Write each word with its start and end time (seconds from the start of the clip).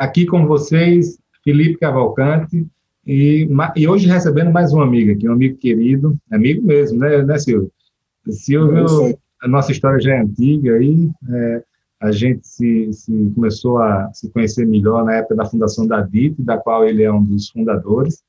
Aqui 0.00 0.24
com 0.24 0.46
vocês, 0.46 1.18
Felipe 1.44 1.76
Cavalcante, 1.76 2.66
e, 3.06 3.46
e 3.76 3.86
hoje 3.86 4.08
recebendo 4.08 4.50
mais 4.50 4.72
um 4.72 4.80
amigo 4.80 5.12
aqui, 5.12 5.28
um 5.28 5.34
amigo 5.34 5.58
querido, 5.58 6.18
amigo 6.32 6.66
mesmo, 6.66 6.98
né, 6.98 7.22
né 7.22 7.38
Silvio? 7.38 7.70
Silvio, 8.30 9.18
a 9.42 9.46
nossa 9.46 9.72
história 9.72 10.00
já 10.00 10.14
é 10.14 10.20
antiga 10.20 10.76
aí, 10.76 11.10
é, 11.28 11.62
a 12.00 12.10
gente 12.12 12.48
se, 12.48 12.90
se, 12.94 13.30
começou 13.34 13.76
a 13.76 14.10
se 14.14 14.30
conhecer 14.30 14.66
melhor 14.66 15.04
na 15.04 15.16
época 15.16 15.34
da 15.34 15.44
fundação 15.44 15.86
da 15.86 16.00
DIT, 16.00 16.40
da 16.40 16.56
qual 16.56 16.86
ele 16.86 17.02
é 17.02 17.12
um 17.12 17.22
dos 17.22 17.50
fundadores, 17.50 18.22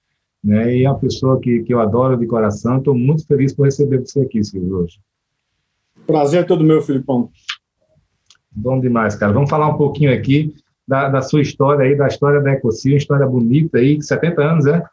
né, 0.44 0.76
e 0.76 0.84
é 0.84 0.90
uma 0.90 1.00
pessoa 1.00 1.40
que, 1.40 1.64
que 1.64 1.74
eu 1.74 1.80
adoro 1.80 2.18
de 2.18 2.28
coração, 2.28 2.80
estou 2.80 2.94
muito 2.94 3.26
feliz 3.26 3.54
por 3.54 3.64
receber 3.64 4.00
você 4.00 4.20
aqui, 4.20 4.44
Silvio, 4.44 4.80
hoje. 4.80 5.00
Prazer 6.06 6.42
é 6.42 6.44
todo 6.44 6.66
meu, 6.66 6.82
Filipão. 6.82 7.30
Bom 8.52 8.78
demais, 8.78 9.16
cara. 9.16 9.32
Vamos 9.32 9.50
falar 9.50 9.70
um 9.70 9.78
pouquinho 9.78 10.14
aqui 10.14 10.54
da, 10.92 11.08
da 11.08 11.22
sua 11.22 11.42
história 11.42 11.86
aí, 11.86 11.96
da 11.96 12.06
história 12.06 12.42
da 12.42 12.52
Ecosil, 12.52 12.98
história 12.98 13.26
bonita 13.26 13.78
aí, 13.78 14.02
70 14.02 14.44
anos, 14.44 14.66
é? 14.66 14.84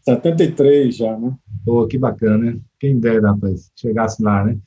73 0.00 0.96
já, 0.96 1.16
né? 1.16 1.32
Pô, 1.64 1.86
que 1.86 1.96
bacana, 1.96 2.38
né? 2.38 2.58
Quem 2.80 2.98
dera, 2.98 3.30
rapaz, 3.30 3.70
chegasse 3.76 4.20
lá, 4.20 4.42
né? 4.44 4.58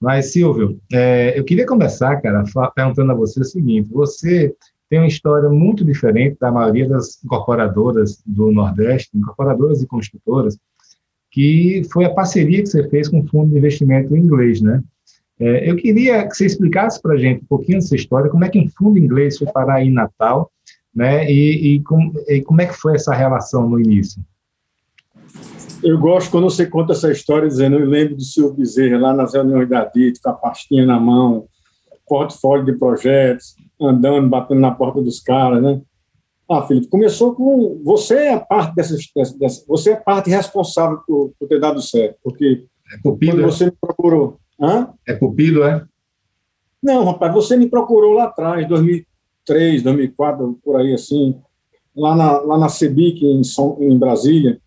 Mas, 0.00 0.32
Silvio, 0.32 0.80
é, 0.92 1.36
eu 1.36 1.42
queria 1.42 1.66
começar, 1.66 2.20
cara, 2.20 2.44
perguntando 2.72 3.10
a 3.10 3.16
você 3.16 3.40
o 3.40 3.44
seguinte: 3.44 3.90
você 3.90 4.54
tem 4.88 5.00
uma 5.00 5.08
história 5.08 5.50
muito 5.50 5.84
diferente 5.84 6.36
da 6.40 6.52
maioria 6.52 6.88
das 6.88 7.22
incorporadoras 7.24 8.22
do 8.24 8.52
Nordeste, 8.52 9.10
incorporadoras 9.18 9.82
e 9.82 9.88
construtoras, 9.88 10.56
que 11.32 11.82
foi 11.92 12.04
a 12.04 12.14
parceria 12.14 12.62
que 12.62 12.68
você 12.68 12.88
fez 12.88 13.08
com 13.08 13.20
o 13.20 13.26
Fundo 13.26 13.50
de 13.50 13.58
Investimento 13.58 14.16
Inglês, 14.16 14.60
né? 14.60 14.84
É, 15.40 15.70
eu 15.70 15.74
queria 15.76 16.28
que 16.28 16.34
você 16.36 16.44
explicasse 16.44 17.00
para 17.00 17.14
a 17.14 17.16
gente 17.16 17.42
um 17.42 17.46
pouquinho 17.46 17.78
dessa 17.78 17.96
história, 17.96 18.30
como 18.30 18.44
é 18.44 18.50
que 18.50 18.58
um 18.58 18.68
fundo 18.68 18.98
inglês 18.98 19.38
foi 19.38 19.50
parar 19.50 19.76
aí 19.76 19.88
em 19.88 19.92
Natal, 19.92 20.52
né? 20.94 21.30
E, 21.30 21.76
e, 21.76 21.82
com, 21.82 22.12
e 22.28 22.42
como 22.42 22.60
é 22.60 22.66
que 22.66 22.74
foi 22.74 22.94
essa 22.94 23.14
relação 23.14 23.66
no 23.66 23.80
início? 23.80 24.22
Eu 25.82 25.98
gosto 25.98 26.30
quando 26.30 26.44
você 26.44 26.66
conta 26.66 26.92
essa 26.92 27.10
história 27.10 27.48
dizendo, 27.48 27.78
eu 27.78 27.86
lembro 27.86 28.16
do 28.16 28.22
Silvio 28.22 28.54
Bezerra 28.54 28.98
lá 28.98 29.14
nas 29.14 29.32
reuniões 29.32 29.66
da 29.66 29.86
DIT, 29.86 30.20
com 30.20 30.28
a 30.28 30.34
pastinha 30.34 30.84
na 30.84 31.00
mão, 31.00 31.46
portfólio 32.06 32.66
de 32.66 32.76
projetos, 32.76 33.54
andando, 33.80 34.28
batendo 34.28 34.60
na 34.60 34.72
porta 34.72 35.00
dos 35.00 35.20
caras, 35.20 35.62
né? 35.62 35.80
Ah, 36.50 36.66
Felipe, 36.66 36.88
começou 36.88 37.34
com 37.34 37.80
você 37.82 38.14
é 38.14 38.34
a 38.34 38.40
parte 38.40 38.74
dessa, 38.74 38.96
dessa 39.38 39.64
você 39.66 39.92
é 39.92 39.96
parte 39.96 40.28
responsável 40.28 40.98
por, 41.06 41.32
por 41.38 41.48
ter 41.48 41.60
dado 41.60 41.80
certo, 41.80 42.18
porque 42.22 42.66
é 42.92 42.98
quando 43.00 43.42
você 43.42 43.66
me 43.66 43.72
procurou, 43.80 44.40
Hã? 44.60 44.92
É 45.06 45.14
Cupido, 45.14 45.64
é? 45.64 45.84
Não, 46.82 47.04
rapaz, 47.04 47.32
você 47.32 47.56
me 47.56 47.68
procurou 47.68 48.12
lá 48.12 48.24
atrás, 48.24 48.66
2003, 48.68 49.82
2004, 49.82 50.58
por 50.62 50.76
aí 50.76 50.94
assim, 50.94 51.38
lá 51.96 52.14
na, 52.14 52.38
lá 52.40 52.58
na 52.58 52.68
CEBIC, 52.68 53.24
em, 53.24 53.42
em 53.80 53.98
Brasília, 53.98 54.60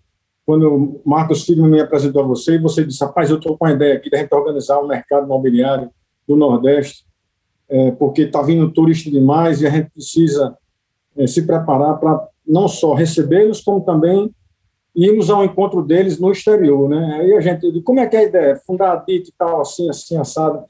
quando 0.45 0.67
o 0.67 1.01
Marcos 1.05 1.45
Filho 1.45 1.65
me 1.65 1.79
apresentou 1.79 2.23
a 2.23 2.27
você, 2.27 2.55
e 2.55 2.59
você 2.59 2.83
disse, 2.85 3.03
rapaz, 3.03 3.29
eu 3.29 3.37
estou 3.37 3.57
com 3.57 3.65
a 3.65 3.71
ideia 3.71 3.95
aqui 3.95 4.09
da 4.09 4.17
gente 4.17 4.33
organizar 4.33 4.79
o 4.79 4.87
mercado 4.87 5.25
imobiliário 5.25 5.89
do 6.27 6.35
Nordeste, 6.35 7.05
é, 7.69 7.91
porque 7.91 8.23
está 8.23 8.41
vindo 8.41 8.71
turista 8.71 9.09
demais 9.09 9.61
e 9.61 9.67
a 9.67 9.69
gente 9.69 9.89
precisa 9.91 10.55
é, 11.15 11.25
se 11.25 11.45
preparar 11.45 11.97
para 11.97 12.27
não 12.45 12.67
só 12.67 12.93
recebê-los, 12.93 13.61
como 13.61 13.81
também 13.81 14.33
íamos 14.95 15.29
ao 15.29 15.43
encontro 15.43 15.81
deles 15.81 16.19
no 16.19 16.31
exterior, 16.31 16.87
né? 16.89 17.19
Aí 17.19 17.33
a 17.33 17.41
gente, 17.41 17.81
como 17.81 17.99
é 17.99 18.07
que 18.07 18.15
é 18.15 18.19
a 18.19 18.23
ideia? 18.23 18.55
Fundar 18.55 18.91
a 18.93 18.95
DIT 18.97 19.29
e 19.29 19.33
tal, 19.37 19.61
assim, 19.61 19.89
assim, 19.89 20.17
assado. 20.17 20.63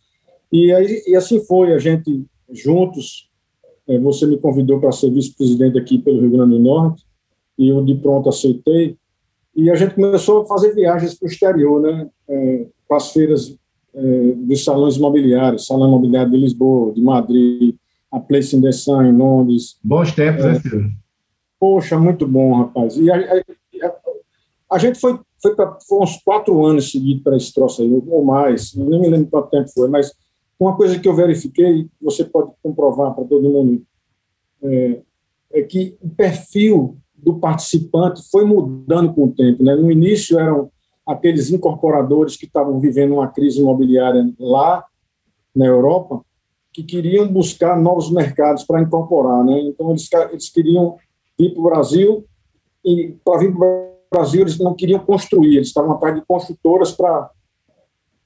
E, 0.52 0.72
aí, 0.72 1.04
e 1.08 1.16
assim 1.16 1.44
foi, 1.46 1.74
a 1.74 1.78
gente, 1.78 2.26
juntos, 2.52 3.30
é, 3.88 3.98
você 4.00 4.26
me 4.26 4.38
convidou 4.38 4.80
para 4.80 4.92
ser 4.92 5.10
vice-presidente 5.12 5.78
aqui 5.78 5.98
pelo 5.98 6.22
Rio 6.22 6.32
Grande 6.32 6.56
do 6.56 6.60
Norte, 6.60 7.04
e 7.58 7.70
eu 7.70 7.84
de 7.84 7.96
pronto 7.96 8.30
aceitei, 8.30 8.96
e 9.56 9.70
a 9.70 9.76
gente 9.76 9.96
começou 9.96 10.42
a 10.42 10.46
fazer 10.46 10.74
viagens 10.74 11.14
para 11.14 11.28
o 11.28 11.30
exterior, 11.30 11.82
né? 11.82 12.10
É, 12.28 12.66
para 12.88 12.98
as 12.98 13.12
feiras 13.12 13.56
é, 13.94 14.32
dos 14.36 14.64
salões 14.64 14.96
imobiliários, 14.96 15.66
Salão 15.66 15.88
Imobiliário 15.88 16.32
de 16.32 16.38
Lisboa, 16.38 16.94
de 16.94 17.02
Madrid, 17.02 17.76
a 18.12 18.20
Place 18.20 18.56
in 18.56 18.62
the 18.62 18.72
Sun, 18.72 19.04
em 19.04 19.16
Londres. 19.16 19.78
Bons 19.84 20.12
tempos, 20.12 20.44
né, 20.44 20.56
Silvio? 20.60 20.92
Poxa, 21.60 22.00
muito 22.00 22.28
bom, 22.28 22.58
rapaz. 22.58 22.98
E 22.98 23.10
a, 23.10 23.16
a 23.16 23.44
gente 24.78 25.00
foi, 25.00 25.20
foi 25.42 25.56
para 25.56 25.78
uns 25.92 26.18
quatro 26.24 26.66
anos 26.66 26.92
seguidos 26.92 27.24
para 27.24 27.38
esse 27.38 27.54
troço 27.54 27.82
aí, 27.82 27.92
ou 28.08 28.24
mais, 28.24 28.74
não 28.76 29.00
me 29.00 29.10
lembro 29.10 29.30
quanto 29.30 29.50
tempo 29.50 29.70
foi, 29.70 29.90
mas 29.90 30.14
uma 30.60 30.76
coisa 30.76 31.00
que 31.00 31.08
eu 31.08 31.16
verifiquei, 31.16 31.88
você 32.02 32.24
pode 32.24 32.52
comprovar 32.62 33.14
para 33.14 33.26
todo 33.26 33.50
mundo, 33.50 33.84
é, 34.62 35.02
é, 35.54 35.62
que 35.64 35.98
o 36.02 36.10
perfil 36.10 36.98
do 37.16 37.40
participante 37.40 38.22
foi 38.32 38.46
mudando 38.46 39.14
com 39.14 39.26
o 39.26 39.32
tempo. 39.32 39.64
Né? 39.64 39.76
No 39.76 39.92
início 39.92 40.40
eram 40.40 40.72
aqueles 41.06 41.50
incorporadores 41.52 42.38
que 42.38 42.46
estavam 42.46 42.80
vivendo 42.80 43.14
uma 43.14 43.28
crise 43.28 43.60
imobiliária 43.60 44.26
lá 44.40 44.86
na 45.56 45.66
Europa, 45.66 46.22
que 46.72 46.84
queriam 46.84 47.28
buscar 47.28 47.80
novos 47.80 48.10
mercados 48.10 48.64
para 48.64 48.82
incorporar. 48.82 49.44
Né? 49.44 49.60
Então, 49.62 49.92
eles, 49.92 50.10
eles 50.32 50.50
queriam 50.50 50.98
vir 51.38 51.52
para 51.54 51.60
o 51.60 51.64
Brasil, 51.64 52.26
e 52.84 53.16
para 53.24 53.40
vir 53.40 53.56
para 53.56 53.93
Brasil 54.14 54.42
eles 54.42 54.58
não 54.58 54.74
queriam 54.74 55.00
construir, 55.00 55.58
eles 55.58 55.68
estavam 55.68 55.92
atrás 55.94 56.16
de 56.16 56.26
construtoras 56.26 56.92
para 56.92 57.30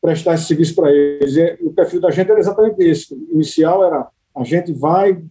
prestar 0.01 0.35
esse 0.35 0.45
serviço 0.45 0.75
para 0.75 0.91
eles. 0.91 1.35
E 1.35 1.57
o 1.63 1.71
perfil 1.71 2.01
da 2.01 2.11
gente 2.11 2.29
era 2.29 2.39
exatamente 2.39 2.83
esse. 2.83 3.13
O 3.13 3.33
inicial 3.33 3.83
era 3.83 4.07
a 4.35 4.43
gente 4.43 4.71
vai 4.71 5.23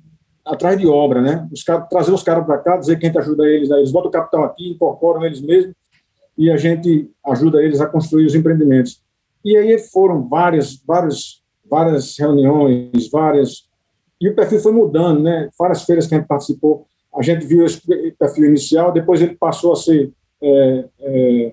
atrás 0.45 0.79
de 0.79 0.87
obra, 0.87 1.21
né? 1.21 1.49
Os 1.53 1.63
cara, 1.63 1.83
trazer 1.83 2.13
os 2.13 2.23
caras 2.23 2.45
para 2.45 2.59
cá, 2.59 2.77
dizer 2.77 2.99
que 2.99 3.07
a 3.07 3.09
gente 3.09 3.19
ajuda 3.19 3.47
eles, 3.47 3.69
né? 3.69 3.79
eles 3.79 3.93
botam 3.93 4.09
o 4.09 4.13
capital 4.13 4.45
aqui, 4.45 4.71
incorporam 4.71 5.25
eles 5.25 5.41
mesmos 5.41 5.75
e 6.37 6.51
a 6.51 6.57
gente 6.57 7.11
ajuda 7.25 7.63
eles 7.63 7.81
a 7.81 7.87
construir 7.87 8.27
os 8.27 8.35
empreendimentos. 8.35 9.01
E 9.45 9.57
aí 9.57 9.79
foram 9.79 10.27
várias, 10.29 10.83
várias, 10.85 11.43
várias 11.69 12.17
reuniões, 12.19 13.11
várias 13.11 13.67
e 14.21 14.29
o 14.29 14.35
perfil 14.35 14.61
foi 14.61 14.73
mudando, 14.73 15.23
né? 15.23 15.49
Várias 15.59 15.83
feiras 15.83 16.07
que 16.07 16.15
a 16.15 16.19
gente 16.19 16.27
participou, 16.27 16.87
a 17.15 17.23
gente 17.23 17.47
viu 17.47 17.65
esse 17.65 17.81
perfil 18.19 18.47
inicial, 18.47 18.93
depois 18.93 19.21
ele 19.21 19.37
passou 19.37 19.73
a 19.73 19.77
ser 19.77 20.13
é, 20.43 20.89
é, 21.01 21.53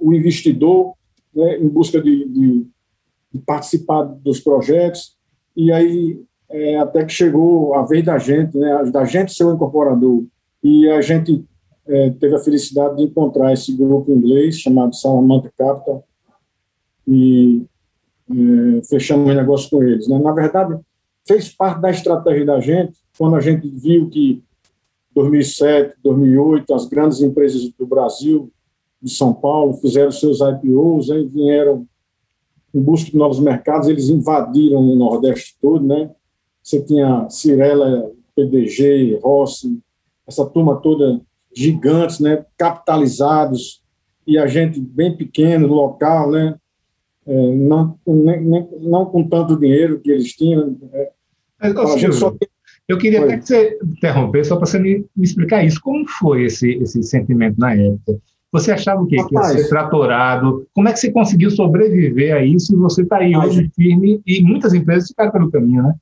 o 0.00 0.12
investidor 0.12 0.94
né, 1.34 1.58
em 1.58 1.68
busca 1.68 2.00
de, 2.00 2.28
de, 2.28 2.66
de, 3.32 3.38
participar 3.46 4.02
dos 4.02 4.40
projetos. 4.40 5.16
E 5.56 5.72
aí, 5.72 6.20
é, 6.50 6.78
até 6.78 7.04
que 7.04 7.12
chegou 7.12 7.74
a 7.74 7.84
vez 7.84 8.04
da 8.04 8.18
gente, 8.18 8.56
né, 8.56 8.84
da 8.90 9.04
gente 9.04 9.32
ser 9.32 9.44
o 9.44 9.54
incorporador, 9.54 10.24
e 10.62 10.88
a 10.88 11.00
gente 11.00 11.44
é, 11.86 12.10
teve 12.10 12.34
a 12.34 12.38
felicidade 12.38 12.96
de 12.96 13.04
encontrar 13.04 13.52
esse 13.52 13.76
grupo 13.76 14.12
inglês 14.12 14.58
chamado 14.58 14.94
Salamanca 14.94 15.52
Capital, 15.56 16.04
e 17.06 17.64
é, 18.30 18.82
fechamos 18.84 19.28
um 19.28 19.34
negócio 19.34 19.70
com 19.70 19.82
eles. 19.82 20.08
Né? 20.08 20.18
Na 20.18 20.32
verdade, 20.32 20.78
fez 21.26 21.48
parte 21.48 21.80
da 21.80 21.90
estratégia 21.90 22.44
da 22.44 22.60
gente, 22.60 22.98
quando 23.18 23.36
a 23.36 23.40
gente 23.40 23.68
viu 23.68 24.08
que 24.08 24.42
2007, 25.14 25.96
2008, 26.02 26.74
as 26.74 26.86
grandes 26.86 27.20
empresas 27.20 27.70
do 27.78 27.86
Brasil, 27.86 28.50
de 29.00 29.10
São 29.10 29.34
Paulo, 29.34 29.74
fizeram 29.74 30.10
seus 30.10 30.38
IPOs, 30.40 31.10
aí 31.10 31.26
vieram 31.26 31.86
em 32.74 32.80
busca 32.80 33.10
de 33.10 33.16
novos 33.16 33.38
mercados, 33.38 33.88
eles 33.88 34.08
invadiram 34.08 34.80
o 34.80 34.96
Nordeste 34.96 35.56
todo, 35.60 35.84
né? 35.84 36.10
Você 36.62 36.80
tinha 36.80 37.28
Cirela, 37.28 38.10
PDG, 38.34 39.18
Rossi, 39.22 39.78
essa 40.26 40.46
turma 40.46 40.76
toda 40.76 41.20
gigantes, 41.54 42.20
né? 42.20 42.46
Capitalizados, 42.56 43.82
e 44.26 44.38
a 44.38 44.46
gente 44.46 44.80
bem 44.80 45.16
pequeno, 45.16 45.66
local, 45.66 46.30
né? 46.30 46.56
É, 47.26 47.54
não, 47.54 47.98
nem, 48.06 48.68
não 48.80 49.06
com 49.06 49.28
tanto 49.28 49.58
dinheiro 49.58 50.00
que 50.00 50.10
eles 50.10 50.32
tinham. 50.32 50.76
É, 50.92 51.12
Mas, 51.60 52.16
só... 52.16 52.34
Eu 52.92 52.98
queria 52.98 53.20
foi. 53.20 53.28
até 53.28 53.38
que 53.38 53.46
você 53.46 53.78
interromper, 53.82 54.44
só 54.44 54.56
para 54.56 54.66
você 54.66 54.78
me, 54.78 55.04
me, 55.16 55.24
explicar 55.24 55.64
isso. 55.64 55.80
Como 55.80 56.06
foi 56.06 56.44
esse, 56.44 56.72
esse 56.74 57.02
sentimento 57.02 57.58
na 57.58 57.74
época? 57.74 58.18
Você 58.52 58.70
achava 58.70 59.00
o 59.00 59.06
quê? 59.06 59.16
Rapaz, 59.16 59.52
que 59.52 59.56
ia 59.56 59.62
ser 59.62 59.68
tratorado? 59.68 60.66
Como 60.74 60.88
é 60.88 60.92
que 60.92 60.98
você 60.98 61.10
conseguiu 61.10 61.50
sobreviver 61.50 62.34
a 62.34 62.44
isso 62.44 62.74
e 62.74 62.76
você 62.76 63.02
está 63.02 63.16
aí 63.16 63.34
hoje 63.34 63.70
firme 63.74 64.20
e 64.26 64.42
muitas 64.42 64.74
empresas 64.74 65.08
ficaram 65.08 65.32
pelo 65.32 65.50
caminho, 65.50 65.82
né? 65.82 65.94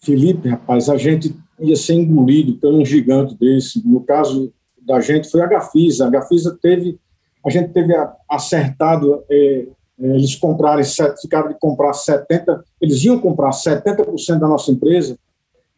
Felipe, 0.00 0.48
rapaz, 0.48 0.88
a 0.88 0.96
gente 0.96 1.34
ia 1.58 1.76
ser 1.76 1.94
engolido 1.94 2.54
por 2.54 2.72
um 2.72 2.84
gigante 2.84 3.36
desse. 3.36 3.86
No 3.86 4.00
caso 4.00 4.52
da 4.80 5.00
gente, 5.00 5.28
foi 5.28 5.42
a 5.42 5.46
Gafisa. 5.46 6.06
A 6.06 6.10
Gafisa 6.10 6.56
teve, 6.62 6.98
a 7.44 7.50
gente 7.50 7.70
teve 7.72 7.92
acertado 8.28 9.22
é, 9.28 9.66
é, 10.00 10.06
eles 10.14 10.34
compraram, 10.34 10.82
ficaram 11.20 11.48
de 11.48 11.58
comprar 11.58 11.90
70%, 11.90 12.62
eles 12.80 13.04
iam 13.04 13.18
comprar 13.18 13.50
70% 13.50 14.38
da 14.38 14.48
nossa 14.48 14.70
empresa, 14.72 15.18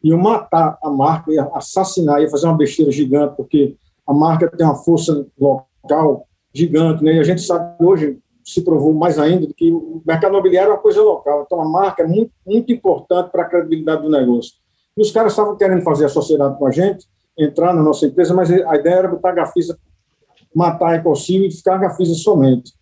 iam 0.03 0.19
matar 0.19 0.77
a 0.83 0.89
marca, 0.89 1.31
ia 1.31 1.49
assassinar, 1.53 2.21
ia 2.21 2.29
fazer 2.29 2.47
uma 2.47 2.57
besteira 2.57 2.91
gigante, 2.91 3.35
porque 3.37 3.75
a 4.05 4.13
marca 4.13 4.49
tem 4.49 4.65
uma 4.65 4.75
força 4.75 5.25
local 5.39 6.27
gigante, 6.53 7.03
né? 7.03 7.13
e 7.13 7.19
a 7.19 7.23
gente 7.23 7.41
sabe 7.41 7.83
hoje, 7.83 8.19
se 8.43 8.61
provou 8.61 8.93
mais 8.93 9.17
ainda, 9.17 9.47
que 9.55 9.71
o 9.71 10.01
mercado 10.05 10.33
imobiliário 10.33 10.71
é 10.71 10.73
uma 10.73 10.81
coisa 10.81 11.01
local, 11.01 11.43
então 11.45 11.61
a 11.61 11.65
marca 11.65 12.03
é 12.03 12.07
muito, 12.07 12.31
muito 12.45 12.71
importante 12.71 13.31
para 13.31 13.43
a 13.43 13.45
credibilidade 13.45 14.01
do 14.01 14.09
negócio. 14.09 14.53
E 14.97 15.01
os 15.01 15.11
caras 15.11 15.31
estavam 15.31 15.55
querendo 15.55 15.81
fazer 15.81 16.05
a 16.05 16.09
sociedade 16.09 16.57
com 16.57 16.67
a 16.67 16.71
gente, 16.71 17.07
entrar 17.37 17.73
na 17.73 17.81
nossa 17.81 18.05
empresa, 18.05 18.33
mas 18.33 18.51
a 18.51 18.75
ideia 18.75 18.95
era 18.95 19.07
botar 19.07 19.29
a 19.29 19.35
Gafisa, 19.35 19.79
matar 20.53 20.89
a 20.89 20.95
Ecocil 20.95 21.45
e 21.45 21.51
ficar 21.51 21.75
a 21.75 21.79
Gafisa 21.79 22.13
somente. 22.13 22.73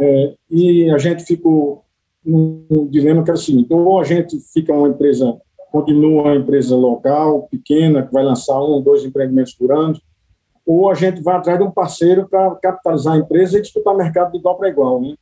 É, 0.00 0.34
e 0.50 0.90
a 0.90 0.98
gente 0.98 1.24
ficou 1.24 1.84
num 2.24 2.88
dilema 2.90 3.22
que 3.22 3.30
era 3.30 3.38
o 3.38 3.42
seguinte: 3.42 3.72
ou 3.72 4.00
a 4.00 4.04
gente 4.04 4.40
fica 4.52 4.72
uma 4.72 4.88
empresa, 4.88 5.38
continua 5.74 6.22
uma 6.22 6.36
empresa 6.36 6.76
local, 6.76 7.48
pequena, 7.50 8.06
que 8.06 8.12
vai 8.12 8.22
lançar 8.22 8.62
um, 8.62 8.80
dois 8.80 9.04
empreendimentos 9.04 9.54
por 9.54 9.72
ano, 9.72 10.00
ou 10.64 10.88
a 10.88 10.94
gente 10.94 11.20
vai 11.20 11.34
atrás 11.34 11.58
de 11.58 11.64
um 11.64 11.70
parceiro 11.72 12.28
para 12.28 12.54
capitalizar 12.62 13.14
a 13.14 13.16
empresa 13.16 13.58
e 13.58 13.60
disputar 13.60 13.92
mercado 13.96 14.30
de 14.30 14.38
igual 14.38 14.56
para 14.56 14.68
igual. 14.68 15.00
Né? 15.00 15.16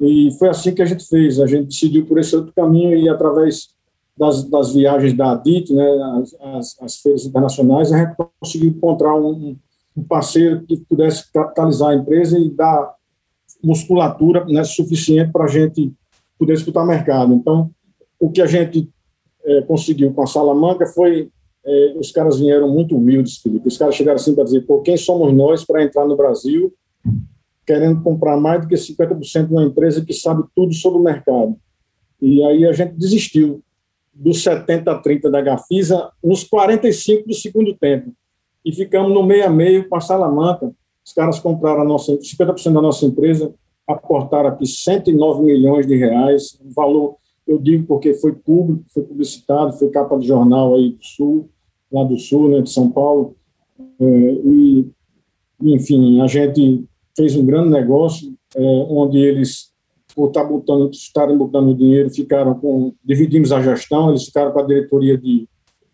E 0.00 0.30
foi 0.38 0.48
assim 0.48 0.74
que 0.74 0.80
a 0.80 0.86
gente 0.86 1.06
fez. 1.06 1.38
A 1.38 1.46
gente 1.46 1.66
decidiu 1.66 2.06
por 2.06 2.18
esse 2.18 2.34
outro 2.34 2.54
caminho 2.54 2.96
e 2.96 3.06
através 3.06 3.68
das, 4.16 4.42
das 4.44 4.72
viagens 4.72 5.12
da 5.12 5.32
ADIT, 5.32 5.74
né, 5.74 5.86
as, 6.22 6.34
as, 6.40 6.82
as, 6.82 6.96
feiras 6.96 7.26
internacionais, 7.26 7.92
a 7.92 7.98
gente 7.98 8.16
conseguiu 8.40 8.70
encontrar 8.70 9.14
um, 9.14 9.54
um 9.94 10.02
parceiro 10.04 10.62
que 10.62 10.78
pudesse 10.88 11.30
capitalizar 11.30 11.90
a 11.90 11.94
empresa 11.94 12.38
e 12.38 12.48
dar 12.48 12.94
musculatura 13.62 14.42
né, 14.46 14.64
suficiente 14.64 15.30
para 15.30 15.44
a 15.44 15.48
gente 15.48 15.92
poder 16.38 16.54
disputar 16.54 16.86
mercado. 16.86 17.34
Então, 17.34 17.70
o 18.18 18.30
que 18.30 18.40
a 18.40 18.46
gente 18.46 18.90
é, 19.44 19.62
conseguiu 19.62 20.12
com 20.12 20.22
a 20.22 20.26
Salamanca 20.26 20.86
foi 20.86 21.30
é, 21.64 21.94
os 21.96 22.10
caras 22.10 22.38
vieram 22.38 22.68
muito 22.68 22.96
humildes, 22.96 23.38
Felipe. 23.38 23.68
Os 23.68 23.78
caras 23.78 23.94
chegaram 23.94 24.16
assim 24.16 24.34
para 24.34 24.44
dizer, 24.44 24.62
pô, 24.62 24.80
quem 24.80 24.96
somos 24.96 25.32
nós 25.32 25.64
para 25.64 25.82
entrar 25.82 26.06
no 26.06 26.16
Brasil 26.16 26.72
querendo 27.66 28.02
comprar 28.02 28.36
mais 28.36 28.62
do 28.62 28.68
que 28.68 28.74
50% 28.74 29.46
de 29.46 29.52
uma 29.52 29.64
empresa 29.64 30.04
que 30.04 30.12
sabe 30.12 30.42
tudo 30.54 30.72
sobre 30.74 30.98
o 30.98 31.02
mercado. 31.02 31.56
E 32.20 32.42
aí 32.44 32.66
a 32.66 32.72
gente 32.72 32.94
desistiu 32.94 33.62
dos 34.12 34.42
70 34.42 34.90
a 34.90 34.98
30 34.98 35.30
da 35.30 35.40
Gafisa 35.40 36.10
nos 36.22 36.44
45 36.44 37.28
do 37.28 37.34
segundo 37.34 37.74
tempo. 37.74 38.12
E 38.64 38.72
ficamos 38.72 39.12
no 39.12 39.22
meio 39.22 39.46
a 39.46 39.50
meio 39.50 39.88
com 39.88 39.96
a 39.96 40.00
Salamanca, 40.00 40.72
os 41.04 41.12
caras 41.12 41.38
compraram 41.38 41.82
a 41.82 41.84
nossa, 41.84 42.16
50% 42.16 42.72
da 42.72 42.82
nossa 42.82 43.04
empresa, 43.06 43.52
aportaram 43.88 44.50
aqui 44.50 44.66
109 44.66 45.42
milhões 45.42 45.86
de 45.86 45.96
reais, 45.96 46.58
um 46.64 46.70
valor, 46.72 47.16
eu 47.46 47.58
digo 47.58 47.86
porque 47.86 48.14
foi 48.14 48.32
público, 48.32 48.84
foi 48.92 49.02
publicitado, 49.02 49.72
foi 49.72 49.90
capa 49.90 50.18
de 50.18 50.26
jornal 50.26 50.74
aí 50.74 50.90
do 50.90 51.04
Sul, 51.04 51.48
lá 51.90 52.04
do 52.04 52.18
Sul, 52.18 52.48
né, 52.48 52.62
de 52.62 52.70
São 52.70 52.90
Paulo, 52.90 53.36
é, 54.00 54.04
e, 54.44 54.86
enfim, 55.60 56.20
a 56.20 56.26
gente 56.26 56.84
fez 57.16 57.36
um 57.36 57.44
grande 57.44 57.70
negócio, 57.70 58.34
é, 58.56 58.86
onde 58.88 59.18
eles, 59.18 59.72
por 60.14 60.28
estar 60.28 60.44
botando, 60.44 60.90
estarem 60.90 61.36
botando 61.36 61.76
dinheiro, 61.76 62.10
ficaram 62.10 62.54
com, 62.54 62.94
dividimos 63.04 63.52
a 63.52 63.60
gestão, 63.62 64.10
eles 64.10 64.24
ficaram 64.24 64.52
com 64.52 64.60
a 64.60 64.66
diretoria 64.66 65.16
de, 65.18 65.48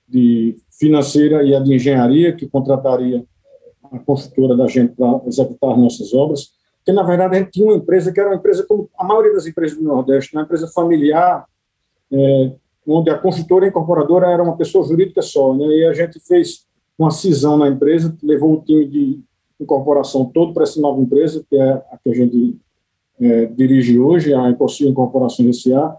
de 0.09 0.57
financeira 0.79 1.43
e 1.43 1.55
a 1.55 1.61
de 1.61 1.75
engenharia, 1.75 2.33
que 2.33 2.49
contrataria 2.49 3.25
a 3.91 3.99
construtora 3.99 4.57
da 4.57 4.67
gente 4.67 4.95
para 4.95 5.21
executar 5.27 5.77
nossas 5.77 6.13
obras, 6.13 6.58
porque, 6.79 6.93
na 6.93 7.03
verdade, 7.03 7.37
a 7.37 7.39
gente 7.39 7.51
tinha 7.51 7.67
uma 7.67 7.77
empresa 7.77 8.13
que 8.13 8.19
era 8.19 8.31
uma 8.31 8.37
empresa 8.37 8.65
como 8.67 8.89
a 8.99 9.05
maioria 9.05 9.35
das 9.35 9.47
empresas 9.47 9.77
do 9.77 9.85
Nordeste, 9.85 10.35
uma 10.35 10.43
empresa 10.43 10.67
familiar, 10.69 11.45
é, 12.11 12.53
onde 12.87 13.11
a 13.11 13.19
construtora 13.19 13.67
e 13.67 13.69
a 13.69 13.71
incorporadora 13.71 14.31
era 14.31 14.43
uma 14.43 14.57
pessoa 14.57 14.87
jurídica 14.87 15.21
só, 15.21 15.55
né? 15.55 15.67
e 15.67 15.85
a 15.87 15.93
gente 15.93 16.19
fez 16.21 16.67
uma 16.99 17.11
cisão 17.11 17.59
na 17.59 17.69
empresa, 17.69 18.17
levou 18.23 18.55
o 18.55 18.63
time 18.63 18.87
de 18.87 19.21
incorporação 19.61 20.25
todo 20.25 20.55
para 20.55 20.63
essa 20.63 20.81
nova 20.81 21.01
empresa, 21.01 21.45
que 21.49 21.57
é 21.57 21.73
a 21.73 21.99
que 22.03 22.11
a 22.11 22.15
gente 22.15 22.57
é, 23.21 23.47
dirige 23.47 23.99
hoje, 23.99 24.33
a 24.33 24.49
Ecosio 24.51 24.89
Incorporações 24.89 25.67
S.A., 25.67 25.97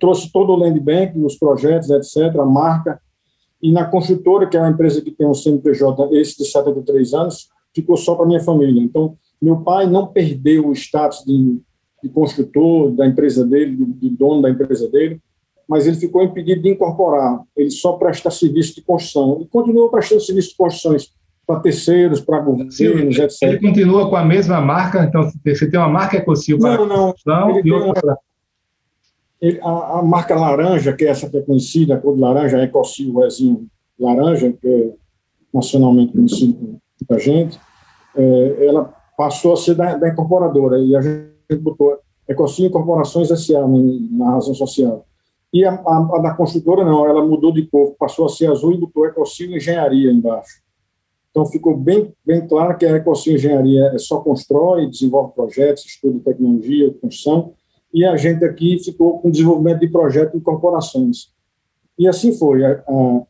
trouxe 0.00 0.32
todo 0.32 0.52
o 0.52 0.56
land 0.56 0.78
bank, 0.80 1.18
os 1.18 1.36
projetos, 1.36 1.90
etc., 1.90 2.34
a 2.38 2.44
marca, 2.46 3.00
e 3.62 3.70
na 3.72 3.84
construtora, 3.84 4.46
que 4.46 4.56
é 4.56 4.60
uma 4.60 4.70
empresa 4.70 5.00
que 5.00 5.10
tem 5.10 5.26
um 5.26 5.34
CNPJ, 5.34 6.08
esse 6.12 6.38
de 6.38 6.46
73 6.46 7.14
anos, 7.14 7.48
ficou 7.74 7.96
só 7.96 8.14
para 8.14 8.26
minha 8.26 8.40
família. 8.40 8.82
Então, 8.82 9.16
meu 9.40 9.58
pai 9.58 9.86
não 9.86 10.06
perdeu 10.06 10.68
o 10.68 10.72
status 10.72 11.24
de, 11.24 11.60
de 12.02 12.08
construtor 12.08 12.90
da 12.92 13.06
empresa 13.06 13.44
dele, 13.44 13.76
de, 13.76 13.84
de, 13.92 14.10
dono 14.10 14.42
da 14.42 14.50
empresa 14.50 14.88
dele, 14.90 15.20
mas 15.68 15.86
ele 15.86 15.96
ficou 15.96 16.22
impedido 16.22 16.62
de 16.62 16.70
incorporar. 16.70 17.42
Ele 17.56 17.70
só 17.70 17.92
presta 17.92 18.30
serviço 18.30 18.74
de 18.74 18.82
construção. 18.82 19.40
E 19.42 19.46
continua 19.46 19.90
prestando 19.90 20.20
serviço 20.20 20.50
de 20.50 20.56
construções 20.56 21.12
para 21.46 21.60
terceiros, 21.60 22.20
para 22.20 22.40
governos, 22.40 23.18
etc. 23.18 23.42
Ele 23.42 23.60
continua 23.60 24.08
com 24.08 24.16
a 24.16 24.24
mesma 24.24 24.60
marca, 24.60 25.04
então 25.04 25.30
você 25.44 25.70
tem 25.70 25.78
uma 25.78 25.88
marca 25.88 26.16
Ecocil 26.16 26.58
para 26.58 26.76
não, 26.78 26.86
não, 26.86 27.12
construção 27.12 27.60
e 27.64 27.72
outra 27.72 28.18
ele, 29.40 29.60
a, 29.60 29.98
a, 29.98 30.02
marca 30.02 30.34
laranja, 30.34 30.92
que 30.92 31.04
é 31.04 31.08
essa 31.08 31.28
que 31.28 31.36
é 31.36 31.42
conhecida, 31.42 31.94
a 31.94 31.98
cor 31.98 32.14
de 32.14 32.20
laranja, 32.20 32.58
a 32.58 32.64
Ecocil 32.64 33.18
Rezinho 33.18 33.66
Laranja, 33.98 34.52
que 34.52 34.68
é 34.68 34.90
nacionalmente 35.52 36.12
conhecido 36.12 36.54
por 36.54 36.80
muita 37.00 37.18
gente, 37.18 37.60
é, 38.16 38.66
ela 38.66 38.94
passou 39.16 39.52
a 39.52 39.56
ser 39.56 39.74
da, 39.74 39.96
da, 39.96 40.08
incorporadora, 40.08 40.78
e 40.78 40.94
a 40.94 41.00
gente 41.00 41.60
botou 41.60 41.98
Ecocil 42.28 42.66
Incorporações 42.66 43.30
S.A. 43.30 43.66
na 43.66 44.32
razão 44.32 44.54
social. 44.54 45.06
E 45.52 45.64
a, 45.64 45.72
a, 45.72 46.16
a, 46.16 46.18
da 46.18 46.34
construtora, 46.34 46.84
não, 46.84 47.06
ela 47.06 47.24
mudou 47.24 47.52
de 47.52 47.66
cor, 47.66 47.94
passou 47.98 48.26
a 48.26 48.28
ser 48.28 48.50
azul 48.50 48.72
e 48.72 48.78
botou 48.78 49.06
Ecocil 49.06 49.56
Engenharia 49.56 50.10
embaixo. 50.10 50.60
Então, 51.30 51.46
ficou 51.46 51.76
bem, 51.76 52.12
bem 52.24 52.46
claro 52.46 52.76
que 52.76 52.84
a 52.84 52.96
Ecocil 52.96 53.34
Engenharia 53.34 53.92
é 53.94 53.98
só 53.98 54.20
constrói, 54.20 54.88
desenvolve 54.88 55.34
projetos, 55.34 55.84
estuda 55.84 56.18
tecnologia, 56.24 56.92
construção, 57.00 57.52
e 57.92 58.04
a 58.04 58.16
gente 58.16 58.44
aqui 58.44 58.78
ficou 58.78 59.20
com 59.20 59.30
desenvolvimento 59.30 59.80
de 59.80 59.88
projeto 59.88 60.36
em 60.36 60.40
corporações. 60.40 61.32
E 61.98 62.06
assim 62.06 62.36
foi. 62.36 62.64
A, 62.64 62.72
a, 62.72 63.22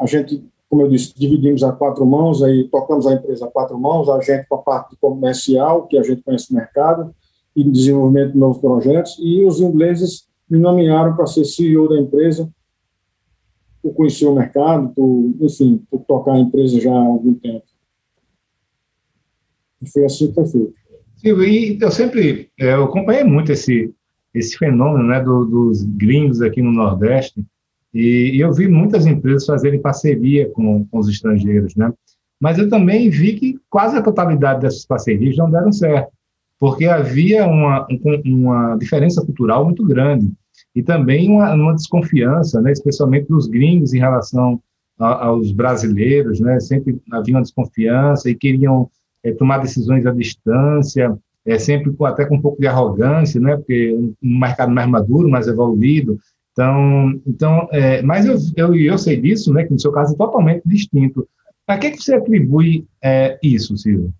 a, 0.00 0.06
gente, 0.06 0.44
como 0.72 0.80
eu 0.84 0.88
disse, 0.88 1.12
dividimos 1.14 1.62
a 1.62 1.70
quatro 1.70 2.06
mãos, 2.06 2.42
aí 2.42 2.66
tocamos 2.66 3.06
a 3.06 3.12
empresa 3.12 3.44
a 3.44 3.50
quatro 3.50 3.78
mãos, 3.78 4.08
a 4.08 4.18
gente 4.22 4.48
com 4.48 4.54
a 4.54 4.58
parte 4.62 4.96
comercial, 4.98 5.86
que 5.86 5.98
a 5.98 6.02
gente 6.02 6.22
conhece 6.22 6.50
o 6.50 6.54
mercado, 6.54 7.14
e 7.54 7.62
desenvolvimento 7.62 8.32
de 8.32 8.38
novos 8.38 8.56
projetos, 8.56 9.18
e 9.20 9.44
os 9.44 9.60
ingleses 9.60 10.26
me 10.48 10.58
nomearam 10.58 11.14
para 11.14 11.26
ser 11.26 11.44
CEO 11.44 11.90
da 11.90 12.00
empresa, 12.00 12.50
por 13.82 13.92
conhecer 13.92 14.24
o 14.24 14.34
mercado, 14.34 14.88
por, 14.94 15.34
enfim, 15.42 15.84
por 15.90 16.06
tocar 16.06 16.32
a 16.32 16.38
empresa 16.38 16.80
já 16.80 16.90
há 16.90 17.04
algum 17.04 17.34
tempo. 17.34 17.66
E 19.82 19.90
foi 19.90 20.06
assim 20.06 20.28
que 20.28 20.34
foi 20.34 20.46
feito. 20.46 20.74
Silvio, 21.16 21.44
e 21.44 21.78
eu 21.78 21.90
sempre 21.90 22.50
é, 22.58 22.72
eu 22.72 22.84
acompanhei 22.84 23.24
muito 23.24 23.52
esse, 23.52 23.94
esse 24.32 24.56
fenômeno 24.56 25.06
né, 25.06 25.20
do, 25.20 25.44
dos 25.44 25.82
gringos 25.82 26.40
aqui 26.40 26.62
no 26.62 26.72
Nordeste, 26.72 27.44
e, 27.94 28.40
eu 28.40 28.52
vi 28.52 28.68
muitas 28.68 29.06
empresas 29.06 29.46
fazerem 29.46 29.80
parceria 29.80 30.48
com, 30.50 30.84
com 30.86 30.98
os 30.98 31.08
estrangeiros, 31.08 31.74
né? 31.76 31.92
Mas 32.40 32.58
eu 32.58 32.68
também 32.68 33.08
vi 33.08 33.34
que 33.34 33.58
quase 33.70 33.96
a 33.96 34.02
totalidade 34.02 34.62
dessas 34.62 34.84
parcerias 34.84 35.36
não 35.36 35.50
deram 35.50 35.70
certo, 35.70 36.10
porque 36.58 36.86
havia 36.86 37.46
uma, 37.46 37.86
uma 38.24 38.76
diferença 38.76 39.24
cultural 39.24 39.64
muito 39.64 39.84
grande 39.84 40.32
e 40.74 40.82
também 40.82 41.30
uma, 41.30 41.54
uma 41.54 41.74
desconfiança, 41.74 42.60
né, 42.60 42.72
especialmente 42.72 43.28
dos 43.28 43.46
gringos 43.46 43.92
em 43.92 43.98
relação 43.98 44.60
a, 44.98 45.26
aos 45.26 45.52
brasileiros, 45.52 46.40
né? 46.40 46.58
Sempre 46.60 47.00
havia 47.10 47.34
uma 47.34 47.42
desconfiança 47.42 48.30
e 48.30 48.34
queriam 48.34 48.90
é, 49.22 49.32
tomar 49.32 49.58
decisões 49.58 50.06
à 50.06 50.12
distância, 50.12 51.16
é, 51.44 51.58
sempre 51.58 51.92
com, 51.92 52.04
até 52.04 52.24
com 52.24 52.36
um 52.36 52.40
pouco 52.40 52.60
de 52.60 52.66
arrogância, 52.66 53.40
né? 53.40 53.56
Porque 53.56 53.92
um 54.22 54.38
mercado 54.38 54.72
mais 54.72 54.88
maduro, 54.88 55.28
mais 55.28 55.46
evoluído, 55.46 56.18
então, 56.52 57.20
então 57.26 57.68
é, 57.72 58.02
mas 58.02 58.26
eu, 58.26 58.36
eu, 58.56 58.74
eu 58.74 58.98
sei 58.98 59.20
disso, 59.20 59.52
né, 59.52 59.64
que 59.64 59.72
no 59.72 59.80
seu 59.80 59.90
caso 59.90 60.14
é 60.14 60.16
totalmente 60.16 60.62
distinto. 60.66 61.26
A 61.66 61.78
que, 61.78 61.90
que 61.92 62.02
você 62.02 62.14
atribui 62.14 62.86
é, 63.02 63.38
isso, 63.42 63.76
Silvio? 63.76 64.12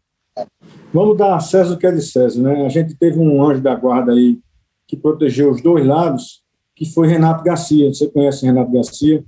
Vamos 0.92 1.16
dar 1.16 1.36
a 1.36 1.40
César 1.40 1.76
que 1.76 1.86
é 1.86 1.92
de 1.92 2.02
César. 2.02 2.40
Né? 2.40 2.64
A 2.64 2.68
gente 2.68 2.94
teve 2.94 3.18
um 3.18 3.42
anjo 3.42 3.60
da 3.60 3.74
guarda 3.74 4.12
aí 4.12 4.38
que 4.86 4.96
protegeu 4.96 5.50
os 5.50 5.62
dois 5.62 5.86
lados, 5.86 6.42
que 6.74 6.86
foi 6.86 7.08
Renato 7.08 7.42
Garcia. 7.42 7.92
Você 7.92 8.08
conhece 8.08 8.46
Renato 8.46 8.70
Garcia? 8.70 9.24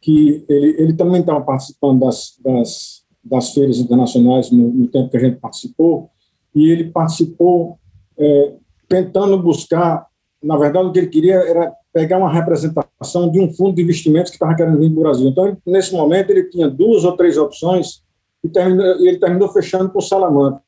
Que 0.00 0.44
ele, 0.48 0.82
ele 0.82 0.92
também 0.92 1.20
estava 1.20 1.40
participando 1.40 2.00
das, 2.00 2.38
das, 2.44 3.04
das 3.24 3.52
feiras 3.52 3.78
internacionais 3.78 4.50
no, 4.50 4.68
no, 4.68 4.88
tempo 4.88 5.10
que 5.10 5.16
a 5.16 5.20
gente 5.20 5.38
participou, 5.38 6.10
e 6.54 6.70
ele 6.70 6.90
participou 6.90 7.78
é, 8.18 8.54
tentando 8.88 9.42
buscar, 9.42 10.06
na 10.42 10.56
verdade, 10.56 10.86
o 10.86 10.92
que 10.92 10.98
ele 11.00 11.08
queria 11.08 11.34
era 11.34 11.72
pegar 11.96 12.18
uma 12.18 12.30
representação 12.30 13.30
de 13.30 13.40
um 13.40 13.50
fundo 13.50 13.76
de 13.76 13.82
investimentos 13.82 14.30
que 14.30 14.36
estava 14.36 14.54
querendo 14.54 14.78
vir 14.78 14.90
para 14.90 14.98
o 14.98 15.02
Brasil. 15.02 15.28
Então, 15.28 15.56
nesse 15.66 15.94
momento, 15.94 16.28
ele 16.28 16.44
tinha 16.44 16.68
duas 16.68 17.04
ou 17.04 17.16
três 17.16 17.38
opções 17.38 18.02
e, 18.44 18.50
terminou, 18.50 18.84
ele 19.00 19.16
terminou 19.16 19.48
fechando 19.48 19.88
com 19.88 19.98
o 19.98 20.02
Salamanca. 20.02 20.60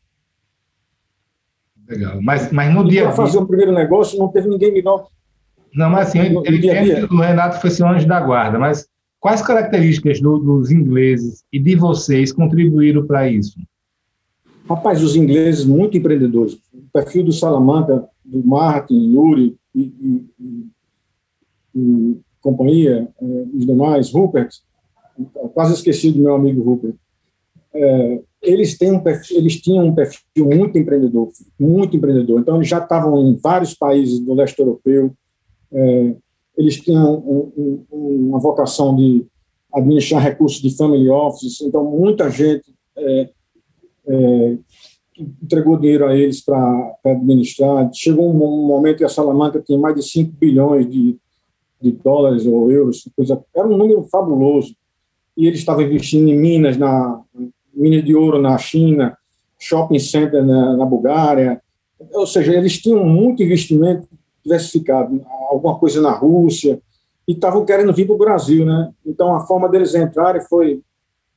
Legal. 1.87 2.19
Mas, 2.23 2.51
mas 2.51 2.75
no 2.75 2.87
e 2.87 2.89
dia. 2.93 3.03
Para 3.03 3.13
fazer 3.13 3.37
o 3.37 3.47
primeiro 3.47 3.73
negócio, 3.73 4.19
não 4.19 4.29
teve 4.29 4.49
ninguém 4.49 4.73
melhor. 4.73 5.07
Não, 5.75 5.91
mas 5.91 6.09
assim, 6.09 6.31
no, 6.31 6.47
ele 6.47 6.61
dia 6.61 7.07
o 7.11 7.21
Renato 7.21 7.61
foi 7.61 7.69
seu 7.69 7.87
anjo 7.87 8.09
da 8.09 8.23
guarda, 8.23 8.59
mas 8.59 8.89
quais 9.21 9.43
características 9.43 10.23
do, 10.23 10.39
dos 10.39 10.71
ingleses 10.71 11.45
e 11.53 11.59
de 11.59 11.77
vocês 11.77 12.33
contribuíram 12.33 13.07
para 13.07 13.29
isso? 13.29 13.61
Rapaz, 14.67 15.03
os 15.03 15.15
ingleses 15.15 15.67
muito 15.67 15.99
empreendedores. 15.99 16.55
O 16.73 16.89
perfil 16.91 17.25
do 17.25 17.33
Salamanca, 17.33 18.09
do 18.25 18.47
Martin, 18.47 19.13
Yuri 19.13 19.59
e, 19.75 19.83
e, 19.83 20.27
e 20.41 20.68
companhia, 22.41 23.09
eh, 23.21 23.45
os 23.55 23.67
demais, 23.67 24.13
Rupert, 24.13 24.51
quase 25.55 25.75
esqueci 25.75 26.13
do 26.13 26.21
meu 26.21 26.35
amigo 26.35 26.63
Rupert, 26.63 26.95
é, 27.75 28.21
eles, 28.43 28.79
têm 28.79 28.93
um 28.93 29.01
perfil, 29.01 29.37
eles 29.39 29.61
tinham 29.61 29.87
um 29.87 29.95
perfil 29.95 30.47
muito 30.47 30.79
empreendedor, 30.79 31.29
muito 31.59 31.97
empreendedor. 31.97 32.41
Então, 32.41 32.57
eles 32.57 32.69
já 32.69 32.79
estavam 32.79 33.21
em 33.27 33.37
vários 33.37 33.75
países 33.75 34.21
do 34.21 34.35
leste 34.35 34.59
europeu, 34.59 35.13
é, 35.73 36.15
eles 36.57 36.81
tinham 36.81 37.15
um, 37.15 37.85
um, 37.93 38.29
uma 38.29 38.39
vocação 38.39 38.95
de 38.97 39.27
administrar 39.73 40.23
recursos 40.23 40.61
de 40.61 40.77
family 40.77 41.09
offices, 41.09 41.61
então, 41.61 41.85
muita 41.85 42.31
gente 42.31 42.65
é, 42.97 43.29
entregou 45.43 45.77
dinheiro 45.77 46.07
a 46.07 46.17
eles 46.17 46.41
para 46.41 46.97
administrar. 47.05 47.91
Chegou 47.93 48.31
um 48.31 48.67
momento 48.67 48.99
que 48.99 49.05
a 49.05 49.09
Salamanca 49.09 49.61
tinha 49.61 49.79
mais 49.79 49.95
de 49.95 50.03
5 50.03 50.33
bilhões 50.39 50.89
de 50.89 51.19
de 51.81 51.93
dólares 51.93 52.47
ou 52.47 52.71
euros, 52.71 53.09
coisa, 53.15 53.43
era 53.55 53.67
um 53.67 53.77
número 53.77 54.03
fabuloso. 54.05 54.75
E 55.37 55.47
ele 55.47 55.57
estava 55.57 55.83
investindo 55.83 56.29
em 56.29 56.37
minas, 56.37 56.77
na 56.77 57.21
minas 57.73 58.05
de 58.05 58.15
ouro 58.15 58.41
na 58.41 58.59
China, 58.59 59.17
shopping 59.59 59.99
center 59.99 60.45
na, 60.45 60.77
na 60.77 60.85
Bulgária. 60.85 61.63
Ou 62.13 62.27
seja, 62.27 62.55
eles 62.55 62.79
tinham 62.79 63.05
muito 63.05 63.43
investimento 63.43 64.09
diversificado, 64.43 65.25
alguma 65.51 65.79
coisa 65.79 66.01
na 66.01 66.13
Rússia, 66.13 66.81
e 67.27 67.33
estavam 67.33 67.65
querendo 67.65 67.93
vir 67.93 68.07
para 68.07 68.15
o 68.15 68.19
Brasil, 68.19 68.65
né? 68.65 68.91
Então 69.05 69.35
a 69.35 69.41
forma 69.41 69.69
deles 69.69 69.95
entrarem 69.95 70.41
foi 70.43 70.81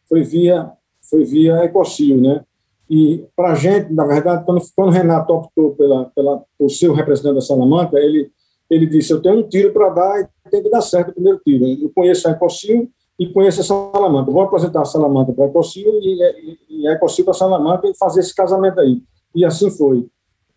foi 0.07 0.23
via 0.23 0.71
foi 1.01 1.25
via 1.25 1.65
Ecocil, 1.65 2.21
né? 2.21 2.43
E 2.89 3.25
para 3.35 3.51
a 3.51 3.55
gente, 3.55 3.91
na 3.93 4.05
verdade, 4.05 4.43
quando, 4.45 4.61
quando 4.75 4.89
o 4.89 4.91
Renato 4.91 5.33
optou 5.33 5.75
pela, 5.75 6.05
pela, 6.15 6.43
por 6.57 6.69
ser 6.69 6.89
o 6.89 6.93
representante 6.93 7.35
da 7.35 7.41
Salamanca, 7.41 7.97
ele 7.97 8.29
ele 8.71 8.87
disse: 8.87 9.11
Eu 9.11 9.21
tenho 9.21 9.39
um 9.39 9.49
tiro 9.49 9.73
para 9.73 9.89
dar 9.89 10.21
e 10.21 10.49
tem 10.49 10.63
que 10.63 10.69
dar 10.69 10.81
certo 10.81 11.09
o 11.09 11.13
primeiro 11.13 11.39
tiro. 11.43 11.65
Eu 11.65 11.91
conheço 11.93 12.27
a 12.27 12.31
Ecocil 12.31 12.89
e 13.19 13.27
conheço 13.27 13.59
a 13.59 13.63
Salamanca. 13.65 14.31
Vou 14.31 14.41
apresentar 14.41 14.81
a 14.81 14.85
Salamanca 14.85 15.33
para 15.33 15.45
a 15.45 15.47
Ecocil 15.49 15.99
e, 16.01 16.57
e 16.69 16.87
a 16.87 16.93
Ecocil 16.93 17.25
para 17.25 17.33
a 17.33 17.37
Salamanca 17.37 17.85
e 17.87 17.97
fazer 17.97 18.21
esse 18.21 18.33
casamento 18.33 18.79
aí. 18.79 19.03
E 19.35 19.43
assim 19.43 19.69
foi. 19.69 20.07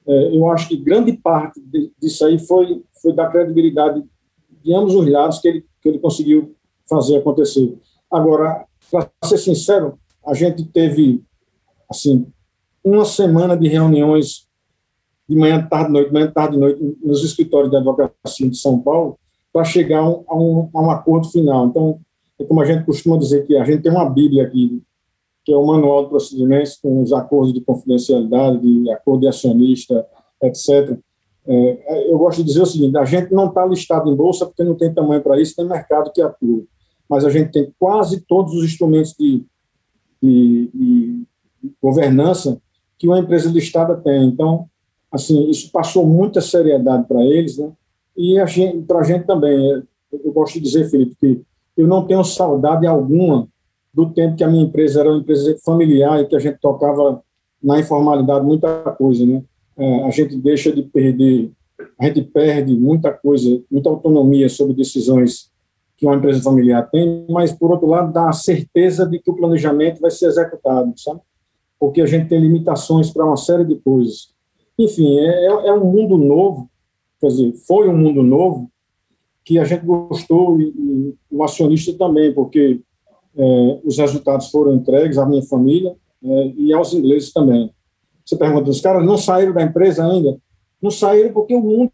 É, 0.06 0.36
eu 0.36 0.48
acho 0.48 0.68
que 0.68 0.76
grande 0.76 1.12
parte 1.14 1.60
disso 2.00 2.24
aí 2.24 2.38
foi, 2.38 2.82
foi 3.02 3.12
da 3.12 3.26
credibilidade 3.26 4.04
de 4.62 4.72
ambos 4.72 4.94
os 4.94 5.10
lados 5.10 5.40
que 5.40 5.48
ele, 5.48 5.66
que 5.82 5.88
ele 5.88 5.98
conseguiu 5.98 6.54
fazer 6.88 7.16
acontecer. 7.16 7.76
Agora, 8.10 8.64
para 8.90 9.10
ser 9.24 9.38
sincero, 9.38 9.98
a 10.24 10.34
gente 10.34 10.64
teve 10.64 11.22
assim 11.90 12.26
uma 12.84 13.04
semana 13.04 13.56
de 13.56 13.66
reuniões 13.66 14.46
de 15.28 15.36
manhã, 15.36 15.66
tarde, 15.66 15.92
noite, 15.92 16.12
manhã, 16.12 16.30
tarde, 16.30 16.56
noite, 16.56 16.96
nos 17.02 17.24
escritórios 17.24 17.70
da 17.70 17.78
advocacia 17.78 18.48
de 18.48 18.56
São 18.56 18.80
Paulo, 18.80 19.18
para 19.52 19.64
chegar 19.64 20.00
a 20.00 20.08
um, 20.36 20.68
a 20.74 20.82
um, 20.82 20.90
acordo 20.90 21.28
final. 21.28 21.66
Então, 21.66 22.00
é 22.38 22.44
como 22.44 22.60
a 22.60 22.64
gente 22.64 22.84
costuma 22.84 23.16
dizer 23.16 23.46
que 23.46 23.56
a 23.56 23.64
gente 23.64 23.82
tem 23.82 23.92
uma 23.92 24.08
Bíblia 24.08 24.44
aqui, 24.44 24.82
que 25.44 25.52
é 25.52 25.56
o 25.56 25.66
manual 25.66 26.04
de 26.04 26.10
procedimentos 26.10 26.76
com 26.76 27.02
os 27.02 27.12
acordos 27.12 27.54
de 27.54 27.60
confidencialidade, 27.60 28.60
de 28.60 28.90
acordo 28.90 29.20
de 29.20 29.28
acionista, 29.28 30.04
etc. 30.42 30.98
É, 31.46 32.10
eu 32.10 32.18
gosto 32.18 32.38
de 32.38 32.44
dizer 32.44 32.62
o 32.62 32.66
seguinte: 32.66 32.96
a 32.96 33.04
gente 33.04 33.32
não 33.32 33.48
está 33.48 33.64
listado 33.64 34.10
em 34.10 34.16
bolsa 34.16 34.46
porque 34.46 34.64
não 34.64 34.74
tem 34.74 34.92
tamanho 34.92 35.22
para 35.22 35.40
isso, 35.40 35.54
tem 35.54 35.66
mercado 35.66 36.10
que 36.12 36.20
atua. 36.20 36.64
Mas 37.08 37.24
a 37.24 37.30
gente 37.30 37.52
tem 37.52 37.72
quase 37.78 38.22
todos 38.26 38.54
os 38.54 38.64
instrumentos 38.64 39.14
de, 39.18 39.44
de, 40.22 40.70
de 40.74 41.26
governança 41.82 42.60
que 42.98 43.06
uma 43.06 43.18
empresa 43.18 43.50
listada 43.50 43.94
tem. 43.96 44.26
Então, 44.26 44.68
assim, 45.14 45.48
isso 45.48 45.70
passou 45.70 46.04
muita 46.04 46.40
seriedade 46.40 47.06
para 47.06 47.24
eles, 47.24 47.56
né? 47.56 47.70
E 48.16 48.36
para 48.86 48.98
a 48.98 49.02
gente 49.02 49.24
também. 49.24 49.72
É, 49.72 49.82
eu 50.12 50.32
gosto 50.32 50.54
de 50.54 50.60
dizer, 50.60 50.88
Felipe, 50.90 51.16
que 51.18 51.42
eu 51.76 51.86
não 51.86 52.06
tenho 52.06 52.22
saudade 52.22 52.86
alguma 52.86 53.48
do 53.92 54.10
tempo 54.10 54.36
que 54.36 54.44
a 54.44 54.48
minha 54.48 54.64
empresa 54.64 55.00
era 55.00 55.10
uma 55.10 55.18
empresa 55.18 55.56
familiar 55.64 56.20
e 56.20 56.26
que 56.26 56.36
a 56.36 56.38
gente 56.38 56.58
tocava 56.60 57.22
na 57.62 57.80
informalidade 57.80 58.44
muita 58.44 58.68
coisa, 58.98 59.24
né? 59.24 59.42
É, 59.76 60.04
a 60.04 60.10
gente 60.10 60.36
deixa 60.36 60.70
de 60.70 60.82
perder, 60.82 61.50
a 61.98 62.06
gente 62.06 62.22
perde 62.22 62.76
muita 62.76 63.12
coisa, 63.12 63.60
muita 63.70 63.88
autonomia 63.88 64.48
sobre 64.48 64.74
decisões 64.74 65.50
que 65.96 66.06
uma 66.06 66.16
empresa 66.16 66.42
familiar 66.42 66.88
tem, 66.90 67.24
mas, 67.28 67.52
por 67.52 67.70
outro 67.70 67.86
lado, 67.86 68.12
dá 68.12 68.28
a 68.28 68.32
certeza 68.32 69.06
de 69.06 69.18
que 69.18 69.30
o 69.30 69.36
planejamento 69.36 70.00
vai 70.00 70.10
ser 70.10 70.26
executado, 70.26 70.92
sabe? 70.96 71.20
Porque 71.78 72.00
a 72.00 72.06
gente 72.06 72.28
tem 72.28 72.40
limitações 72.40 73.10
para 73.10 73.24
uma 73.24 73.36
série 73.36 73.64
de 73.64 73.76
coisas. 73.76 74.33
Enfim, 74.78 75.18
é, 75.18 75.46
é 75.46 75.72
um 75.72 75.84
mundo 75.84 76.16
novo, 76.18 76.68
quer 77.20 77.28
dizer, 77.28 77.52
foi 77.66 77.88
um 77.88 77.96
mundo 77.96 78.22
novo 78.22 78.70
que 79.44 79.58
a 79.58 79.64
gente 79.64 79.84
gostou 79.84 80.60
e, 80.60 80.64
e 80.64 81.14
o 81.30 81.42
acionista 81.42 81.92
também, 81.96 82.32
porque 82.32 82.80
é, 83.36 83.80
os 83.84 83.98
resultados 83.98 84.50
foram 84.50 84.74
entregues 84.74 85.18
à 85.18 85.26
minha 85.26 85.42
família 85.42 85.94
é, 86.24 86.52
e 86.56 86.72
aos 86.72 86.92
ingleses 86.94 87.32
também. 87.32 87.70
Você 88.24 88.36
pergunta, 88.36 88.70
os 88.70 88.80
caras 88.80 89.04
não 89.04 89.18
saíram 89.18 89.52
da 89.52 89.62
empresa 89.62 90.06
ainda? 90.06 90.38
Não 90.80 90.90
saíram 90.90 91.32
porque 91.32 91.54
o 91.54 91.60
mundo 91.60 91.92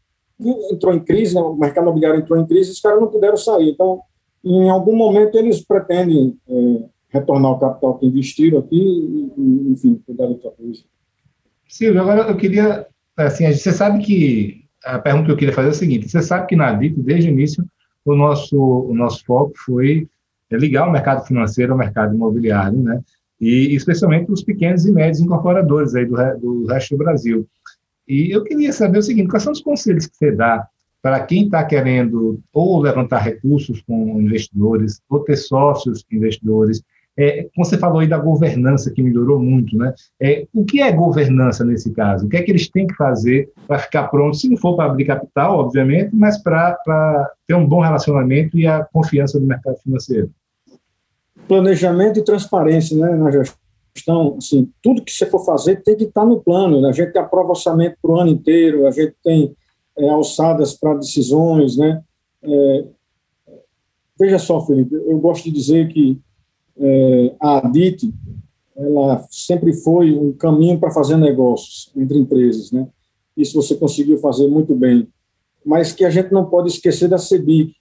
entrou 0.70 0.94
em 0.94 1.00
crise, 1.00 1.34
né? 1.34 1.40
o 1.40 1.54
mercado 1.54 1.84
imobiliário 1.84 2.20
entrou 2.20 2.38
em 2.38 2.46
crise, 2.46 2.70
os 2.70 2.80
caras 2.80 3.00
não 3.00 3.08
puderam 3.08 3.36
sair. 3.36 3.70
Então, 3.70 4.00
em 4.44 4.70
algum 4.70 4.96
momento, 4.96 5.36
eles 5.36 5.62
pretendem 5.62 6.38
é, 6.48 6.84
retornar 7.08 7.52
o 7.52 7.58
capital 7.58 7.98
que 7.98 8.06
investiram 8.06 8.58
aqui 8.60 8.76
e, 8.76 9.72
enfim, 9.72 10.00
cuidar 10.06 10.24
da 10.24 10.30
outra 10.30 10.50
coisa. 10.50 10.82
Silvio, 11.70 12.00
agora 12.00 12.28
eu 12.28 12.36
queria, 12.36 12.86
assim, 13.16 13.50
você 13.52 13.72
sabe 13.72 14.02
que, 14.02 14.64
a 14.84 14.98
pergunta 14.98 15.26
que 15.26 15.32
eu 15.32 15.36
queria 15.36 15.54
fazer 15.54 15.68
é 15.68 15.70
a 15.70 15.74
seguinte, 15.74 16.08
você 16.08 16.20
sabe 16.20 16.48
que 16.48 16.56
na 16.56 16.72
DIP, 16.72 17.00
desde 17.00 17.30
o 17.30 17.32
início, 17.32 17.64
o 18.04 18.16
nosso, 18.16 18.58
o 18.58 18.92
nosso 18.92 19.24
foco 19.24 19.52
foi 19.56 20.08
ligar 20.50 20.88
o 20.88 20.90
mercado 20.90 21.24
financeiro 21.24 21.72
ao 21.72 21.78
mercado 21.78 22.14
imobiliário, 22.14 22.78
né? 22.82 23.00
E 23.40 23.74
especialmente 23.74 24.32
os 24.32 24.42
pequenos 24.42 24.84
e 24.84 24.90
médios 24.90 25.20
incorporadores 25.20 25.94
aí 25.94 26.04
do, 26.04 26.16
do 26.38 26.66
resto 26.66 26.96
do 26.96 27.04
Brasil. 27.04 27.46
E 28.06 28.34
eu 28.34 28.42
queria 28.42 28.72
saber 28.72 28.98
o 28.98 29.02
seguinte, 29.02 29.28
quais 29.28 29.44
são 29.44 29.52
os 29.52 29.62
conselhos 29.62 30.06
que 30.06 30.16
você 30.16 30.32
dá 30.32 30.66
para 31.00 31.20
quem 31.20 31.44
está 31.44 31.64
querendo 31.64 32.40
ou 32.52 32.80
levantar 32.80 33.20
recursos 33.20 33.80
com 33.82 34.20
investidores, 34.20 35.00
ou 35.08 35.20
ter 35.20 35.36
sócios 35.36 36.04
investidores, 36.10 36.82
É, 37.22 37.46
você 37.54 37.76
falou 37.76 37.98
aí 37.98 38.06
da 38.06 38.16
governança, 38.16 38.90
que 38.90 39.02
melhorou 39.02 39.38
muito, 39.38 39.76
né? 39.76 39.92
É, 40.18 40.46
o 40.54 40.64
que 40.64 40.80
é 40.80 40.90
governança 40.90 41.62
nesse 41.62 41.92
caso? 41.92 42.24
O 42.24 42.30
que 42.30 42.38
é 42.38 42.42
que 42.42 42.50
eles 42.50 42.70
têm 42.70 42.86
que 42.86 42.94
fazer 42.94 43.52
para 43.68 43.78
ficar 43.78 44.08
prontos, 44.08 44.40
se 44.40 44.48
não 44.48 44.56
for 44.56 44.74
para 44.74 44.86
abrir 44.86 45.04
capital, 45.04 45.58
obviamente, 45.58 46.16
mas 46.16 46.42
para 46.42 46.78
ter 47.46 47.54
um 47.54 47.66
bom 47.66 47.80
relacionamento 47.80 48.58
e 48.58 48.66
a 48.66 48.82
confiança 48.90 49.38
do 49.38 49.44
mercado 49.44 49.76
financeiro? 49.82 50.30
Planejamento 51.46 52.18
e 52.18 52.24
transparência 52.24 52.96
né, 52.96 53.14
na 53.14 53.30
gestão. 53.30 54.38
Assim, 54.38 54.72
tudo 54.82 55.04
que 55.04 55.12
você 55.12 55.26
for 55.26 55.44
fazer 55.44 55.82
tem 55.82 55.98
que 55.98 56.04
estar 56.04 56.24
no 56.24 56.40
plano. 56.40 56.80
Né? 56.80 56.88
A 56.88 56.92
gente 56.92 57.18
aprova 57.18 57.50
orçamento 57.50 57.98
para 58.00 58.12
o 58.12 58.18
ano 58.18 58.30
inteiro, 58.30 58.86
a 58.86 58.90
gente 58.90 59.14
tem 59.22 59.54
é, 59.98 60.08
alçadas 60.08 60.72
para 60.72 60.94
decisões, 60.94 61.76
né? 61.76 62.00
É, 62.42 62.84
veja 64.18 64.38
só, 64.38 64.64
Felipe, 64.64 64.94
eu 64.94 65.18
gosto 65.18 65.44
de 65.44 65.50
dizer 65.50 65.88
que 65.88 66.18
é, 66.80 67.34
a 67.40 67.58
ADIT 67.58 68.12
ela 68.76 69.26
sempre 69.30 69.72
foi 69.74 70.18
um 70.18 70.32
caminho 70.32 70.78
para 70.78 70.90
fazer 70.90 71.16
negócios 71.16 71.92
entre 71.94 72.18
empresas, 72.18 72.72
né? 72.72 72.88
Isso 73.36 73.60
você 73.60 73.74
conseguiu 73.74 74.18
fazer 74.18 74.48
muito 74.48 74.74
bem, 74.74 75.06
mas 75.64 75.92
que 75.92 76.04
a 76.04 76.10
gente 76.10 76.32
não 76.32 76.46
pode 76.46 76.68
esquecer 76.68 77.08
da 77.08 77.18
CEBIC. 77.18 77.74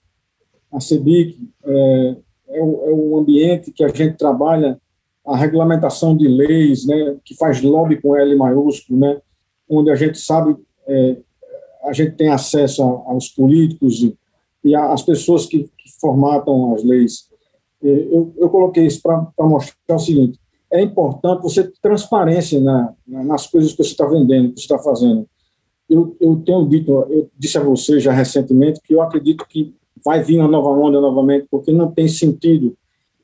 A 0.70 0.78
CEBIC 0.78 1.38
é, 1.64 2.16
é, 2.48 2.58
é 2.58 3.18
ambiente 3.18 3.72
que 3.72 3.82
a 3.82 3.88
gente 3.88 4.16
trabalha 4.16 4.78
a 5.26 5.36
regulamentação 5.36 6.16
de 6.16 6.28
leis, 6.28 6.86
né? 6.86 7.16
Que 7.24 7.34
faz 7.34 7.62
lobby 7.62 8.00
com 8.00 8.16
L 8.16 8.36
maiúsculo, 8.36 8.98
né? 8.98 9.20
Onde 9.68 9.90
a 9.90 9.94
gente 9.94 10.18
sabe 10.18 10.56
é, 10.86 11.16
a 11.82 11.92
gente 11.92 12.16
tem 12.16 12.28
acesso 12.28 12.82
aos 12.82 13.28
políticos 13.28 14.02
e, 14.02 14.16
e 14.64 14.74
às 14.74 15.02
pessoas 15.02 15.46
que, 15.46 15.70
que, 15.78 15.90
formatam 16.00 16.74
as 16.74 16.84
leis. 16.84 17.29
Eu, 17.82 18.32
eu 18.36 18.50
coloquei 18.50 18.86
isso 18.86 19.00
para 19.02 19.26
mostrar 19.38 19.96
o 19.96 19.98
seguinte: 19.98 20.38
é 20.70 20.80
importante 20.82 21.42
você 21.42 21.64
ter 21.64 21.78
transparência 21.80 22.60
na, 22.60 22.92
nas 23.06 23.46
coisas 23.46 23.72
que 23.72 23.82
você 23.82 23.90
está 23.90 24.06
vendendo, 24.06 24.52
que 24.52 24.60
você 24.60 24.64
está 24.72 24.78
fazendo. 24.78 25.26
Eu, 25.88 26.16
eu 26.20 26.36
tenho 26.44 26.68
dito, 26.68 26.92
eu 27.10 27.28
disse 27.36 27.58
a 27.58 27.62
você 27.62 27.98
já 27.98 28.12
recentemente 28.12 28.80
que 28.82 28.94
eu 28.94 29.02
acredito 29.02 29.44
que 29.48 29.74
vai 30.04 30.22
vir 30.22 30.38
uma 30.38 30.48
nova 30.48 30.70
onda 30.70 31.00
novamente, 31.00 31.46
porque 31.50 31.72
não 31.72 31.90
tem 31.90 32.06
sentido 32.06 32.76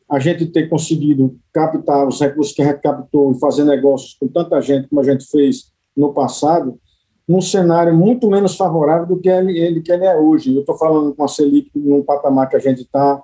a 0.09 0.19
gente 0.19 0.47
ter 0.47 0.69
conseguido 0.69 1.37
captar 1.53 2.07
os 2.07 2.21
recursos 2.21 2.55
que 2.55 2.63
a 2.63 2.67
gente 2.67 2.81
captou 2.81 3.33
e 3.33 3.39
fazer 3.39 3.65
negócios 3.65 4.15
com 4.15 4.29
tanta 4.29 4.61
gente 4.61 4.89
como 4.89 5.01
a 5.01 5.05
gente 5.05 5.27
fez 5.27 5.73
no 5.97 6.13
passado, 6.13 6.79
num 7.27 7.41
cenário 7.41 7.95
muito 7.95 8.29
menos 8.29 8.57
favorável 8.57 9.07
do 9.07 9.21
que 9.21 9.29
ele, 9.29 9.59
ele 9.59 9.81
que 9.81 9.91
ele 9.91 10.05
é 10.05 10.17
hoje. 10.17 10.55
Eu 10.55 10.61
estou 10.61 10.77
falando 10.77 11.15
com 11.15 11.25
a 11.25 11.29
Selic 11.29 11.71
num 11.75 12.03
patamar 12.03 12.49
que 12.49 12.57
a 12.57 12.61
gente 12.61 12.83
está, 12.83 13.21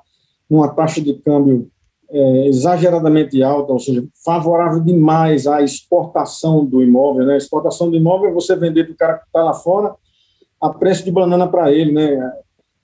numa 0.49 0.69
taxa 0.69 1.01
de 1.01 1.15
câmbio 1.15 1.69
é, 2.11 2.47
exageradamente 2.47 3.43
alta, 3.43 3.73
ou 3.73 3.79
seja, 3.79 4.05
favorável 4.25 4.81
demais 4.81 5.47
à 5.47 5.63
exportação 5.63 6.65
do 6.65 6.83
imóvel. 6.83 7.27
Né? 7.27 7.37
Exportação 7.37 7.91
do 7.91 7.97
imóvel 7.97 8.31
é 8.31 8.33
você 8.33 8.55
vender 8.55 8.85
para 8.85 8.93
o 8.93 8.97
cara 8.97 9.19
que 9.19 9.27
está 9.27 9.43
lá 9.43 9.55
fora 9.55 9.95
a 10.61 10.71
preço 10.71 11.05
de 11.05 11.11
banana 11.11 11.49
para 11.49 11.73
ele, 11.73 11.91
né? 11.91 12.33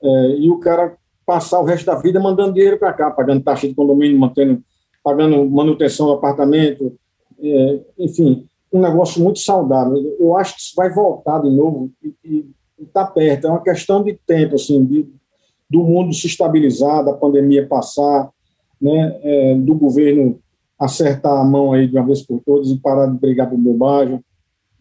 É, 0.02 0.30
e 0.36 0.50
o 0.50 0.58
cara 0.58 0.96
passar 1.24 1.60
o 1.60 1.64
resto 1.64 1.86
da 1.86 1.94
vida 1.94 2.18
mandando 2.18 2.54
dinheiro 2.54 2.78
para 2.78 2.92
cá, 2.92 3.10
pagando 3.10 3.42
taxa 3.42 3.68
de 3.68 3.74
condomínio, 3.74 4.18
mantendo, 4.18 4.60
pagando 5.04 5.48
manutenção 5.48 6.06
do 6.06 6.12
apartamento, 6.14 6.96
é, 7.40 7.80
enfim 7.98 8.48
um 8.72 8.80
negócio 8.80 9.22
muito 9.22 9.38
saudável. 9.38 9.96
Eu 10.18 10.36
acho 10.36 10.54
que 10.54 10.60
isso 10.60 10.74
vai 10.76 10.90
voltar 10.90 11.40
de 11.40 11.50
novo 11.50 11.90
e 12.24 12.46
está 12.78 13.04
perto. 13.04 13.46
É 13.46 13.50
uma 13.50 13.62
questão 13.62 14.02
de 14.02 14.14
tempo, 14.26 14.56
assim, 14.56 14.84
de, 14.84 15.08
do 15.68 15.82
mundo 15.82 16.12
se 16.12 16.26
estabilizar, 16.26 17.04
da 17.04 17.12
pandemia 17.12 17.66
passar, 17.66 18.30
né, 18.80 19.18
é, 19.22 19.54
do 19.54 19.74
governo 19.74 20.38
acertar 20.78 21.32
a 21.32 21.44
mão 21.44 21.72
aí 21.72 21.86
de 21.88 21.96
uma 21.96 22.06
vez 22.06 22.22
por 22.22 22.40
todas 22.40 22.70
e 22.70 22.78
parar 22.78 23.06
de 23.06 23.18
brigar 23.18 23.50
por 23.50 23.58
bobagem. 23.58 24.20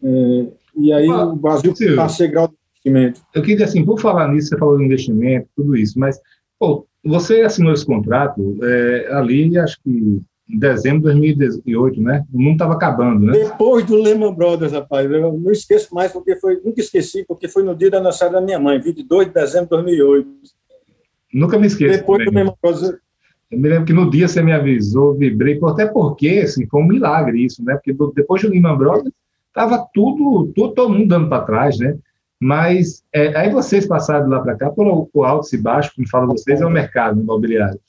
É, 0.02 0.46
e 0.76 0.92
aí 0.92 1.08
ah, 1.08 1.26
o 1.26 1.36
Brasil 1.36 1.72
está 1.72 2.04
a 2.04 2.08
ser 2.08 2.28
grau 2.28 2.48
de 2.48 2.54
investimento. 2.54 3.20
Eu 3.34 3.42
queria, 3.42 3.64
assim, 3.64 3.84
por 3.84 4.00
falar 4.00 4.28
nisso, 4.28 4.48
você 4.48 4.58
falou 4.58 4.78
de 4.78 4.84
investimento, 4.84 5.48
tudo 5.56 5.76
isso, 5.76 5.98
mas 5.98 6.20
pô, 6.58 6.86
você 7.04 7.40
assinou 7.40 7.72
esse 7.72 7.84
contrato 7.84 8.58
é, 8.62 9.08
ali, 9.12 9.58
acho 9.58 9.80
que 9.82 10.22
em 10.48 10.58
dezembro 10.58 11.00
de 11.00 11.34
2018, 11.34 12.00
né? 12.00 12.24
O 12.32 12.40
mundo 12.40 12.52
estava 12.52 12.72
acabando, 12.72 13.26
né? 13.26 13.32
Depois 13.32 13.84
do 13.84 13.96
Lehman 13.96 14.32
Brothers, 14.32 14.72
rapaz. 14.72 15.10
Eu 15.10 15.32
não 15.32 15.52
esqueço 15.52 15.94
mais, 15.94 16.10
porque 16.10 16.36
foi. 16.36 16.58
Nunca 16.64 16.80
esqueci, 16.80 17.24
porque 17.26 17.48
foi 17.48 17.62
no 17.62 17.74
dia 17.74 17.90
da 17.90 17.98
aniversário 17.98 18.32
da 18.32 18.40
minha 18.40 18.58
mãe, 18.58 18.80
22 18.80 19.26
de 19.26 19.34
dezembro 19.34 19.66
de 19.66 19.70
2008. 19.70 20.28
Nunca 21.32 21.58
me 21.58 21.66
esqueço. 21.66 21.98
Depois 21.98 22.24
também. 22.24 22.44
Brothers. 22.62 22.98
Eu 23.50 23.58
me 23.58 23.68
lembro 23.68 23.86
que 23.86 23.92
no 23.92 24.10
dia 24.10 24.28
você 24.28 24.42
me 24.42 24.52
avisou, 24.52 25.14
vibrei, 25.14 25.58
até 25.64 25.86
porque 25.86 26.42
assim, 26.44 26.66
foi 26.66 26.82
um 26.82 26.86
milagre 26.86 27.44
isso, 27.44 27.64
né? 27.64 27.74
Porque 27.74 27.96
depois 28.14 28.42
do 28.42 28.48
Lehman 28.50 28.76
Brothers, 28.76 29.14
estava 29.48 29.86
tudo, 29.94 30.52
tudo, 30.54 30.74
todo 30.74 30.92
mundo 30.92 31.08
dando 31.08 31.28
para 31.28 31.44
trás, 31.44 31.78
né? 31.78 31.96
Mas 32.40 33.02
é, 33.12 33.36
aí 33.36 33.50
vocês 33.50 33.86
passaram 33.86 34.26
de 34.26 34.30
lá 34.30 34.40
para 34.40 34.56
cá 34.56 34.70
por, 34.70 35.06
por 35.06 35.24
altos 35.24 35.52
e 35.52 35.58
baixos, 35.58 35.94
como 35.94 36.08
falo 36.08 36.28
vocês, 36.28 36.60
é 36.60 36.66
o 36.66 36.70
mercado 36.70 37.20
imobiliário. 37.20 37.80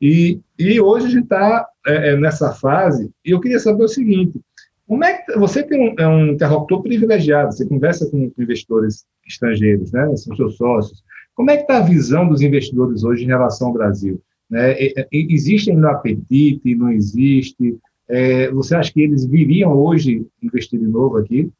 E, 0.00 0.40
e 0.58 0.80
hoje 0.80 1.06
a 1.06 1.10
gente 1.10 1.24
está 1.24 1.68
é, 1.86 2.10
é, 2.10 2.16
nessa 2.16 2.52
fase, 2.52 3.10
e 3.24 3.30
eu 3.30 3.40
queria 3.40 3.58
saber 3.58 3.84
o 3.84 3.88
seguinte: 3.88 4.40
como 4.86 5.04
é 5.04 5.18
que 5.18 5.38
você 5.38 5.62
tem 5.62 5.90
um, 5.90 5.94
é 5.98 6.08
um 6.08 6.28
interlocutor 6.28 6.82
privilegiado, 6.82 7.52
você 7.52 7.66
conversa 7.66 8.08
com 8.10 8.32
investidores 8.38 9.04
estrangeiros, 9.26 9.92
né? 9.92 10.16
São 10.16 10.34
seus 10.34 10.56
sócios. 10.56 11.02
Como 11.40 11.50
é 11.50 11.56
que 11.56 11.62
está 11.62 11.78
a 11.78 11.80
visão 11.80 12.28
dos 12.28 12.42
investidores 12.42 13.02
hoje 13.02 13.24
em 13.24 13.28
relação 13.28 13.68
ao 13.68 13.72
Brasil? 13.72 14.20
Né? 14.50 14.76
Existe 15.10 15.70
ainda 15.70 15.92
apetite? 15.92 16.74
Não 16.74 16.92
existe? 16.92 17.78
É, 18.06 18.50
você 18.50 18.74
acha 18.74 18.92
que 18.92 19.00
eles 19.00 19.24
viriam 19.24 19.72
hoje 19.72 20.26
investir 20.42 20.78
de 20.78 20.86
novo 20.86 21.16
aqui? 21.16 21.50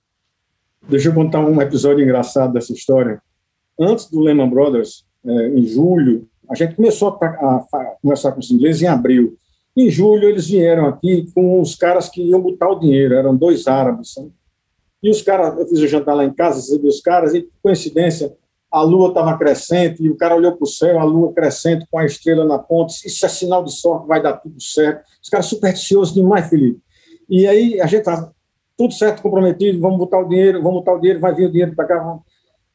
Deixa 0.87 1.09
eu 1.09 1.14
contar 1.14 1.40
um 1.40 1.62
episódio 1.62 2.05
engraçado 2.05 2.53
dessa 2.53 2.75
história. 2.75 3.23
Antes 3.81 4.11
do 4.11 4.21
Lehman 4.21 4.51
Brothers, 4.51 5.07
é, 5.25 5.49
em 5.49 5.64
julho, 5.64 6.29
a 6.51 6.55
gente 6.55 6.75
começou 6.75 7.19
a, 7.19 7.97
conversar 8.03 8.33
com 8.33 8.40
os 8.40 8.51
ingleses 8.51 8.83
em 8.83 8.87
abril. 8.87 9.38
Em 9.75 9.88
julho, 9.88 10.29
eles 10.29 10.47
vieram 10.47 10.88
aqui 10.88 11.27
com 11.35 11.59
os 11.59 11.75
caras 11.75 12.11
que 12.11 12.21
iam 12.21 12.43
botar 12.43 12.69
o 12.69 12.79
dinheiro, 12.79 13.14
eram 13.14 13.35
dois 13.35 13.66
árabes. 13.66 14.14
E 15.03 15.09
os 15.09 15.23
caras, 15.23 15.59
eu 15.59 15.66
fiz 15.66 15.79
o 15.79 15.88
jantar 15.88 16.12
lá 16.12 16.27
em 16.27 16.35
casa, 16.35 16.57
recebi 16.57 16.87
os 16.87 17.01
caras, 17.01 17.33
e, 17.33 17.49
coincidência, 17.62 18.31
a 18.70 18.83
lua 18.83 19.09
estava 19.09 19.37
crescente, 19.37 20.02
e 20.02 20.09
o 20.09 20.16
cara 20.16 20.37
olhou 20.37 20.52
para 20.52 20.64
o 20.64 20.66
céu, 20.66 20.98
a 21.00 21.04
lua 21.04 21.33
crescente 21.33 21.87
com 21.90 21.98
a 21.98 22.04
estrela 22.04 22.44
na 22.44 22.59
ponta, 22.59 22.92
isso 23.04 23.26
é 23.26 23.28
sinal 23.28 23.64
de 23.64 23.72
sorte, 23.72 24.06
vai 24.06 24.22
dar 24.22 24.35
tudo 24.35 24.61
certo. 24.62 25.04
Os 25.22 25.28
caras 25.28 25.46
supersticiosos 25.46 26.14
demais, 26.14 26.48
Felipe. 26.48 26.80
E 27.28 27.46
aí 27.46 27.80
a 27.80 27.87
gente 27.87 28.04
tá 28.04 28.30
tudo 28.76 28.94
certo, 28.94 29.22
comprometido, 29.22 29.80
vamos 29.80 29.98
botar 29.98 30.20
o 30.20 30.28
dinheiro, 30.28 30.62
vamos 30.62 30.80
botar 30.80 30.94
o 30.94 31.00
dinheiro, 31.00 31.20
vai 31.20 31.35
vir 31.35 31.46
o 31.46 31.50
dinheiro 31.50 31.74
para 31.74 31.87
cá, 31.87 31.98
vamos 31.98 32.22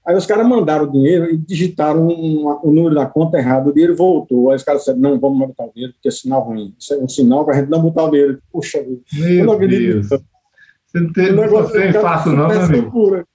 Aí 0.05 0.15
os 0.15 0.25
caras 0.27 0.47
mandaram 0.47 0.85
o 0.85 0.91
dinheiro 0.91 1.31
e 1.31 1.35
digitaram 1.35 2.07
o 2.07 2.71
número 2.71 2.93
da 2.93 3.07
conta 3.07 3.39
errado, 3.39 3.69
o 3.69 3.73
dinheiro 3.73 3.95
voltou. 3.95 4.51
Aí 4.51 4.55
os 4.55 4.63
caras 4.63 4.81
disseram, 4.81 4.99
não, 4.99 5.19
vamos 5.19 5.47
botar 5.47 5.65
o 5.65 5.71
dinheiro, 5.73 5.93
porque 5.93 6.07
é 6.07 6.11
sinal 6.11 6.41
ruim. 6.41 6.75
Isso 6.77 6.93
é 6.93 6.97
um 6.97 7.09
sinal 7.09 7.43
para 7.43 7.55
a 7.55 7.59
gente 7.59 7.71
não 7.71 7.81
botar 7.81 8.03
o 8.03 8.11
dinheiro. 8.11 8.39
Puxa 8.51 8.83
vida. 8.83 9.01
Meu 9.13 9.45
não 9.45 9.57
Deus. 9.57 10.07
Você 10.07 10.99
não 10.99 11.11
tem, 11.11 11.31
não 11.33 11.71
tem 11.71 11.91
fácil 11.93 12.33
não, 12.33 12.47
meu 12.47 12.61
amigo. 12.61 13.25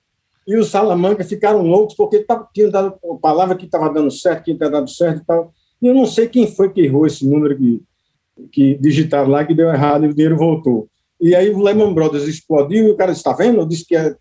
E 0.51 0.57
os 0.57 0.69
Salamanca 0.69 1.23
ficaram 1.23 1.63
loucos, 1.63 1.95
porque 1.95 2.25
tava, 2.25 2.49
tinha 2.53 2.69
dado 2.69 2.99
a 3.09 3.15
palavra 3.15 3.55
que 3.55 3.67
estava 3.67 3.89
dando 3.89 4.11
certo, 4.11 4.43
que 4.43 4.53
tinha 4.53 4.69
dado 4.69 4.91
certo 4.91 5.23
e 5.23 5.25
tal. 5.25 5.55
E 5.81 5.87
eu 5.87 5.95
não 5.95 6.05
sei 6.07 6.27
quem 6.27 6.49
foi 6.49 6.73
que 6.73 6.81
errou 6.81 7.07
esse 7.07 7.25
número 7.25 7.57
que, 7.57 7.81
que 8.51 8.75
digitaram 8.81 9.31
lá, 9.31 9.45
que 9.45 9.55
deu 9.55 9.69
errado 9.69 10.05
e 10.05 10.09
o 10.09 10.13
dinheiro 10.13 10.37
voltou. 10.37 10.89
E 11.21 11.37
aí 11.37 11.51
o 11.51 11.63
Lehman 11.63 11.95
Brothers 11.95 12.27
explodiu 12.27 12.89
e 12.89 12.91
o 12.91 12.97
cara 12.97 13.13
está 13.13 13.33
vendo? 13.33 13.65
Disse 13.65 13.87
que 13.87 13.95
ia, 13.95 14.17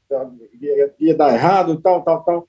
ia, 0.62 0.94
ia, 1.00 1.16
dar 1.16 1.34
errado 1.34 1.74
e 1.74 1.82
tal, 1.82 2.04
tal, 2.04 2.24
tal. 2.24 2.48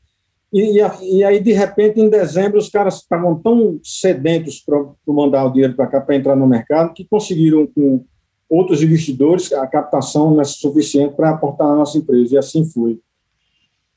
E, 0.53 0.79
e, 1.01 1.25
aí, 1.25 1.41
de 1.41 1.53
repente, 1.55 1.99
em 1.99 2.11
dezembro, 2.11 2.59
os 2.59 2.69
caras 2.69 2.97
estavam 2.97 3.41
tão 3.41 3.81
sedentos 3.83 4.61
para 4.61 4.79
mandar 5.07 5.47
o 5.47 5.51
dinheiro 5.51 5.75
para 5.75 5.87
cá, 5.87 6.03
para 6.03 6.17
entrar 6.17 6.37
no 6.37 6.47
mercado, 6.47 6.93
que 6.93 7.07
conseguiram, 7.07 7.67
com 7.67 8.05
outros 8.47 8.83
investidores, 8.83 9.51
a 9.55 9.67
captação 9.67 10.33
não 10.33 10.43
é 10.43 10.45
suficiente 10.45 11.17
para 11.17 11.31
aportar 11.31 11.67
na 11.67 11.77
nossa 11.77 11.97
empresa. 11.97 12.35
E 12.35 12.39
assim 12.39 12.63
foi. 12.63 13.01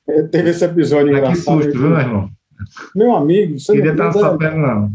É, 0.08 0.24
teve 0.24 0.50
esse 0.50 0.66
episódio 0.66 1.10
é 1.10 1.18
engraçado. 1.18 1.60
Que 1.60 1.64
susto, 1.66 1.80
viu, 1.80 1.90
meu 1.90 2.00
irmão? 2.00 2.30
Meu 2.96 3.16
amigo, 3.16 3.60
você 3.60 3.74
Queria 3.74 3.94
não 3.94 4.10
estar 4.10 4.38
perna, 4.38 4.76
não. 4.76 4.92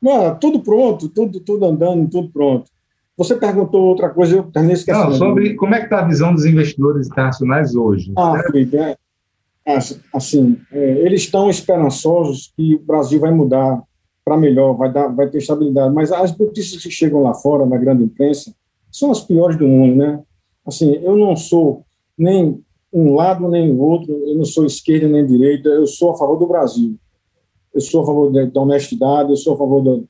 Não, 0.00 0.38
tudo 0.38 0.60
pronto, 0.60 1.08
tudo, 1.08 1.40
tudo 1.40 1.64
andando, 1.64 2.08
tudo 2.08 2.28
pronto. 2.30 2.70
Você 3.16 3.34
perguntou 3.34 3.82
outra 3.82 4.10
coisa, 4.10 4.36
eu 4.36 4.42
terminei 4.44 4.76
esquecendo. 4.76 5.10
Não, 5.10 5.12
sobre 5.12 5.54
como 5.54 5.74
é 5.74 5.78
que 5.78 5.84
está 5.84 6.00
a 6.00 6.06
visão 6.06 6.34
dos 6.34 6.44
investidores 6.44 7.06
internacionais 7.06 7.74
hoje. 7.74 8.12
Ah, 8.16 8.42
Felipe, 8.46 8.76
é, 8.76 8.96
é, 9.66 9.78
assim, 10.12 10.60
é, 10.70 10.90
eles 10.98 11.22
estão 11.22 11.48
esperançosos 11.48 12.52
que 12.54 12.74
o 12.74 12.78
Brasil 12.80 13.18
vai 13.18 13.32
mudar 13.32 13.82
para 14.22 14.36
melhor, 14.36 14.74
vai, 14.74 14.92
dar, 14.92 15.08
vai 15.08 15.28
ter 15.28 15.38
estabilidade, 15.38 15.94
mas 15.94 16.12
as 16.12 16.36
notícias 16.36 16.82
que 16.82 16.90
chegam 16.90 17.22
lá 17.22 17.32
fora, 17.32 17.64
na 17.64 17.76
grande 17.78 18.04
imprensa, 18.04 18.52
são 18.92 19.10
as 19.10 19.20
piores 19.20 19.56
do 19.56 19.66
mundo, 19.66 19.96
né? 19.96 20.20
Assim, 20.66 20.94
eu 21.02 21.16
não 21.16 21.36
sou 21.36 21.84
nem 22.18 22.60
um 22.92 23.14
lado 23.14 23.48
nem 23.48 23.70
o 23.70 23.78
outro, 23.78 24.12
eu 24.12 24.36
não 24.36 24.44
sou 24.44 24.64
esquerda 24.64 25.08
nem 25.08 25.26
direita, 25.26 25.68
eu 25.68 25.86
sou 25.86 26.10
a 26.10 26.16
favor 26.16 26.38
do 26.38 26.46
Brasil. 26.46 26.96
Eu 27.74 27.80
sou 27.80 28.02
a 28.02 28.06
favor 28.06 28.30
da 28.30 28.60
honestidade, 28.60 29.30
eu 29.30 29.36
sou 29.36 29.54
a 29.54 29.58
favor 29.58 29.82
do, 29.82 30.08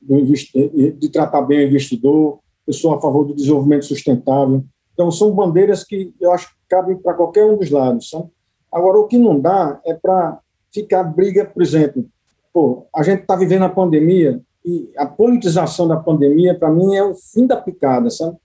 do 0.00 0.22
de 0.22 1.08
tratar 1.08 1.42
bem 1.42 1.60
o 1.60 1.68
investidor, 1.68 2.38
eu 2.66 2.72
sou 2.72 2.92
a 2.92 3.00
favor 3.00 3.24
do 3.24 3.34
desenvolvimento 3.34 3.86
sustentável. 3.86 4.62
Então, 4.92 5.10
são 5.10 5.34
bandeiras 5.34 5.84
que 5.84 6.12
eu 6.20 6.32
acho 6.32 6.48
que 6.48 6.56
cabem 6.68 6.96
para 6.96 7.14
qualquer 7.14 7.44
um 7.44 7.56
dos 7.56 7.70
lados. 7.70 8.10
Sabe? 8.10 8.28
Agora, 8.72 8.98
o 8.98 9.06
que 9.06 9.18
não 9.18 9.40
dá 9.40 9.80
é 9.84 9.94
para 9.94 10.38
ficar 10.72 11.04
briga, 11.04 11.44
por 11.46 11.62
exemplo, 11.62 12.06
pô, 12.52 12.86
a 12.94 13.02
gente 13.02 13.22
está 13.22 13.36
vivendo 13.36 13.64
a 13.64 13.70
pandemia 13.70 14.40
e 14.64 14.90
a 14.96 15.06
politização 15.06 15.86
da 15.86 15.96
pandemia, 15.96 16.58
para 16.58 16.70
mim, 16.70 16.94
é 16.96 17.04
o 17.04 17.14
fim 17.14 17.46
da 17.46 17.56
picada, 17.56 18.10
sabe? 18.10 18.36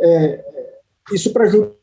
É, 0.00 0.44
isso 1.12 1.32
prejudica 1.32 1.78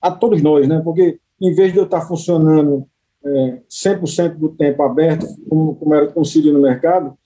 a 0.00 0.10
todos 0.10 0.42
nós, 0.42 0.66
né? 0.66 0.80
Porque 0.82 1.18
em 1.40 1.54
vez 1.54 1.72
de 1.72 1.78
eu 1.78 1.84
estar 1.84 2.00
funcionando 2.00 2.86
é, 3.24 3.60
100% 3.68 4.34
do 4.36 4.50
tempo 4.50 4.82
aberto, 4.82 5.26
como, 5.48 5.74
como 5.76 5.94
era 5.94 6.08
conhecido 6.08 6.52
no 6.52 6.60
mercado, 6.60 7.16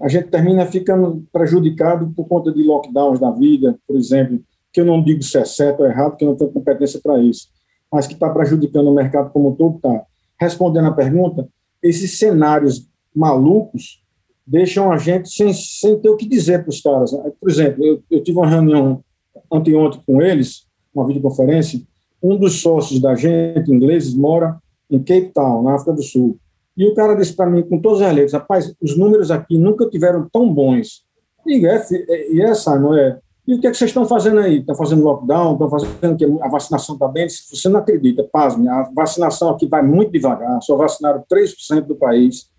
a 0.00 0.08
gente 0.08 0.28
termina 0.28 0.66
ficando 0.66 1.26
prejudicado 1.32 2.12
por 2.14 2.26
conta 2.26 2.52
de 2.52 2.62
lockdowns 2.62 3.18
da 3.18 3.30
vida, 3.30 3.78
por 3.86 3.96
exemplo, 3.96 4.40
que 4.72 4.80
eu 4.80 4.84
não 4.84 5.02
digo 5.02 5.22
se 5.22 5.38
é 5.38 5.44
certo 5.44 5.80
ou 5.80 5.86
errado, 5.86 6.10
porque 6.10 6.24
eu 6.24 6.28
não 6.28 6.36
tenho 6.36 6.52
competência 6.52 7.00
para 7.02 7.18
isso, 7.18 7.48
mas 7.90 8.06
que 8.06 8.14
está 8.14 8.28
prejudicando 8.28 8.88
o 8.88 8.94
mercado 8.94 9.30
como 9.30 9.50
um 9.50 9.54
todo, 9.54 9.76
está. 9.76 10.04
Respondendo 10.38 10.88
a 10.88 10.92
pergunta, 10.92 11.48
esses 11.82 12.18
cenários 12.18 12.86
malucos 13.14 14.02
deixam 14.46 14.92
a 14.92 14.98
gente 14.98 15.30
sem, 15.30 15.52
sem 15.52 15.98
ter 15.98 16.10
o 16.10 16.16
que 16.16 16.28
dizer 16.28 16.62
para 16.62 16.70
os 16.70 16.80
caras. 16.82 17.10
Por 17.40 17.50
exemplo, 17.50 17.84
eu, 17.84 18.02
eu 18.10 18.22
tive 18.22 18.36
uma 18.36 18.46
reunião 18.46 19.02
anteontem 19.50 20.02
com 20.06 20.20
eles, 20.20 20.65
uma 21.00 21.06
videoconferência, 21.06 21.80
um 22.22 22.36
dos 22.36 22.60
sócios 22.60 23.00
da 23.00 23.14
gente, 23.14 23.70
ingleses, 23.70 24.14
mora 24.14 24.58
em 24.90 24.98
Cape 24.98 25.30
Town, 25.34 25.62
na 25.62 25.74
África 25.74 25.92
do 25.92 26.02
Sul. 26.02 26.38
E 26.76 26.84
o 26.86 26.94
cara 26.94 27.14
disse 27.14 27.34
para 27.34 27.48
mim, 27.48 27.62
com 27.62 27.80
todos 27.80 28.00
os 28.00 28.06
letras, 28.06 28.32
rapaz, 28.32 28.74
os 28.80 28.96
números 28.96 29.30
aqui 29.30 29.58
nunca 29.58 29.88
tiveram 29.88 30.28
tão 30.30 30.52
bons. 30.52 31.04
E 31.46 31.66
é, 31.66 31.76
é, 31.76 32.32
e 32.32 32.40
é 32.42 32.50
é. 32.50 33.18
E 33.46 33.54
o 33.54 33.60
que, 33.60 33.66
é 33.66 33.70
que 33.70 33.76
vocês 33.76 33.90
estão 33.90 34.04
fazendo 34.04 34.40
aí? 34.40 34.58
Estão 34.58 34.74
fazendo 34.74 35.04
lockdown? 35.04 35.52
Estão 35.52 35.70
fazendo 35.70 36.16
que 36.16 36.24
a 36.42 36.48
vacinação 36.48 36.96
está 36.96 37.06
bem? 37.06 37.28
Você 37.28 37.68
não 37.68 37.78
acredita, 37.78 38.24
pasme, 38.24 38.68
a 38.68 38.90
vacinação 38.94 39.50
aqui 39.50 39.66
vai 39.66 39.82
muito 39.82 40.10
devagar, 40.10 40.60
só 40.62 40.76
vacinaram 40.76 41.24
3% 41.32 41.82
do 41.82 41.94
país. 41.94 42.50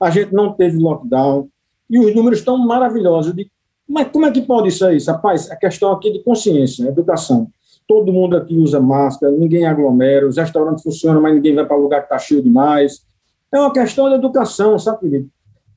A 0.00 0.10
gente 0.10 0.34
não 0.34 0.52
teve 0.52 0.76
lockdown. 0.78 1.48
E 1.88 1.98
os 1.98 2.14
números 2.14 2.40
estão 2.40 2.58
maravilhosos. 2.58 3.32
Digo, 3.34 3.50
mas 3.88 4.08
como 4.08 4.26
é 4.26 4.32
que 4.32 4.42
pode 4.42 4.68
isso 4.68 4.84
aí? 4.84 4.98
Rapaz, 5.06 5.48
a 5.50 5.56
questão 5.56 5.92
aqui 5.92 6.12
de 6.12 6.22
consciência, 6.24 6.88
educação 6.88 7.48
todo 7.86 8.12
mundo 8.12 8.36
aqui 8.36 8.56
usa 8.56 8.80
máscara, 8.80 9.32
ninguém 9.32 9.66
aglomera, 9.66 10.26
os 10.26 10.36
restaurantes 10.36 10.82
funcionam, 10.82 11.20
mas 11.20 11.34
ninguém 11.34 11.54
vai 11.54 11.66
para 11.66 11.76
lugar 11.76 12.00
que 12.00 12.06
está 12.06 12.18
cheio 12.18 12.42
demais. 12.42 13.04
É 13.52 13.58
uma 13.58 13.72
questão 13.72 14.08
de 14.08 14.14
educação, 14.14 14.78
sabe, 14.78 15.00
Felipe? 15.00 15.30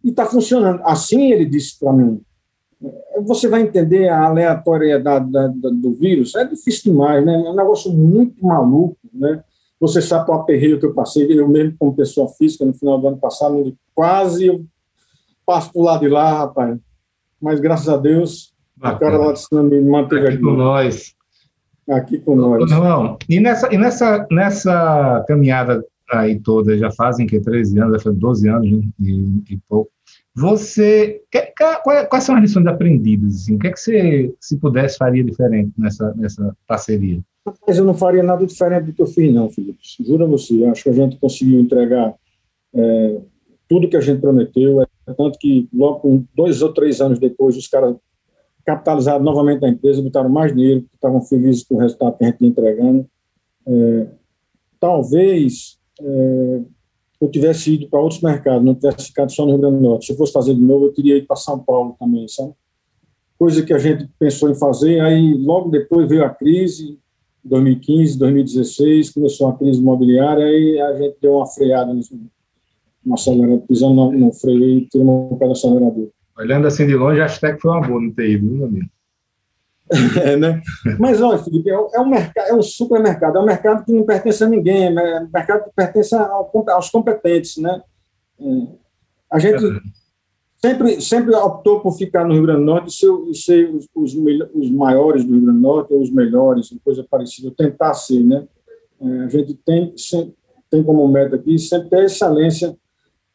E 0.04 0.10
está 0.10 0.26
funcionando. 0.26 0.82
Assim 0.84 1.32
ele 1.32 1.46
disse 1.46 1.80
para 1.80 1.92
mim. 1.92 2.22
Você 3.26 3.48
vai 3.48 3.62
entender 3.62 4.10
a 4.10 4.26
aleatoriedade 4.26 5.32
da, 5.32 5.48
da, 5.48 5.70
do 5.70 5.94
vírus? 5.94 6.36
É 6.36 6.46
difícil 6.46 6.92
demais, 6.92 7.26
né? 7.26 7.34
É 7.34 7.50
um 7.50 7.56
negócio 7.56 7.92
muito 7.92 8.46
maluco, 8.46 8.98
né? 9.14 9.44
Você 9.80 10.02
sabe 10.02 10.30
o 10.30 10.34
aperreio 10.34 10.80
que 10.80 10.86
eu 10.86 10.94
passei, 10.94 11.28
eu 11.38 11.48
mesmo 11.48 11.76
como 11.78 11.96
pessoa 11.96 12.30
física, 12.30 12.66
no 12.66 12.74
final 12.74 13.00
do 13.00 13.08
ano 13.08 13.18
passado, 13.18 13.76
quase 13.94 14.48
eu 14.48 14.66
passo 15.46 15.72
para 15.72 15.82
o 15.82 15.84
lado 15.84 16.02
de 16.02 16.10
lá, 16.10 16.40
rapaz. 16.40 16.78
Mas 17.42 17.60
graças 17.60 17.90
a 17.90 17.98
Deus, 17.98 18.54
Bacana. 18.76 18.96
o 18.96 19.00
cara 19.00 19.26
lá 19.26 19.34
de 19.34 19.40
cima 19.40 19.64
me 19.64 19.82
manteve 19.82 20.28
aqui. 20.28 20.36
aqui. 20.36 20.44
com 20.44 20.52
nós 20.52 21.16
aqui 21.90 22.20
com 22.20 22.36
nós. 22.36 22.70
Não, 22.70 23.18
e 23.30 23.40
nessa, 23.40 23.74
e 23.74 23.78
nessa, 23.78 24.28
nessa 24.32 25.24
caminhada 25.28 25.86
aí 26.12 26.40
toda, 26.40 26.78
já 26.78 26.92
fazem 26.92 27.26
que 27.26 27.40
13 27.40 27.80
anos, 27.80 27.98
já 27.98 28.04
faz 28.04 28.16
12 28.16 28.50
anos 28.50 28.72
né, 28.72 28.84
e, 29.00 29.44
e 29.50 29.60
pouco, 29.68 29.92
você, 30.36 31.22
que, 31.32 31.42
que, 31.42 32.08
quais 32.10 32.24
são 32.24 32.36
as 32.36 32.42
lições 32.42 32.68
aprendidas? 32.68 33.36
Assim? 33.36 33.56
O 33.56 33.60
que 33.60 33.68
é 33.68 33.72
que 33.72 33.80
você, 33.80 34.36
se 34.40 34.58
pudesse, 34.58 34.98
faria 34.98 35.24
diferente 35.24 35.72
nessa, 35.78 36.14
nessa 36.16 36.56
parceria? 36.68 37.22
Mas 37.66 37.78
eu 37.78 37.86
não 37.86 37.94
faria 37.94 38.24
nada 38.24 38.46
diferente 38.46 38.88
do 38.88 38.94
que 38.94 39.02
eu 39.02 39.08
fiz, 39.08 39.34
não, 39.34 39.50
Felipe. 39.50 39.80
Juro 40.06 40.26
a 40.26 40.28
você, 40.28 40.66
acho 40.66 40.84
que 40.84 40.90
a 40.90 40.94
gente 40.94 41.18
conseguiu 41.18 41.60
entregar 41.60 42.14
é, 42.74 43.18
tudo 43.70 43.88
que 43.88 43.96
a 43.96 44.02
gente 44.02 44.20
prometeu, 44.20 44.82
é, 44.82 44.88
tanto 45.14 45.40
que 45.40 45.70
logo, 45.74 46.26
dois 46.36 46.62
ou 46.62 46.74
três 46.74 47.00
anos 47.00 47.18
depois, 47.18 47.56
os 47.56 47.68
caras 47.68 47.96
capitalizaram 48.66 49.24
novamente 49.24 49.64
a 49.64 49.70
empresa, 49.70 50.02
botaram 50.02 50.30
mais 50.30 50.54
dinheiro, 50.54 50.86
estavam 50.94 51.22
felizes 51.22 51.64
com 51.64 51.76
o 51.76 51.78
resultado 51.78 52.18
que 52.18 52.24
a 52.24 52.28
gente 52.28 52.42
ia 52.42 52.48
entregando. 52.48 53.06
É, 53.68 54.08
talvez 54.80 55.78
é, 56.02 56.62
eu 57.22 57.30
tivesse 57.30 57.76
ido 57.76 57.88
para 57.88 58.00
outros 58.00 58.22
mercados, 58.22 58.66
não 58.66 58.74
tivesse 58.74 59.08
ficado 59.08 59.32
só 59.32 59.46
no 59.46 59.52
Rio 59.52 59.62
Grande 59.62 59.78
do 59.78 59.84
Norte. 59.84 60.06
Se 60.08 60.14
eu 60.14 60.18
fosse 60.18 60.34
fazer 60.34 60.56
de 60.56 60.62
novo, 60.62 60.86
eu 60.86 60.94
teria 60.94 61.18
ido 61.18 61.28
para 61.28 61.36
São 61.36 61.60
Paulo 61.60 61.96
também, 62.00 62.28
sabe? 62.28 62.54
Coisa 63.38 63.64
que 63.64 63.74
a 63.74 63.78
gente 63.78 64.10
pensou 64.18 64.50
em 64.50 64.56
fazer, 64.56 65.00
aí 65.00 65.34
logo 65.38 65.70
depois 65.70 66.10
veio 66.10 66.24
a 66.24 66.30
crise, 66.30 66.98
2015, 67.44 68.18
2016, 68.18 69.12
começou 69.12 69.48
a 69.48 69.58
crise 69.58 69.80
imobiliária, 69.80 70.46
aí 70.46 70.80
a 70.80 70.96
gente 70.96 71.18
deu 71.22 71.36
uma 71.36 71.46
freada 71.46 71.94
no 73.06 73.14
acelerador, 73.14 73.60
pisando 73.68 73.94
no, 73.94 74.12
no 74.12 74.34
freio 74.34 74.80
e 74.80 74.88
tiramos 74.88 75.32
um 75.32 75.38
pé 75.38 75.46
do 75.46 75.52
acelerador. 75.52 76.10
Olhando 76.38 76.68
assim 76.68 76.86
de 76.86 76.96
longe, 76.96 77.22
acho 77.22 77.38
até 77.38 77.54
que 77.54 77.62
foi 77.62 77.72
uma 77.72 77.88
boa 77.88 78.02
não 78.02 78.12
ter 78.12 78.30
ido, 78.30 78.46
meu 78.46 78.66
amigo? 78.66 78.90
É, 80.24 80.36
né? 80.36 80.62
Mas 81.00 81.22
olha, 81.22 81.38
Felipe, 81.38 81.70
é 81.70 82.00
um, 82.00 82.10
mercado, 82.10 82.48
é 82.48 82.54
um 82.56 82.62
supermercado, 82.62 83.38
é 83.38 83.42
um 83.42 83.46
mercado 83.46 83.86
que 83.86 83.94
não 83.94 84.04
pertence 84.04 84.44
a 84.44 84.50
ninguém, 84.50 84.86
é 84.86 85.20
um 85.22 85.30
mercado 85.32 85.66
que 85.66 85.72
pertence 85.76 86.16
aos 86.16 86.90
competentes, 86.90 87.58
né? 87.58 87.82
É, 88.40 88.68
a 89.32 89.40
gente 89.40 89.64
é. 89.64 89.80
sempre, 90.58 91.02
sempre 91.02 91.36
optou 91.36 91.82
por 91.82 91.92
ficar 91.94 92.26
no 92.26 92.34
Rio 92.34 92.44
Grande 92.44 92.62
do 92.62 92.66
Norte 92.66 92.88
e 92.88 92.92
ser, 92.92 93.12
e 93.30 93.36
ser 93.36 93.76
os, 93.76 93.88
os, 93.94 94.16
os, 94.56 94.72
maiores 94.72 95.24
do 95.24 95.34
Rio 95.34 95.44
Grande 95.44 95.60
do 95.60 95.68
Norte, 95.68 95.94
ou 95.94 96.02
os 96.02 96.12
melhores, 96.12 96.76
coisa 96.84 97.06
parecida, 97.10 97.54
tentar 97.56 97.94
ser, 97.94 98.24
né? 98.24 98.48
É, 99.00 99.20
a 99.26 99.28
gente 99.28 99.54
tem, 99.66 99.94
tem 100.70 100.84
como 100.84 101.08
meta 101.08 101.36
aqui 101.36 101.60
sempre 101.60 101.90
ter 101.90 102.06
excelência 102.06 102.76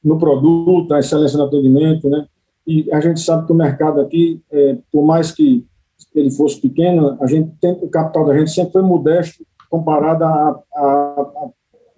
no 0.03 0.19
produto, 0.19 0.95
a 0.95 0.99
excelência 0.99 1.39
no 1.39 1.45
atendimento, 1.45 2.09
né? 2.09 2.27
E 2.71 2.93
a 2.93 3.01
gente 3.01 3.19
sabe 3.19 3.47
que 3.47 3.53
o 3.53 3.57
mercado 3.57 4.01
aqui, 4.01 4.41
é, 4.53 4.79
por 4.93 5.05
mais 5.05 5.33
que 5.33 5.67
ele 6.15 6.31
fosse 6.31 6.61
pequeno, 6.61 7.19
a 7.21 7.27
gente 7.27 7.51
tem, 7.61 7.73
o 7.73 7.89
capital 7.89 8.27
da 8.27 8.39
gente 8.39 8.53
sempre 8.53 8.75
foi 8.75 8.83
modesto 8.83 9.45
comparado 9.69 10.23
à, 10.25 10.63
à, 10.75 11.49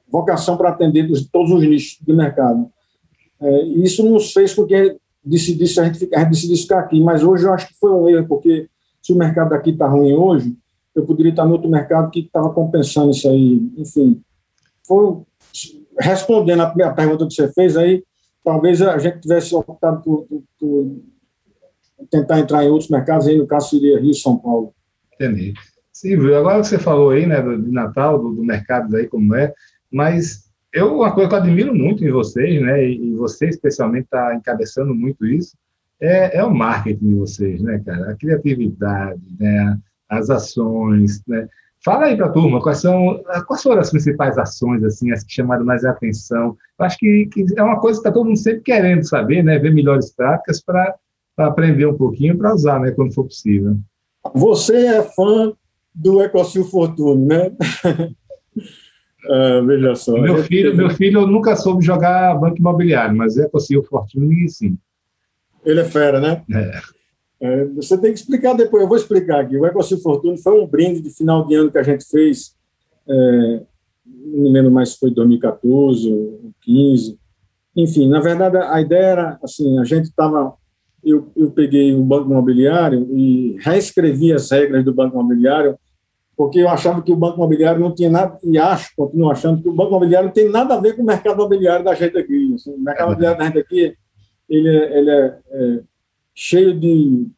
vocação 0.08 0.56
para 0.56 0.70
atender 0.70 1.06
dos, 1.06 1.28
todos 1.28 1.52
os 1.52 1.62
nichos 1.62 1.98
do 2.00 2.16
mercado. 2.16 2.70
É, 3.38 3.62
isso 3.64 4.02
nos 4.02 4.32
fez 4.32 4.54
com 4.54 4.64
que 4.64 4.96
decidisse, 5.22 5.78
a, 5.78 5.84
gente, 5.84 6.08
a 6.14 6.20
gente 6.20 6.30
decidisse 6.30 6.62
ficar 6.62 6.80
aqui, 6.80 7.00
mas 7.00 7.22
hoje 7.22 7.44
eu 7.44 7.52
acho 7.52 7.68
que 7.68 7.78
foi 7.78 7.90
um 7.90 8.08
erro, 8.08 8.26
porque 8.26 8.68
se 9.02 9.12
o 9.12 9.16
mercado 9.16 9.50
daqui 9.50 9.70
está 9.70 9.86
ruim 9.86 10.14
hoje, 10.14 10.56
eu 10.94 11.04
poderia 11.04 11.30
estar 11.30 11.44
no 11.44 11.52
outro 11.52 11.68
mercado 11.68 12.10
que 12.10 12.20
estava 12.20 12.50
compensando 12.50 13.10
isso 13.10 13.28
aí. 13.28 13.60
Enfim, 13.76 14.22
foi, 14.86 15.18
respondendo 15.98 16.62
a 16.62 16.90
pergunta 16.90 17.26
que 17.26 17.34
você 17.34 17.52
fez 17.52 17.76
aí, 17.76 18.02
talvez 18.44 18.82
a 18.82 18.98
gente 18.98 19.20
tivesse 19.20 19.54
optado 19.54 20.02
por, 20.02 20.24
por, 20.24 20.42
por, 20.58 21.00
tentar 22.10 22.40
entrar 22.40 22.64
em 22.64 22.68
outros 22.68 22.90
mercados, 22.90 23.26
aí 23.26 23.38
no 23.38 23.46
caso 23.46 23.70
seria 23.70 24.00
Rio 24.00 24.14
São 24.14 24.36
Paulo. 24.36 24.74
Entendi. 25.14 25.54
Silvio, 25.92 26.36
agora 26.36 26.60
que 26.60 26.66
você 26.66 26.78
falou 26.78 27.10
aí, 27.10 27.26
né, 27.26 27.40
de 27.40 27.70
Natal, 27.70 28.18
do, 28.18 28.32
do 28.32 28.42
mercado 28.42 28.90
daí 28.90 29.06
como 29.06 29.34
é, 29.36 29.52
mas 29.90 30.50
eu, 30.72 30.96
uma 30.96 31.12
coisa 31.12 31.28
que 31.28 31.34
eu 31.34 31.38
admiro 31.38 31.74
muito 31.74 32.04
em 32.04 32.10
vocês, 32.10 32.60
né, 32.60 32.88
e 32.88 33.12
você 33.14 33.48
especialmente 33.48 34.04
está 34.04 34.34
encabeçando 34.34 34.94
muito 34.94 35.24
isso, 35.26 35.56
é, 36.00 36.38
é, 36.38 36.44
o 36.44 36.52
marketing 36.52 37.10
de 37.10 37.14
vocês, 37.14 37.62
né, 37.62 37.80
cara? 37.86 38.10
A 38.10 38.16
criatividade, 38.16 39.22
né, 39.38 39.78
as 40.08 40.30
ações, 40.30 41.22
né? 41.28 41.48
Fala 41.84 42.06
aí 42.06 42.16
para 42.16 42.26
a 42.26 42.30
turma 42.30 42.60
quais 42.60 42.80
são 42.80 43.20
quais 43.46 43.62
foram 43.62 43.80
as 43.80 43.90
principais 43.90 44.38
ações 44.38 44.84
assim 44.84 45.10
as 45.10 45.24
que 45.24 45.32
chamaram 45.32 45.64
mais 45.64 45.84
a 45.84 45.90
atenção. 45.90 46.56
Eu 46.78 46.84
acho 46.84 46.96
que, 46.96 47.26
que 47.26 47.44
é 47.56 47.62
uma 47.62 47.80
coisa 47.80 47.98
que 47.98 48.06
está 48.06 48.12
todo 48.12 48.26
mundo 48.26 48.38
sempre 48.38 48.60
querendo 48.60 49.02
saber, 49.02 49.42
né? 49.42 49.58
Ver 49.58 49.74
melhores 49.74 50.10
práticas 50.14 50.62
para 50.62 50.94
aprender 51.38 51.86
um 51.86 51.96
pouquinho 51.96 52.38
para 52.38 52.54
usar, 52.54 52.78
né? 52.78 52.92
Quando 52.92 53.12
for 53.12 53.24
possível. 53.24 53.76
Você 54.32 54.86
é 54.86 55.02
fã 55.02 55.52
do 55.92 56.22
Ecosil 56.22 56.64
Fortune, 56.64 57.26
né? 57.26 57.52
ah, 59.28 59.60
veja 59.66 59.94
só. 59.96 60.16
Meu 60.18 60.38
filho, 60.44 60.76
meu 60.76 60.90
filho 60.90 61.26
nunca 61.26 61.56
soube 61.56 61.84
jogar 61.84 62.38
banco 62.38 62.58
imobiliário, 62.58 63.16
mas 63.16 63.36
Ecosil 63.36 63.82
Fortune 63.82 64.48
sim. 64.48 64.78
Ele 65.64 65.80
é 65.80 65.84
fera, 65.84 66.20
né? 66.20 66.42
É. 66.52 66.80
É, 67.42 67.64
você 67.64 67.98
tem 67.98 68.12
que 68.12 68.20
explicar 68.20 68.54
depois, 68.54 68.84
eu 68.84 68.88
vou 68.88 68.96
explicar 68.96 69.40
aqui. 69.40 69.56
O 69.56 69.66
Ecossil 69.66 69.98
Fortuna 69.98 70.36
foi 70.38 70.60
um 70.60 70.66
brinde 70.66 71.00
de 71.00 71.10
final 71.10 71.44
de 71.44 71.56
ano 71.56 71.72
que 71.72 71.78
a 71.78 71.82
gente 71.82 72.04
fez, 72.08 72.54
é, 73.08 73.62
não 74.06 74.42
me 74.44 74.50
lembro 74.50 74.70
mais 74.70 74.90
se 74.90 74.98
foi 75.00 75.10
2014 75.10 76.08
ou 76.08 76.52
15. 76.62 77.18
Enfim, 77.76 78.08
na 78.08 78.20
verdade, 78.20 78.58
a 78.58 78.80
ideia 78.80 79.06
era 79.06 79.38
assim: 79.42 79.76
a 79.80 79.84
gente 79.84 80.04
estava. 80.04 80.54
Eu, 81.02 81.32
eu 81.34 81.50
peguei 81.50 81.92
o 81.92 82.04
Banco 82.04 82.30
Imobiliário 82.30 83.08
e 83.10 83.56
reescrevi 83.58 84.32
as 84.32 84.48
regras 84.48 84.84
do 84.84 84.94
Banco 84.94 85.18
Imobiliário, 85.18 85.76
porque 86.36 86.60
eu 86.60 86.68
achava 86.68 87.02
que 87.02 87.12
o 87.12 87.16
Banco 87.16 87.38
Imobiliário 87.38 87.80
não 87.80 87.92
tinha 87.92 88.08
nada, 88.08 88.38
e 88.44 88.56
acho, 88.56 88.92
continuo 88.96 89.28
achando, 89.28 89.60
que 89.60 89.68
o 89.68 89.74
Banco 89.74 89.90
Imobiliário 89.90 90.28
não 90.28 90.32
tem 90.32 90.48
nada 90.48 90.74
a 90.74 90.80
ver 90.80 90.94
com 90.94 91.02
o 91.02 91.04
mercado 91.04 91.34
imobiliário 91.34 91.84
da 91.84 91.92
gente 91.92 92.16
aqui. 92.16 92.52
Assim, 92.54 92.72
o 92.72 92.78
mercado 92.78 93.08
imobiliário 93.08 93.38
da 93.40 93.44
gente 93.46 93.58
aqui, 93.58 93.96
ele 94.48 94.68
é, 94.68 94.98
ele 94.98 95.10
é, 95.10 95.38
é 95.50 95.80
cheio 96.34 96.78
de, 96.78 97.28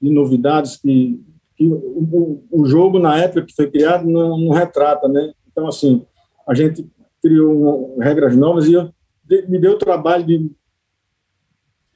de 0.00 0.10
novidades 0.10 0.76
que, 0.76 1.20
que 1.56 1.66
o, 1.66 2.42
o, 2.50 2.66
jogo, 2.66 2.98
na 2.98 3.18
época 3.18 3.46
que 3.46 3.54
foi 3.54 3.70
criado, 3.70 4.06
não, 4.06 4.38
não, 4.38 4.52
retrata, 4.52 5.08
né? 5.08 5.32
Então, 5.50 5.66
assim, 5.66 6.04
a 6.46 6.54
gente 6.54 6.86
criou 7.22 7.96
regras 7.98 8.36
novas 8.36 8.66
e 8.66 8.74
eu, 8.74 8.90
de, 9.24 9.46
me 9.48 9.58
deu 9.58 9.72
o 9.72 9.78
trabalho 9.78 10.24
de 10.24 10.50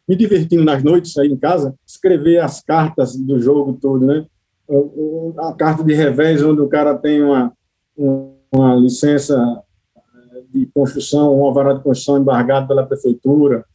me 0.08 0.16
divertindo 0.16 0.64
nas 0.64 0.82
noites 0.82 1.16
aí 1.18 1.28
em 1.28 1.36
casa, 1.36 1.74
escrever 1.86 2.38
as 2.38 2.62
cartas 2.62 3.14
do 3.14 3.38
jogo 3.38 3.74
todo, 3.74 4.06
né? 4.06 4.26
A 5.38 5.52
carta 5.52 5.84
de 5.84 5.92
revés, 5.92 6.42
onde 6.42 6.62
o 6.62 6.68
cara 6.68 6.96
tem 6.96 7.22
uma, 7.22 7.52
uma 8.50 8.74
licença 8.76 9.62
eh, 9.96 10.42
de 10.50 10.66
construção, 10.66 11.38
um 11.38 11.44
alvará 11.44 11.74
de 11.74 11.82
construção 11.82 12.18
embargado 12.18 12.66
pela 12.66 12.86
prefeitura, 12.86 13.66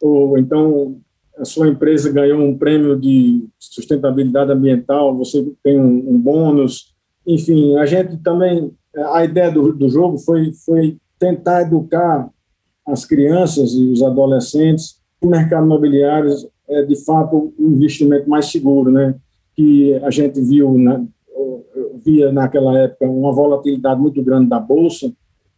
ou 0.00 0.38
então 0.38 0.98
a 1.42 1.44
sua 1.44 1.68
empresa 1.68 2.12
ganhou 2.12 2.40
um 2.40 2.56
prêmio 2.56 2.98
de 2.98 3.44
sustentabilidade 3.58 4.52
ambiental, 4.52 5.16
você 5.16 5.44
tem 5.62 5.78
um, 5.78 6.10
um 6.10 6.18
bônus, 6.18 6.94
enfim, 7.26 7.76
a 7.76 7.84
gente 7.84 8.16
também, 8.18 8.72
a 9.12 9.24
ideia 9.24 9.50
do, 9.50 9.72
do 9.72 9.88
jogo 9.88 10.18
foi, 10.18 10.52
foi 10.64 10.96
tentar 11.18 11.62
educar 11.62 12.30
as 12.86 13.04
crianças 13.04 13.72
e 13.72 13.84
os 13.90 14.02
adolescentes 14.02 15.02
o 15.22 15.28
mercado 15.28 15.64
imobiliário 15.64 16.34
é, 16.68 16.82
de 16.82 16.96
fato, 17.04 17.52
um 17.58 17.72
investimento 17.72 18.28
mais 18.28 18.46
seguro, 18.46 18.90
né? 18.90 19.14
Que 19.54 19.94
a 20.02 20.10
gente 20.10 20.40
viu, 20.40 20.76
na, 20.76 21.04
via 22.04 22.32
naquela 22.32 22.76
época 22.78 23.08
uma 23.08 23.32
volatilidade 23.32 24.00
muito 24.00 24.22
grande 24.22 24.48
da 24.48 24.58
bolsa 24.58 25.12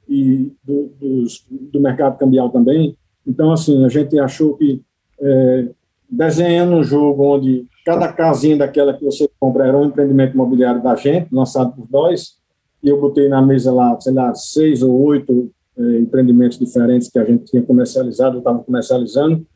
e 0.08 0.52
do, 0.62 0.90
dos, 1.00 1.46
do 1.50 1.80
mercado 1.80 2.18
cambial 2.18 2.50
também. 2.50 2.96
Então, 3.26 3.52
assim, 3.52 3.84
a 3.84 3.88
gente 3.88 4.18
achou 4.18 4.54
que 4.54 4.82
é, 5.20 5.68
desenhando 6.08 6.76
um 6.76 6.84
jogo 6.84 7.24
onde 7.24 7.66
cada 7.84 8.10
casinha 8.12 8.56
daquela 8.56 8.94
que 8.94 9.04
você 9.04 9.28
compra 9.38 9.66
era 9.66 9.76
um 9.76 9.86
empreendimento 9.86 10.34
imobiliário 10.34 10.82
da 10.82 10.94
gente, 10.94 11.32
lançado 11.32 11.72
por 11.72 11.86
nós, 11.90 12.38
e 12.82 12.88
eu 12.88 13.00
botei 13.00 13.28
na 13.28 13.42
mesa 13.42 13.72
lá, 13.72 13.98
sei 14.00 14.12
lá, 14.12 14.34
seis 14.34 14.82
ou 14.82 15.02
oito 15.04 15.50
é, 15.76 15.98
empreendimentos 15.98 16.58
diferentes 16.58 17.10
que 17.10 17.18
a 17.18 17.24
gente 17.24 17.44
tinha 17.44 17.62
comercializado, 17.62 18.38
estava 18.38 18.58
comercializando, 18.60 19.46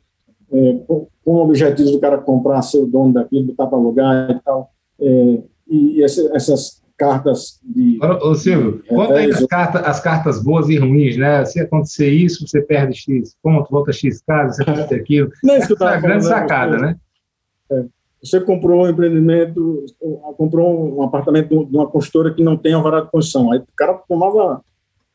é, 0.53 0.79
com, 0.87 1.07
o 1.25 1.37
objetivo 1.37 1.91
do 1.91 2.01
cara 2.01 2.19
comprar, 2.19 2.63
ser 2.63 2.79
o 2.79 2.87
dono 2.87 3.13
daquilo, 3.13 3.47
botar 3.47 3.67
para 3.67 3.79
alugar 3.79 4.31
e 4.31 4.41
tal. 4.41 4.71
É, 5.01 5.43
e, 5.69 5.99
e 5.99 6.03
essa, 6.03 6.31
essas 6.35 6.78
cartas 6.99 7.61
de. 7.63 7.99
Ô, 8.03 8.35
Silvio, 8.35 8.83
é, 8.85 8.89
conta 8.95 9.15
aí 9.15 9.31
as, 9.31 9.47
cartas, 9.47 9.83
as 9.85 10.01
cartas 10.01 10.43
boas 10.43 10.69
e 10.69 10.77
ruins, 10.77 11.17
né? 11.17 11.45
Se 11.45 11.61
acontecer 11.61 12.11
isso, 12.11 12.47
você 12.47 12.61
perde 12.61 12.99
X 12.99 13.37
ponto, 13.43 13.71
volta 13.71 13.93
X 13.93 14.21
casa, 14.27 14.55
você 14.55 14.65
perde 14.65 14.95
aquilo. 14.95 15.31
Não, 15.43 15.55
é 15.55 15.59
Essa 15.59 15.73
é 15.85 15.89
a 15.89 16.01
grande 16.01 16.25
sacada, 16.25 16.77
né? 16.77 16.97
É. 17.71 17.85
Você 18.23 18.41
comprou 18.41 18.85
um 18.85 18.89
empreendimento, 18.89 19.87
comprou 20.37 20.99
um 20.99 21.03
apartamento 21.03 21.65
de 21.65 21.77
uma 21.77 21.87
construtora 21.87 22.35
que 22.35 22.43
não 22.43 22.57
tem 22.57 22.75
alvará 22.75 23.01
de 23.01 23.11
construção. 23.11 23.53
Aí 23.53 23.61
o 23.61 23.67
cara 23.77 23.95
tomava 24.09 24.61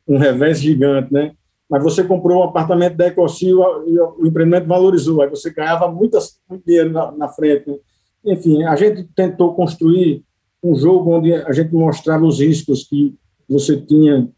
um 0.08 0.16
revés 0.16 0.58
gigante, 0.58 1.12
né? 1.12 1.32
mas 1.68 1.82
você 1.82 2.04
comprou 2.04 2.40
um 2.40 2.44
apartamento 2.44 2.96
da 2.96 3.06
Ecocil 3.06 3.58
e 3.86 3.98
o 3.98 4.26
empreendimento 4.26 4.66
valorizou, 4.66 5.22
aí 5.22 5.28
você 5.28 5.50
ganhava 5.50 5.88
muitas, 5.88 6.38
muito 6.48 6.64
dinheiro 6.64 6.92
na, 6.92 7.10
na 7.12 7.28
frente. 7.28 7.68
Né? 7.68 7.76
Enfim, 8.24 8.62
a 8.64 8.76
gente 8.76 9.04
tentou 9.14 9.54
construir 9.54 10.22
um 10.64 10.74
jogo 10.74 11.10
onde 11.10 11.34
a 11.34 11.52
gente 11.52 11.74
mostrava 11.74 12.24
os 12.24 12.40
riscos 12.40 12.84
que 12.84 13.14
você 13.46 13.76
tinha 13.76 14.28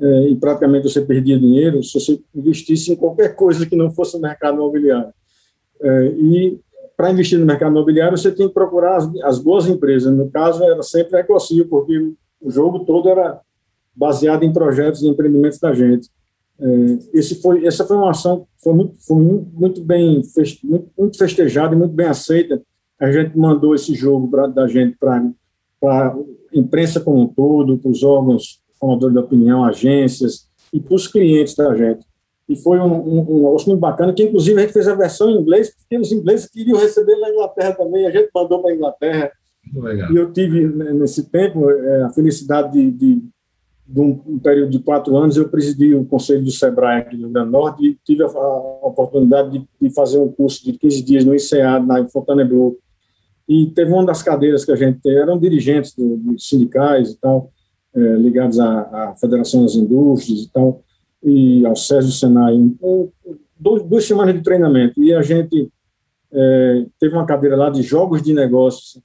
é, 0.00 0.28
e 0.28 0.36
praticamente 0.36 0.88
você 0.88 1.02
perdia 1.02 1.38
dinheiro 1.38 1.82
se 1.82 2.00
você 2.00 2.20
investisse 2.34 2.92
em 2.92 2.96
qualquer 2.96 3.36
coisa 3.36 3.66
que 3.66 3.76
não 3.76 3.90
fosse 3.90 4.14
no 4.14 4.22
mercado 4.22 4.56
imobiliário. 4.56 5.12
É, 5.80 6.06
e 6.08 6.58
para 6.96 7.10
investir 7.10 7.38
no 7.38 7.44
mercado 7.44 7.72
imobiliário, 7.72 8.16
você 8.16 8.32
tem 8.32 8.48
que 8.48 8.54
procurar 8.54 8.96
as, 8.96 9.14
as 9.22 9.38
boas 9.38 9.68
empresas. 9.68 10.14
No 10.16 10.30
caso, 10.30 10.64
era 10.64 10.82
sempre 10.82 11.16
a 11.16 11.20
Ecocil, 11.20 11.68
porque 11.68 12.12
o 12.40 12.50
jogo 12.50 12.80
todo 12.80 13.08
era 13.10 13.38
baseado 13.94 14.42
em 14.44 14.52
projetos 14.52 15.02
e 15.02 15.08
empreendimentos 15.08 15.58
da 15.58 15.74
gente. 15.74 16.08
É, 16.58 16.66
esse 17.12 17.34
foi, 17.42 17.66
essa 17.66 17.84
foi 17.84 17.98
uma 17.98 18.10
ação 18.10 18.40
que 18.40 18.64
foi 18.64 18.72
muito, 18.72 18.94
foi 19.06 19.16
muito 19.16 19.82
bem 19.82 20.22
muito, 20.64 20.90
muito 20.98 21.18
festejada 21.18 21.74
e 21.74 21.78
muito 21.78 21.92
bem 21.92 22.06
aceita. 22.06 22.62
A 22.98 23.12
gente 23.12 23.36
mandou 23.36 23.74
esse 23.74 23.94
jogo 23.94 24.28
pra, 24.30 24.46
da 24.46 24.66
gente 24.66 24.96
para 24.98 25.22
a 25.88 26.16
imprensa 26.52 27.00
como 27.00 27.22
um 27.22 27.26
todo, 27.26 27.78
para 27.78 27.90
os 27.90 28.02
órgãos 28.02 28.60
formadores 28.78 29.14
de 29.14 29.20
opinião, 29.20 29.64
agências 29.64 30.48
e 30.72 30.80
para 30.80 30.94
os 30.94 31.06
clientes 31.06 31.54
da 31.54 31.74
gente. 31.74 32.04
E 32.48 32.54
foi 32.56 32.78
um, 32.78 32.94
um, 32.94 33.20
um 33.20 33.36
negócio 33.38 33.68
muito 33.68 33.80
bacana, 33.80 34.12
que 34.12 34.22
inclusive 34.22 34.58
a 34.58 34.62
gente 34.62 34.72
fez 34.72 34.86
a 34.86 34.94
versão 34.94 35.30
em 35.30 35.40
inglês, 35.40 35.74
porque 35.74 35.98
os 35.98 36.12
ingleses 36.12 36.48
queriam 36.48 36.78
receber 36.78 37.16
na 37.16 37.30
Inglaterra 37.30 37.72
também, 37.72 38.06
a 38.06 38.10
gente 38.10 38.30
mandou 38.34 38.62
para 38.62 38.70
a 38.70 38.74
Inglaterra. 38.74 39.32
E 40.12 40.16
eu 40.16 40.32
tive, 40.32 40.68
né, 40.68 40.92
nesse 40.92 41.28
tempo, 41.28 41.68
é, 41.68 42.02
a 42.04 42.10
felicidade 42.10 42.72
de, 42.72 42.90
de 42.90 43.22
de 43.88 44.00
um, 44.00 44.38
período 44.40 44.70
de 44.70 44.80
quatro 44.80 45.16
anos, 45.16 45.36
eu 45.36 45.48
presidi 45.48 45.94
o 45.94 46.04
Conselho 46.04 46.42
do 46.42 46.50
SEBRAE 46.50 46.98
aqui 46.98 47.16
no 47.16 47.24
Rio 47.24 47.32
Grande 47.32 47.50
do 47.50 47.52
Norte 47.52 47.86
e 47.86 47.98
tive 48.04 48.24
a, 48.24 48.26
a 48.26 48.86
oportunidade 48.86 49.50
de, 49.50 49.68
de, 49.80 49.94
fazer 49.94 50.18
um 50.18 50.28
curso 50.28 50.64
de 50.64 50.72
15 50.76 51.02
dias 51.02 51.24
no 51.24 51.34
INSEAD, 51.34 51.86
na 51.86 52.04
Fontainebleau. 52.08 52.76
E 53.48 53.66
teve 53.66 53.92
uma 53.92 54.04
das 54.04 54.22
cadeiras 54.22 54.64
que 54.64 54.72
a 54.72 54.76
gente 54.76 55.00
tem, 55.00 55.16
eram 55.16 55.38
dirigentes 55.38 55.94
do, 55.94 56.16
de 56.16 56.42
sindicais 56.42 57.10
e 57.10 57.18
tal, 57.18 57.52
é, 57.94 58.00
ligados 58.16 58.58
à, 58.58 58.80
à, 58.80 59.14
Federação 59.14 59.62
das 59.62 59.74
Indústrias 59.74 60.40
e 60.40 60.50
tal, 60.52 60.82
e 61.22 61.64
ao 61.64 61.72
do 61.72 62.12
Senai. 62.12 62.54
Um, 62.54 63.08
dois, 63.58 63.82
duas 63.84 64.04
semanas 64.04 64.34
de 64.34 64.42
treinamento. 64.42 65.02
E 65.02 65.14
a 65.14 65.22
gente 65.22 65.70
é, 66.32 66.86
teve 66.98 67.14
uma 67.14 67.26
cadeira 67.26 67.56
lá 67.56 67.70
de 67.70 67.82
jogos 67.82 68.22
de 68.22 68.32
negócios 68.32 69.00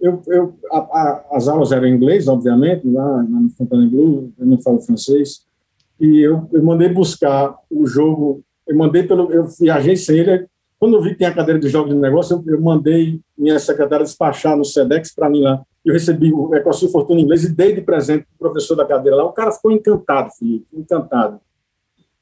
eu, 0.00 0.22
eu 0.28 0.58
a, 0.70 0.78
a, 0.78 1.24
as 1.32 1.48
aulas 1.48 1.72
eram 1.72 1.86
em 1.86 1.94
inglês, 1.94 2.28
obviamente, 2.28 2.88
lá, 2.88 3.22
no 3.22 3.50
Fontainebleau, 3.50 4.30
eu 4.38 4.46
não 4.46 4.58
falo 4.58 4.80
francês, 4.80 5.44
e 6.00 6.20
eu, 6.20 6.48
eu 6.52 6.62
mandei 6.62 6.88
buscar 6.88 7.56
o 7.68 7.86
jogo, 7.86 8.42
eu 8.66 8.76
mandei 8.76 9.02
pelo, 9.02 9.32
eu 9.32 9.44
viajei 9.60 9.96
sem 9.96 10.18
ele, 10.18 10.46
quando 10.78 10.94
eu 10.94 11.02
vi 11.02 11.10
que 11.10 11.16
tinha 11.16 11.30
a 11.30 11.34
cadeira 11.34 11.60
de 11.60 11.68
jogos 11.68 11.92
de 11.92 11.98
negócio, 11.98 12.42
eu, 12.46 12.54
eu 12.54 12.60
mandei 12.60 13.20
minha 13.36 13.58
secretária 13.58 14.04
despachar 14.04 14.56
no 14.56 14.64
SEDEX 14.64 15.14
para 15.14 15.28
mim 15.28 15.42
lá, 15.42 15.62
eu 15.84 15.92
recebi 15.92 16.32
o 16.32 16.54
Ecosul 16.54 16.90
Fortuna 16.90 17.20
inglês 17.20 17.44
e 17.44 17.54
dei 17.54 17.74
de 17.74 17.80
presente 17.80 18.26
para 18.26 18.48
o 18.48 18.50
professor 18.50 18.76
da 18.76 18.84
cadeira 18.84 19.16
lá, 19.16 19.24
o 19.24 19.32
cara 19.32 19.52
ficou 19.52 19.72
encantado, 19.72 20.30
Felipe, 20.38 20.66
encantado. 20.72 21.40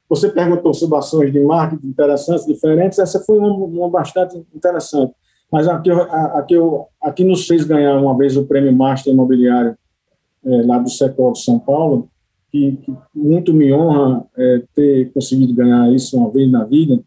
Você 0.09 0.29
perguntou 0.29 0.73
sobre 0.73 0.99
ações 0.99 1.33
de 1.33 1.40
marketing 1.40 1.88
interessantes, 1.88 2.47
diferentes, 2.47 2.99
essa 2.99 3.21
foi 3.21 3.38
uma, 3.38 3.53
uma 3.53 3.90
bastante 3.90 4.40
interessante. 4.55 5.12
Mas 5.51 5.69
aqui, 5.69 5.90
aqui, 5.90 6.55
aqui 7.03 7.25
nos 7.25 7.47
fez 7.47 7.64
ganhar 7.64 7.97
uma 7.97 8.16
vez 8.16 8.37
o 8.37 8.47
prêmio 8.47 8.73
Master 8.73 9.12
Imobiliário 9.12 9.77
é, 10.45 10.62
lá 10.62 10.79
do 10.79 10.88
Secol 10.88 11.33
de 11.33 11.42
São 11.42 11.59
Paulo, 11.59 12.09
que, 12.51 12.77
que 12.77 12.95
muito 13.14 13.53
me 13.53 13.73
honra 13.73 14.25
é, 14.37 14.62
ter 14.75 15.12
conseguido 15.12 15.55
ganhar 15.55 15.92
isso 15.92 16.16
uma 16.16 16.31
vez 16.31 16.51
na 16.51 16.64
vida, 16.64 17.01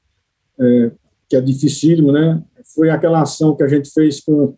é, 0.60 0.92
que 1.30 1.36
é 1.36 1.42
dificílimo, 1.42 2.12
né? 2.12 2.44
Foi 2.76 2.89
aquela 2.89 3.22
ação 3.22 3.56
que 3.56 3.63
a 3.63 3.68
gente 3.68 3.89
fez 3.92 4.20
com 4.20 4.56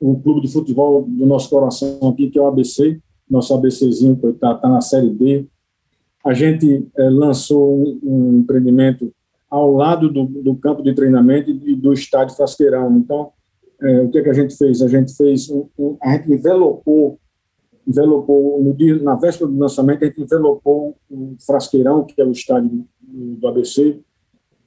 o 0.00 0.18
clube 0.20 0.40
de 0.40 0.52
futebol 0.52 1.02
do 1.02 1.26
nosso 1.26 1.50
coração 1.50 1.98
aqui, 2.08 2.30
que 2.30 2.38
é 2.38 2.42
o 2.42 2.46
ABC, 2.46 3.00
nosso 3.28 3.52
ABCzinho, 3.54 4.16
que 4.16 4.26
está 4.28 4.54
tá 4.54 4.68
na 4.68 4.80
Série 4.80 5.10
B. 5.10 5.46
A 6.24 6.32
gente 6.32 6.86
é, 6.96 7.10
lançou 7.10 7.76
um, 7.76 8.00
um 8.02 8.38
empreendimento 8.38 9.12
ao 9.50 9.72
lado 9.72 10.10
do, 10.10 10.24
do 10.24 10.54
campo 10.56 10.82
de 10.82 10.94
treinamento 10.94 11.50
e 11.50 11.74
do 11.74 11.92
estádio 11.92 12.36
Frasqueirão. 12.36 12.96
Então, 12.98 13.32
é, 13.80 14.00
o 14.00 14.10
que, 14.10 14.18
é 14.18 14.22
que 14.22 14.30
a 14.30 14.34
gente 14.34 14.56
fez? 14.56 14.82
A 14.82 14.88
gente 14.88 15.14
fez, 15.16 15.48
um, 15.50 15.68
um, 15.78 15.96
a 16.02 16.12
gente 16.12 16.32
envelopou, 16.32 17.18
envelopou 17.86 18.62
no 18.62 18.74
dia, 18.74 19.00
na 19.02 19.14
véspera 19.14 19.50
do 19.50 19.58
lançamento, 19.58 20.04
a 20.04 20.06
gente 20.06 20.22
envelopou 20.22 20.96
o 21.10 21.36
Frasqueirão, 21.44 22.04
que 22.04 22.20
é 22.20 22.24
o 22.24 22.32
estádio 22.32 22.84
do, 23.00 23.36
do 23.36 23.48
ABC, 23.48 24.00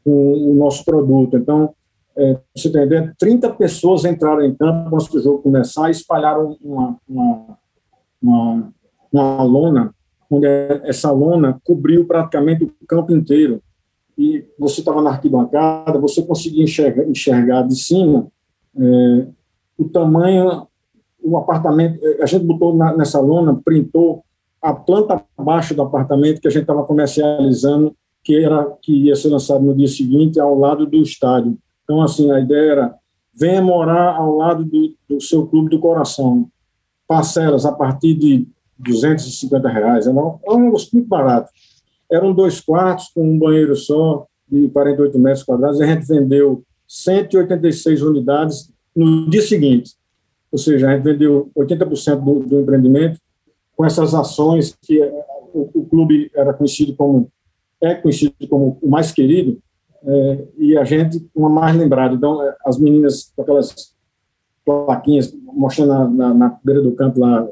com 0.04 0.34
o 0.34 0.56
nosso 0.56 0.84
produto. 0.84 1.38
Então, 1.38 1.74
é, 2.16 2.38
você 2.56 2.68
entender, 2.68 3.14
30 3.18 3.54
pessoas 3.54 4.06
entraram 4.06 4.44
em 4.44 4.54
campo 4.54 4.96
antes 4.96 5.08
do 5.08 5.22
jogo 5.22 5.44
começar 5.44 5.88
e 5.88 5.92
espalharam 5.92 6.58
uma, 6.62 6.98
uma, 7.08 7.58
uma, 8.22 8.74
uma 9.12 9.44
lona, 9.44 9.96
onde 10.30 10.48
essa 10.84 11.12
lona 11.12 11.60
cobriu 11.64 12.06
praticamente 12.06 12.64
o 12.64 12.72
campo 12.88 13.14
inteiro 13.14 13.62
e 14.18 14.46
você 14.60 14.82
estava 14.82 15.02
na 15.02 15.12
arquibancada, 15.12 15.98
você 16.00 16.22
conseguia 16.22 16.64
enxergar, 16.64 17.04
enxergar 17.08 17.64
de 17.64 17.76
cima 17.76 18.28
é, 18.78 19.28
o 19.78 19.90
tamanho, 19.90 20.68
o 21.22 21.38
apartamento. 21.38 22.00
A 22.22 22.26
gente 22.26 22.46
botou 22.46 22.76
na, 22.76 22.96
nessa 22.96 23.20
lona, 23.20 23.60
printou 23.64 24.24
a 24.62 24.74
planta 24.74 25.24
abaixo 25.38 25.74
do 25.74 25.82
apartamento 25.82 26.40
que 26.40 26.48
a 26.48 26.52
gente 26.52 26.64
estava 26.64 26.84
comercializando, 26.84 27.96
que 28.24 28.36
era 28.36 28.66
que 28.82 29.06
ia 29.06 29.16
ser 29.16 29.30
lançado 29.30 29.64
no 29.64 29.76
dia 29.76 29.88
seguinte 29.88 30.40
ao 30.40 30.58
lado 30.58 30.86
do 30.86 30.98
estádio. 30.98 31.58
Então, 31.84 32.02
assim, 32.02 32.32
a 32.32 32.40
ideia 32.40 32.72
era 32.72 32.96
venha 33.34 33.62
morar 33.62 34.16
ao 34.16 34.36
lado 34.36 34.64
do, 34.66 34.94
do 35.10 35.22
seu 35.22 35.48
clube 35.48 35.70
do 35.70 35.80
coração. 35.80 36.48
Parcelas 37.08 37.66
a 37.66 37.72
partir 37.72 38.14
de 38.14 38.48
250 38.78 39.70
reais. 39.70 40.08
É 40.08 40.12
um, 40.12 40.40
é 40.46 40.52
um 40.52 40.66
negócio 40.66 40.90
muito 40.94 41.08
barato. 41.08 41.50
Eram 42.12 42.34
dois 42.34 42.60
quartos 42.60 43.10
com 43.10 43.24
um 43.24 43.40
banheiro 43.40 43.76
só, 43.76 44.26
de 44.50 44.68
48 44.70 45.18
metros 45.18 45.44
quadrados, 45.44 45.80
e 45.80 45.84
a 45.84 45.88
gente 45.88 46.06
vendeu 46.06 46.64
186 46.88 48.02
unidades 48.02 48.72
no 48.94 49.30
dia 49.30 49.42
seguinte. 49.42 49.94
Ou 50.52 50.58
seja, 50.58 50.90
a 50.90 50.94
gente 50.94 51.04
vendeu 51.04 51.50
80% 51.58 52.20
do, 52.20 52.40
do 52.42 52.60
empreendimento 52.60 53.18
com 53.76 53.86
essas 53.86 54.14
ações 54.14 54.76
que 54.82 55.02
eh, 55.02 55.26
o, 55.54 55.70
o, 55.74 55.86
clube 55.86 56.30
era 56.36 56.54
conhecido 56.54 56.94
como 56.96 57.32
é 57.82 57.96
conhecido 57.96 58.36
como 58.48 58.78
o 58.82 58.90
mais 58.90 59.12
querido 59.12 59.62
é, 60.04 60.48
e 60.58 60.78
a 60.78 60.84
gente 60.84 61.28
uma 61.36 61.50
mais 61.50 61.76
lembrada. 61.76 62.16
Então, 62.16 62.44
eh, 62.44 62.56
as 62.66 62.80
meninas 62.80 63.32
com 63.36 63.42
aquelas 63.44 63.94
plaquinhas 64.66 65.34
mostrando 65.54 65.90
na, 65.90 66.08
na, 66.08 66.34
na 66.34 66.60
beira 66.64 66.82
do 66.82 66.94
campo 66.94 67.20
lá, 67.20 67.48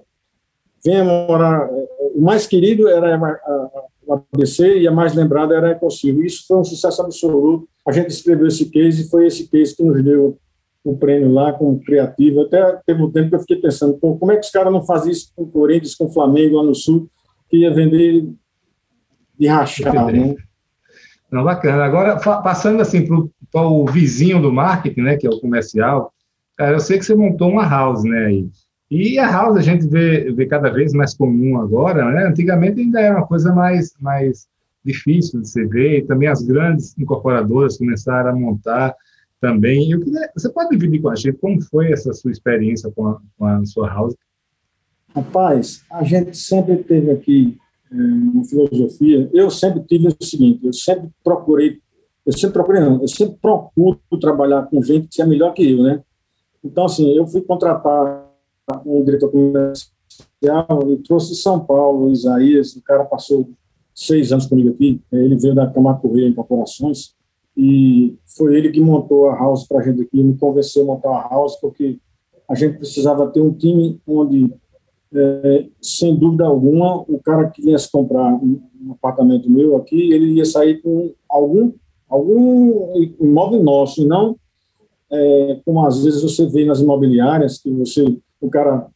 venha 0.84 1.04
morar. 1.04 1.70
O 2.16 2.22
mais 2.22 2.48
querido 2.48 2.88
era 2.88 3.16
a, 3.16 3.28
a, 3.28 3.84
o 4.06 4.14
ABC 4.14 4.80
e 4.80 4.88
a 4.88 4.92
mais 4.92 5.14
lembrada 5.14 5.56
era 5.56 5.68
a 5.68 5.72
Ecosil. 5.72 6.24
Isso 6.24 6.46
foi 6.48 6.58
um 6.58 6.64
sucesso 6.64 7.02
absoluto. 7.02 7.68
A 7.88 7.92
gente 7.92 8.10
escreveu 8.10 8.48
esse 8.48 8.66
case 8.70 9.04
e 9.04 9.10
foi 9.10 9.28
esse 9.28 9.48
case 9.48 9.76
que 9.76 9.84
nos 9.84 10.04
deu 10.04 10.38
o 10.84 10.98
prêmio 10.98 11.32
lá 11.32 11.54
com 11.54 11.80
criativo. 11.80 12.42
Até 12.42 12.80
teve 12.86 13.04
um 13.04 13.12
tempo 13.12 13.30
que 13.30 13.36
eu 13.36 13.40
fiquei 13.42 13.58
pensando, 13.58 13.98
como 14.00 14.32
é 14.32 14.38
que 14.38 14.46
os 14.46 14.52
caras 14.52 14.74
não 14.74 14.84
fazem 14.84 15.12
isso 15.12 15.32
com 15.36 15.44
o 15.44 15.52
Corinthians, 15.52 15.96
com 15.96 16.06
o 16.06 16.12
Flamengo 16.12 16.58
lá 16.58 16.64
no 16.64 16.74
Sul, 16.74 17.08
que 17.50 17.58
ia 17.58 17.74
vender 17.74 18.28
de 19.40 19.48
rachar, 19.48 20.12
né? 20.12 20.36
Não, 21.32 21.44
bacana. 21.44 21.86
Agora, 21.86 22.18
passando 22.18 22.82
assim 22.82 23.06
para 23.52 23.62
o 23.62 23.86
vizinho 23.86 24.42
do 24.42 24.52
marketing, 24.52 25.02
né, 25.02 25.18
que 25.18 25.28
é 25.28 25.30
o 25.30 25.40
comercial, 25.40 26.12
cara, 26.58 26.76
eu 26.76 26.80
sei 26.80 26.98
que 26.98 27.06
você 27.06 27.16
montou 27.16 27.50
uma 27.50 27.68
house, 27.68 28.04
né, 28.04 28.26
aí. 28.26 28.50
E 28.90 29.20
a 29.20 29.32
house 29.32 29.56
a 29.56 29.62
gente 29.62 29.88
vê, 29.88 30.32
vê 30.32 30.48
cada 30.48 30.70
vez 30.70 30.94
mais 30.94 31.14
comum 31.14 31.62
agora, 31.62 32.12
né? 32.12 32.26
Antigamente 32.26 32.82
ainda 32.82 33.00
era 33.00 33.18
uma 33.18 33.28
coisa 33.28 33.54
mais, 33.54 33.94
mais 34.00 34.48
difícil 34.84 35.42
de 35.42 35.48
se 35.48 35.64
ver, 35.66 36.00
e 36.00 36.06
também 36.06 36.28
as 36.28 36.42
grandes 36.42 36.98
incorporadoras 36.98 37.78
começaram 37.78 38.32
a 38.32 38.36
montar 38.36 38.96
também. 39.40 39.92
Eu 39.92 40.00
queria, 40.00 40.32
você 40.36 40.50
pode 40.50 40.72
dividir 40.72 41.02
com 41.02 41.10
a 41.10 41.16
gente 41.16 41.38
como 41.38 41.62
foi 41.62 41.92
essa 41.92 42.12
sua 42.14 42.32
experiência 42.32 42.92
com 42.96 43.10
a, 43.10 43.20
com 43.38 43.46
a 43.46 43.64
sua 43.66 43.88
house? 43.88 44.16
Rapaz, 45.16 45.84
a 45.92 46.04
gente 46.04 46.36
sempre 46.36 46.78
teve 46.78 47.12
aqui 47.12 47.60
é, 47.92 47.96
uma 47.96 48.44
filosofia. 48.44 49.30
Eu 49.34 49.50
sempre 49.50 49.82
tive 49.84 50.08
o 50.08 50.24
seguinte: 50.24 50.66
eu 50.66 50.74
sempre 50.74 51.10
procurei, 51.24 51.80
eu 52.26 52.34
sempre 52.34 52.54
procurei, 52.54 52.82
não, 52.82 53.02
eu 53.02 53.08
sempre 53.08 53.38
procuro 53.42 54.00
trabalhar 54.20 54.64
com 54.64 54.82
gente 54.82 55.08
que 55.08 55.22
é 55.22 55.26
melhor 55.26 55.54
que 55.54 55.70
eu, 55.70 55.84
né? 55.84 56.04
Então, 56.64 56.86
assim, 56.86 57.16
eu 57.16 57.26
fui 57.26 57.42
contratar 57.42 58.30
um 58.86 59.04
diretor 59.04 59.32
comercial 59.32 60.92
e 60.92 60.98
trouxe 60.98 61.36
São 61.36 61.60
Paulo, 61.60 62.12
Isaías, 62.12 62.76
o 62.76 62.84
cara 62.84 63.06
passou 63.06 63.50
seis 63.96 64.32
anos 64.32 64.46
comigo 64.46 64.70
aqui, 64.70 65.02
ele 65.12 65.36
veio 65.36 65.56
da 65.56 65.68
Câmara 65.68 65.98
Correia 65.98 66.28
Incorporações, 66.28 67.14
e 67.56 68.16
foi 68.26 68.56
ele 68.56 68.72
que 68.72 68.80
montou 68.80 69.30
a 69.30 69.36
house 69.38 69.68
para 69.68 69.80
a 69.80 69.84
gente 69.84 70.02
aqui, 70.02 70.24
me 70.24 70.38
convenceu 70.38 70.84
a 70.84 70.86
montar 70.86 71.10
a 71.10 71.30
house, 71.30 71.58
porque 71.58 72.00
a 72.48 72.56
gente 72.56 72.78
precisava 72.78 73.28
ter 73.28 73.42
um 73.42 73.54
time 73.54 74.00
onde, 74.08 74.54
é, 75.14 75.66
sem 75.82 76.16
dúvida 76.16 76.46
alguma, 76.46 77.02
o 77.02 77.20
cara 77.24 77.50
que 77.50 77.62
viesse 77.62 77.92
comprar 77.92 78.34
um, 78.34 78.62
apartamento 78.92 79.50
meu 79.50 79.76
aqui, 79.76 80.14
ele 80.14 80.34
ia 80.34 80.46
sair 80.46 80.82
com 80.82 81.14
algum, 81.30 81.72
algum 82.10 83.14
imóvel 83.20 83.62
nosso, 83.62 84.02
e 84.02 84.08
não 84.08 84.36
é, 85.12 85.60
como 85.66 85.86
às 85.86 86.04
vezes 86.04 86.22
você 86.22 86.46
vê 86.46 86.66
nas 86.66 86.80
imobiliárias, 86.80 87.58
que 87.58 87.72
você, 87.72 88.06
o 88.40 88.50
cara 88.50 88.88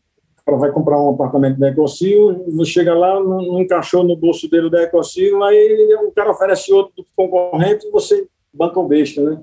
o 0.41 0.45
cara 0.45 0.58
vai 0.58 0.71
comprar 0.73 1.02
um 1.02 1.12
apartamento 1.12 1.58
da 1.58 1.69
Ecocil, 1.69 2.43
você 2.49 2.71
chega 2.71 2.93
lá, 2.93 3.17
não, 3.23 3.41
não 3.41 3.62
encaixou 3.62 4.04
no 4.04 4.13
bolso 4.17 4.49
dele 4.49 4.69
da 4.69 4.84
Ecocil, 4.84 5.41
aí 5.41 5.95
o 6.06 6.12
cara 6.12 6.32
oferece 6.32 6.73
outro 6.73 6.93
do 6.97 7.06
concorrente 7.15 7.88
e 7.88 7.91
você 7.91 8.28
banco 8.54 8.84
besta, 8.84 9.21
né? 9.23 9.41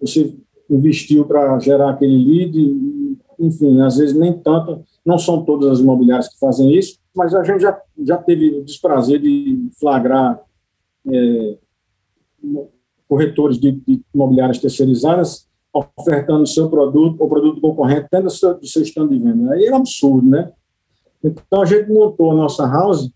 Você 0.00 0.34
investiu 0.70 1.26
para 1.26 1.58
gerar 1.58 1.90
aquele 1.90 2.16
lead, 2.16 3.18
enfim, 3.38 3.82
às 3.82 3.98
vezes 3.98 4.16
nem 4.16 4.32
tanto, 4.32 4.82
não 5.04 5.18
são 5.18 5.44
todas 5.44 5.68
as 5.68 5.80
imobiliárias 5.80 6.28
que 6.28 6.38
fazem 6.38 6.72
isso, 6.76 6.98
mas 7.14 7.34
a 7.34 7.42
gente 7.42 7.60
já, 7.60 7.80
já 8.04 8.16
teve 8.16 8.58
o 8.58 8.64
desprazer 8.64 9.20
de 9.20 9.68
flagrar 9.78 10.40
é, 11.06 11.56
corretores 13.08 13.58
de, 13.58 13.72
de 13.72 14.02
imobiliárias 14.14 14.58
terceirizadas 14.58 15.48
ofertando 15.72 16.46
seu 16.46 16.68
produto 16.68 17.20
ou 17.20 17.28
produto 17.28 17.60
concorrente 17.60 18.08
dentro 18.10 18.28
do 18.28 18.30
seu, 18.30 18.62
seu 18.62 18.82
stand 18.82 19.08
de 19.08 19.18
venda. 19.18 19.54
Aí 19.54 19.66
é 19.66 19.72
um 19.72 19.76
absurdo, 19.76 20.28
né? 20.28 20.52
Então, 21.24 21.62
a 21.62 21.64
gente 21.64 21.90
montou 21.90 22.32
a 22.32 22.34
nossa 22.34 22.66
house 22.66 23.10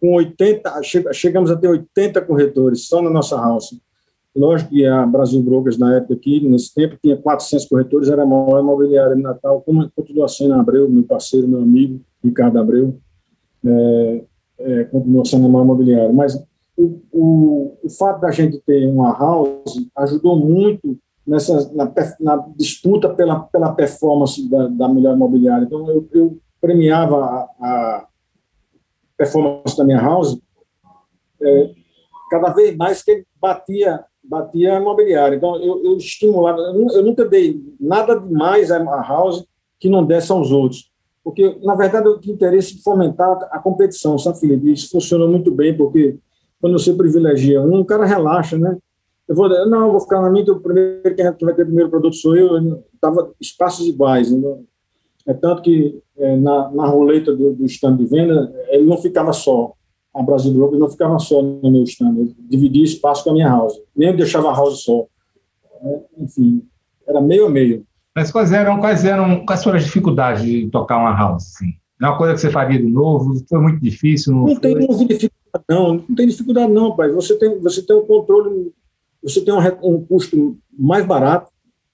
com 0.00 0.14
80, 0.14 0.80
chegamos 1.12 1.50
a 1.50 1.56
ter 1.56 1.68
80 1.68 2.22
corretores 2.22 2.86
só 2.86 3.02
na 3.02 3.10
nossa 3.10 3.36
house. 3.36 3.78
Lógico 4.34 4.70
que 4.70 4.86
a 4.86 5.04
Brasil 5.04 5.42
Brokers, 5.42 5.76
na 5.76 5.96
época 5.96 6.14
aqui, 6.14 6.40
nesse 6.48 6.72
tempo, 6.72 6.96
tinha 7.02 7.16
400 7.16 7.66
corretores, 7.66 8.08
era 8.08 8.22
a 8.22 8.26
maior 8.26 8.60
imobiliária 8.60 9.16
de 9.16 9.22
Natal, 9.22 9.60
como 9.62 9.90
continua 9.90 10.28
sendo 10.28 10.54
Abreu, 10.54 10.88
meu 10.88 11.02
parceiro, 11.02 11.48
meu 11.48 11.60
amigo, 11.60 12.00
Ricardo 12.22 12.58
Abreu, 12.58 12.96
é, 13.64 14.24
é, 14.60 14.84
continua 14.84 15.24
sendo 15.24 15.46
a 15.46 15.48
maior 15.48 15.64
imobiliária. 15.64 16.12
Mas 16.12 16.36
o, 16.76 17.00
o, 17.12 17.76
o 17.82 17.90
fato 17.90 18.20
da 18.20 18.30
gente 18.30 18.58
ter 18.60 18.86
uma 18.86 19.12
house 19.18 19.90
ajudou 19.96 20.36
muito 20.36 20.96
nessa, 21.26 21.72
na, 21.74 21.92
na 22.20 22.48
disputa 22.56 23.08
pela, 23.08 23.40
pela 23.40 23.74
performance 23.74 24.48
da, 24.48 24.68
da 24.68 24.88
melhor 24.88 25.14
imobiliária. 25.14 25.64
Então, 25.64 25.90
eu, 25.90 26.08
eu 26.12 26.38
premiava 26.60 27.16
a, 27.16 27.48
a, 27.60 28.06
performance 29.16 29.76
da 29.76 29.84
minha 29.84 30.00
house 30.00 30.40
é, 31.42 31.74
cada 32.30 32.52
vez 32.52 32.76
mais 32.76 33.02
que 33.02 33.24
batia 33.40 34.04
batia 34.30 34.76
a 34.76 34.80
imobiliária. 34.80 35.34
Então, 35.34 35.56
eu, 35.56 35.84
eu 35.84 35.96
estimulava, 35.96 36.60
eu 36.60 37.02
nunca 37.02 37.24
dei 37.24 37.60
nada 37.80 38.14
demais 38.14 38.70
a 38.70 38.78
house 39.02 39.44
que 39.78 39.88
não 39.88 40.06
desse 40.06 40.30
aos 40.30 40.52
outros. 40.52 40.88
Porque, 41.24 41.58
na 41.62 41.74
verdade, 41.74 42.06
eu 42.06 42.20
tinha 42.20 42.34
interesse 42.34 42.76
de 42.76 42.82
fomentar 42.82 43.36
a 43.50 43.58
competição, 43.58 44.16
sabe, 44.16 44.38
Felipe? 44.38 44.72
Isso 44.72 44.88
funcionou 44.90 45.28
muito 45.28 45.50
bem, 45.50 45.76
porque 45.76 46.16
quando 46.60 46.78
você 46.78 46.94
privilegia 46.94 47.60
um, 47.60 47.80
o 47.80 47.84
cara 47.84 48.06
relaxa, 48.06 48.56
né? 48.56 48.78
Eu 49.28 49.34
vou, 49.34 49.48
não, 49.66 49.86
eu 49.86 49.90
vou 49.92 50.00
ficar 50.00 50.20
na 50.20 50.30
minha, 50.30 50.44
que 50.44 50.50
o 50.50 50.60
primeiro 50.60 51.14
quem 51.14 51.24
vai 51.24 51.54
ter 51.54 51.62
o 51.62 51.66
primeiro 51.66 51.90
produto 51.90 52.16
sou 52.16 52.36
eu. 52.36 52.82
Tava 53.00 53.32
espaços 53.40 53.86
iguais. 53.86 54.30
Então, 54.30 54.64
é 55.26 55.34
tanto 55.34 55.62
que 55.62 56.00
é, 56.16 56.36
na, 56.36 56.70
na 56.70 56.86
roleta 56.86 57.34
do, 57.34 57.52
do 57.52 57.64
stand 57.66 57.96
de 57.96 58.06
venda, 58.06 58.52
ele 58.68 58.84
não 58.84 58.96
ficava 58.96 59.32
só 59.32 59.74
a 60.14 60.22
Brasil 60.22 60.52
Broker 60.52 60.78
não 60.78 60.90
ficava 60.90 61.18
só 61.18 61.40
no 61.40 61.70
meu 61.70 61.84
stand, 61.84 62.14
eu 62.16 62.34
dividia 62.48 62.84
espaço 62.84 63.24
com 63.24 63.30
a 63.30 63.32
minha 63.32 63.48
house, 63.48 63.74
nem 63.96 64.14
deixava 64.14 64.50
a 64.50 64.56
house 64.56 64.82
só. 64.82 65.06
É, 65.82 66.00
enfim, 66.18 66.62
era 67.06 67.20
meio 67.20 67.46
a 67.46 67.50
meio. 67.50 67.84
Mas 68.14 68.30
quais 68.30 68.52
eram, 68.52 68.80
quais 68.80 69.04
eram, 69.04 69.46
quais 69.46 69.62
foram 69.62 69.78
as 69.78 69.84
dificuldades 69.84 70.42
de 70.42 70.68
tocar 70.68 70.98
uma 70.98 71.16
house? 71.16 71.54
Assim? 71.54 71.74
É 72.00 72.06
uma 72.06 72.18
coisa 72.18 72.34
que 72.34 72.40
você 72.40 72.50
faria 72.50 72.78
de 72.78 72.86
novo? 72.86 73.34
Foi 73.48 73.60
muito 73.60 73.80
difícil? 73.80 74.34
Não, 74.34 74.46
não 74.46 74.56
tem 74.56 74.74
dificuldade, 75.06 75.64
não. 75.68 75.94
Não 75.94 76.14
tem 76.16 76.26
dificuldade, 76.26 76.72
não, 76.72 76.96
pai. 76.96 77.10
Você 77.12 77.38
tem, 77.38 77.58
você 77.60 77.82
tem 77.82 77.96
um 77.96 78.06
controle, 78.06 78.72
você 79.22 79.40
tem 79.42 79.54
um, 79.54 79.60
um 79.82 80.04
custo 80.04 80.58
mais 80.76 81.06
barato, 81.06 81.52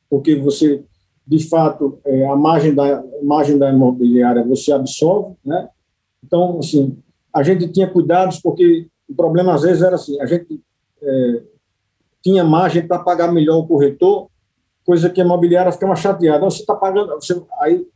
porque 0.08 0.36
você, 0.36 0.82
de 1.26 1.48
fato, 1.48 1.98
é, 2.04 2.26
a 2.26 2.36
margem 2.36 2.74
da, 2.74 3.02
margem 3.22 3.58
da 3.58 3.70
imobiliária 3.70 4.44
você 4.44 4.72
absorve, 4.72 5.34
né? 5.44 5.68
Então, 6.24 6.58
assim, 6.58 6.96
a 7.36 7.42
gente 7.42 7.68
tinha 7.68 7.86
cuidados, 7.86 8.40
porque 8.40 8.88
o 9.06 9.14
problema 9.14 9.54
às 9.54 9.60
vezes 9.60 9.82
era 9.82 9.96
assim, 9.96 10.18
a 10.22 10.24
gente 10.24 10.58
é, 11.02 11.42
tinha 12.22 12.42
margem 12.42 12.86
para 12.86 12.98
pagar 12.98 13.30
melhor 13.30 13.58
o 13.58 13.66
corretor, 13.66 14.28
coisa 14.82 15.10
que 15.10 15.20
a 15.20 15.24
imobiliária 15.24 15.70
ficava 15.70 15.94
chateada. 15.94 16.44
Você 16.46 16.60
está 16.60 16.74
pagando. 16.74 17.14
Você, 17.16 17.38
aí, 17.60 17.86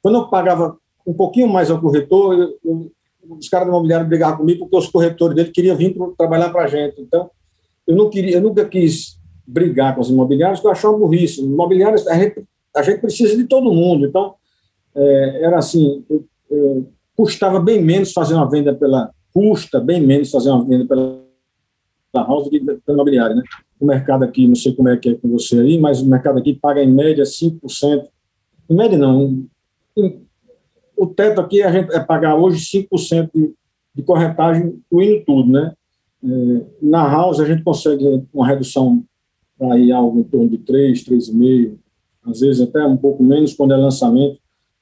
quando 0.00 0.14
eu 0.14 0.28
pagava 0.28 0.78
um 1.06 1.12
pouquinho 1.12 1.46
mais 1.46 1.70
ao 1.70 1.78
corretor, 1.78 2.38
eu, 2.38 2.58
eu, 2.64 2.92
os 3.28 3.50
caras 3.50 3.66
da 3.66 3.72
imobiliária 3.72 4.06
brigavam 4.06 4.38
comigo 4.38 4.60
porque 4.60 4.76
os 4.78 4.88
corretores 4.88 5.36
dele 5.36 5.50
queriam 5.50 5.76
vir 5.76 5.94
pra, 5.94 6.08
trabalhar 6.16 6.48
para 6.48 6.64
a 6.64 6.66
gente. 6.66 7.02
Então, 7.02 7.30
eu, 7.86 7.94
não 7.94 8.08
queria, 8.08 8.36
eu 8.36 8.40
nunca 8.40 8.64
quis 8.64 9.20
brigar 9.46 9.94
com 9.94 10.00
os 10.00 10.08
imobiliários, 10.08 10.58
porque 10.58 10.68
eu 10.68 10.72
achava 10.72 10.96
burrice. 10.96 11.42
Imobiliários, 11.42 12.08
a 12.08 12.14
gente, 12.14 12.44
a 12.74 12.82
gente 12.82 13.00
precisa 13.02 13.36
de 13.36 13.44
todo 13.44 13.74
mundo. 13.74 14.06
Então, 14.06 14.36
é, 14.94 15.44
era 15.44 15.58
assim, 15.58 16.02
eu, 16.08 16.24
eu, 16.50 16.88
custava 17.20 17.60
bem 17.60 17.82
menos 17.82 18.14
fazer 18.14 18.32
uma 18.32 18.48
venda 18.48 18.74
pela 18.74 19.10
custa 19.30 19.78
bem 19.78 20.00
menos 20.00 20.30
fazer 20.30 20.48
uma 20.48 20.64
venda 20.64 20.86
pela 20.86 21.20
house 22.14 22.44
do 22.44 22.50
que 22.50 22.60
pela 22.60 22.80
imobiliária, 22.88 23.36
né? 23.36 23.42
O 23.78 23.84
mercado 23.84 24.24
aqui, 24.24 24.48
não 24.48 24.54
sei 24.54 24.74
como 24.74 24.88
é 24.88 24.96
que 24.96 25.10
é 25.10 25.14
com 25.14 25.28
você 25.28 25.60
aí, 25.60 25.78
mas 25.78 26.00
o 26.00 26.08
mercado 26.08 26.38
aqui 26.38 26.54
paga 26.54 26.82
em 26.82 26.90
média 26.90 27.22
5%. 27.22 28.08
Em 28.70 28.74
média 28.74 28.96
não. 28.96 29.44
O 30.96 31.06
teto 31.06 31.42
aqui 31.42 31.62
gente 31.70 31.94
é 31.94 32.00
pagar 32.00 32.36
hoje 32.36 32.58
5% 32.58 33.30
de, 33.34 33.52
de 33.94 34.02
corretagem, 34.02 34.80
incluindo 34.88 35.22
tudo, 35.26 35.52
né? 35.52 35.74
É, 36.24 36.64
na 36.80 37.06
house 37.06 37.38
a 37.38 37.44
gente 37.44 37.62
consegue 37.62 38.26
uma 38.32 38.46
redução 38.46 39.04
ir 39.76 39.92
algo 39.92 40.20
em 40.20 40.24
torno 40.24 40.48
de 40.48 40.56
3, 40.56 41.04
3,5, 41.04 41.76
às 42.24 42.40
vezes 42.40 42.62
até 42.62 42.82
um 42.86 42.96
pouco 42.96 43.22
menos 43.22 43.52
quando 43.52 43.74
é 43.74 43.76
lançamento, 43.76 44.38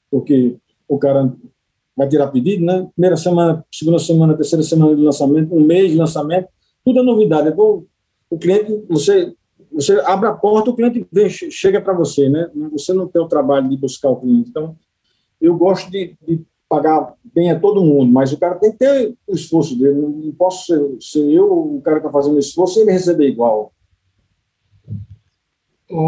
porque 0.09 0.57
o 0.89 0.99
cara 0.99 1.33
vai 1.99 2.09
tirar 2.09 2.29
pedido, 2.29 2.65
né? 2.65 2.89
Primeira 2.95 3.17
semana, 3.17 3.65
segunda 3.73 3.99
semana, 3.99 4.37
terceira 4.37 4.63
semana 4.63 4.95
de 4.95 5.03
lançamento, 5.03 5.53
um 5.53 5.61
mês 5.61 5.91
de 5.91 5.99
lançamento, 5.99 6.47
tudo 6.85 7.01
é 7.01 7.03
novidade. 7.03 7.49
Então, 7.49 7.85
o 8.31 8.39
cliente, 8.39 8.85
você, 8.89 9.35
você 9.73 10.01
abre 10.07 10.29
a 10.29 10.33
porta, 10.33 10.71
o 10.71 10.77
cliente 10.77 11.05
vem, 11.11 11.29
chega 11.29 11.81
para 11.81 11.93
você, 11.93 12.29
né? 12.29 12.49
Você 12.71 12.93
não 12.93 13.09
tem 13.09 13.21
o 13.21 13.27
trabalho 13.27 13.69
de 13.69 13.77
buscar 13.77 14.11
o 14.11 14.17
cliente. 14.17 14.49
Então, 14.49 14.77
eu 15.41 15.57
gosto 15.57 15.91
de, 15.91 16.15
de, 16.25 16.41
pagar 16.69 17.15
bem 17.35 17.51
a 17.51 17.59
todo 17.59 17.83
mundo, 17.83 18.13
mas 18.13 18.33
o 18.33 18.39
cara 18.39 18.55
tem 18.55 18.71
que 18.71 18.79
ter 18.79 19.15
o 19.27 19.35
esforço 19.35 19.77
dele. 19.77 20.01
Não 20.01 20.33
posso 20.33 20.67
ser, 20.67 20.97
ser 21.01 21.33
eu, 21.33 21.51
o 21.51 21.81
cara 21.83 21.99
que 21.99 22.07
está 22.07 22.13
fazendo 22.13 22.39
esforço, 22.39 22.79
e 22.79 22.83
ele 22.83 22.93
receber 22.93 23.27
igual. 23.27 23.73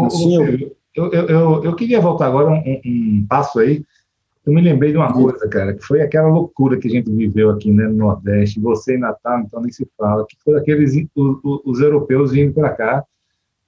assim, 0.05 0.35
eu, 0.35 1.11
eu, 1.11 1.27
eu, 1.27 1.63
eu, 1.63 1.75
queria 1.75 1.99
voltar 1.99 2.27
agora 2.27 2.49
um, 2.49 2.81
um 2.85 3.25
passo 3.27 3.59
aí 3.59 3.83
eu 4.45 4.53
me 4.53 4.61
lembrei 4.61 4.91
de 4.91 4.97
uma 4.97 5.13
coisa, 5.13 5.47
cara, 5.47 5.73
que 5.73 5.83
foi 5.83 6.01
aquela 6.01 6.27
loucura 6.27 6.77
que 6.77 6.87
a 6.87 6.91
gente 6.91 7.11
viveu 7.11 7.51
aqui 7.51 7.71
né, 7.71 7.85
no 7.87 7.97
Nordeste, 7.97 8.59
você 8.59 8.95
em 8.95 8.99
Natal, 8.99 9.39
então 9.41 9.61
nem 9.61 9.71
se 9.71 9.87
fala, 9.97 10.25
que 10.27 10.35
foi 10.43 10.57
aqueles 10.57 10.95
os, 11.15 11.61
os 11.63 11.79
europeus 11.79 12.31
vindo 12.31 12.53
para 12.53 12.71
cá. 12.71 13.03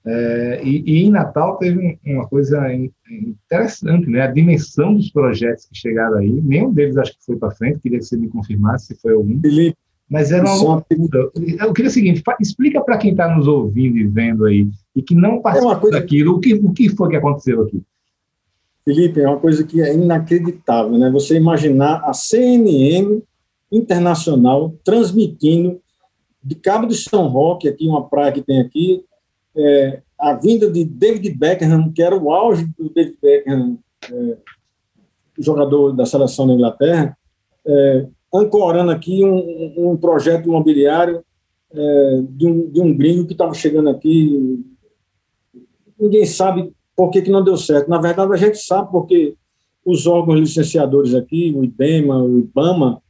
É, 0.06 0.62
e, 0.64 0.84
e, 0.86 1.04
em 1.04 1.12
Natal 1.12 1.58
teve 1.58 1.98
uma 2.06 2.28
coisa 2.28 2.62
interessante, 2.74 4.10
né? 4.10 4.22
A 4.22 4.28
dimensão 4.28 4.94
dos 4.96 5.10
projetos 5.10 5.66
que 5.66 5.78
chegaram 5.78 6.18
aí, 6.18 6.42
nenhum 6.42 6.74
deles 6.74 6.98
acho 6.98 7.14
que 7.14 7.26
foi 7.26 7.38
para 7.38 7.52
frente, 7.52 7.80
queria 7.80 8.00
que 8.00 8.06
você 8.06 8.18
me 8.18 8.28
confirmasse 8.28 8.88
se 8.88 9.02
foi 9.02 9.14
algum. 9.14 9.40
Felipe, 9.40 9.78
mas 10.10 10.32
era 10.32 10.44
uma 10.44 10.56
loucura. 10.56 11.32
Eu 11.60 11.72
queria 11.72 11.90
o 11.90 11.94
seguinte: 11.94 12.22
explica 12.42 12.82
para 12.82 12.98
quem 12.98 13.12
está 13.12 13.34
nos 13.34 13.48
ouvindo 13.48 13.98
e 13.98 14.06
vendo 14.06 14.46
aí, 14.46 14.68
e 14.94 15.02
que 15.02 15.16
não 15.16 15.42
participou 15.42 15.74
é 15.74 15.80
coisa... 15.80 16.00
daquilo, 16.00 16.36
o 16.36 16.40
que, 16.40 16.54
o 16.54 16.74
que 16.74 16.90
foi 16.90 17.10
que 17.10 17.16
aconteceu 17.16 17.62
aqui? 17.62 17.82
Felipe, 18.86 19.22
é 19.22 19.28
uma 19.28 19.40
coisa 19.40 19.64
que 19.64 19.82
é 19.82 19.94
inacreditável, 19.94 20.98
né? 20.98 21.10
Você 21.12 21.38
imaginar 21.38 22.04
a 22.04 22.14
CNN 22.14 23.22
internacional 23.72 24.76
transmitindo 24.84 25.82
de 26.44 26.56
Cabo 26.56 26.86
de 26.86 26.96
São 26.96 27.28
Roque, 27.28 27.70
aqui 27.70 27.88
uma 27.88 28.08
praia 28.08 28.32
que 28.32 28.42
tem 28.42 28.60
aqui, 28.60 29.06
é, 29.56 30.02
a 30.20 30.34
vinda 30.34 30.70
de 30.70 30.84
David 30.84 31.30
Beckham, 31.32 31.92
que 31.94 32.02
era 32.02 32.18
o 32.18 32.32
auge 32.32 32.66
do 32.78 32.90
David 32.90 33.18
Beckham, 33.22 33.78
é, 34.12 34.38
jogador 35.40 35.94
da 35.94 36.06
seleção 36.06 36.46
da 36.46 36.54
Inglaterra, 36.54 37.18
é, 37.66 38.08
ancorando 38.34 38.92
aqui 38.92 39.24
um, 39.24 39.92
um 39.92 39.98
projeto 39.98 40.48
imobiliário 40.48 41.24
é, 41.72 42.22
de, 42.30 42.46
um, 42.46 42.70
de 42.70 42.82
um 42.82 42.96
gringo 42.96 43.26
que 43.26 43.34
estava 43.34 43.54
chegando 43.54 43.90
aqui. 43.90 44.64
Ninguém 46.00 46.26
sabe 46.26 46.74
por 46.96 47.10
que, 47.10 47.22
que 47.22 47.32
não 47.32 47.44
deu 47.44 47.58
certo. 47.58 47.90
Na 47.90 48.00
verdade, 48.00 48.32
a 48.34 48.38
gente 48.38 48.58
sabe 48.58 48.92
porque 48.92 49.36
os 49.86 50.08
órgãos 50.08 50.40
licenciadores 50.40 51.14
aqui, 51.14 51.54
o 51.56 51.64
IBEMA, 51.64 52.22
o 52.24 52.40
IBAMA, 52.40 53.02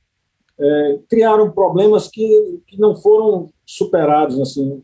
é, 0.59 0.99
criaram 1.09 1.51
problemas 1.51 2.07
que, 2.07 2.61
que 2.67 2.79
não 2.79 2.95
foram 2.95 3.49
superados. 3.65 4.39
Assim. 4.39 4.81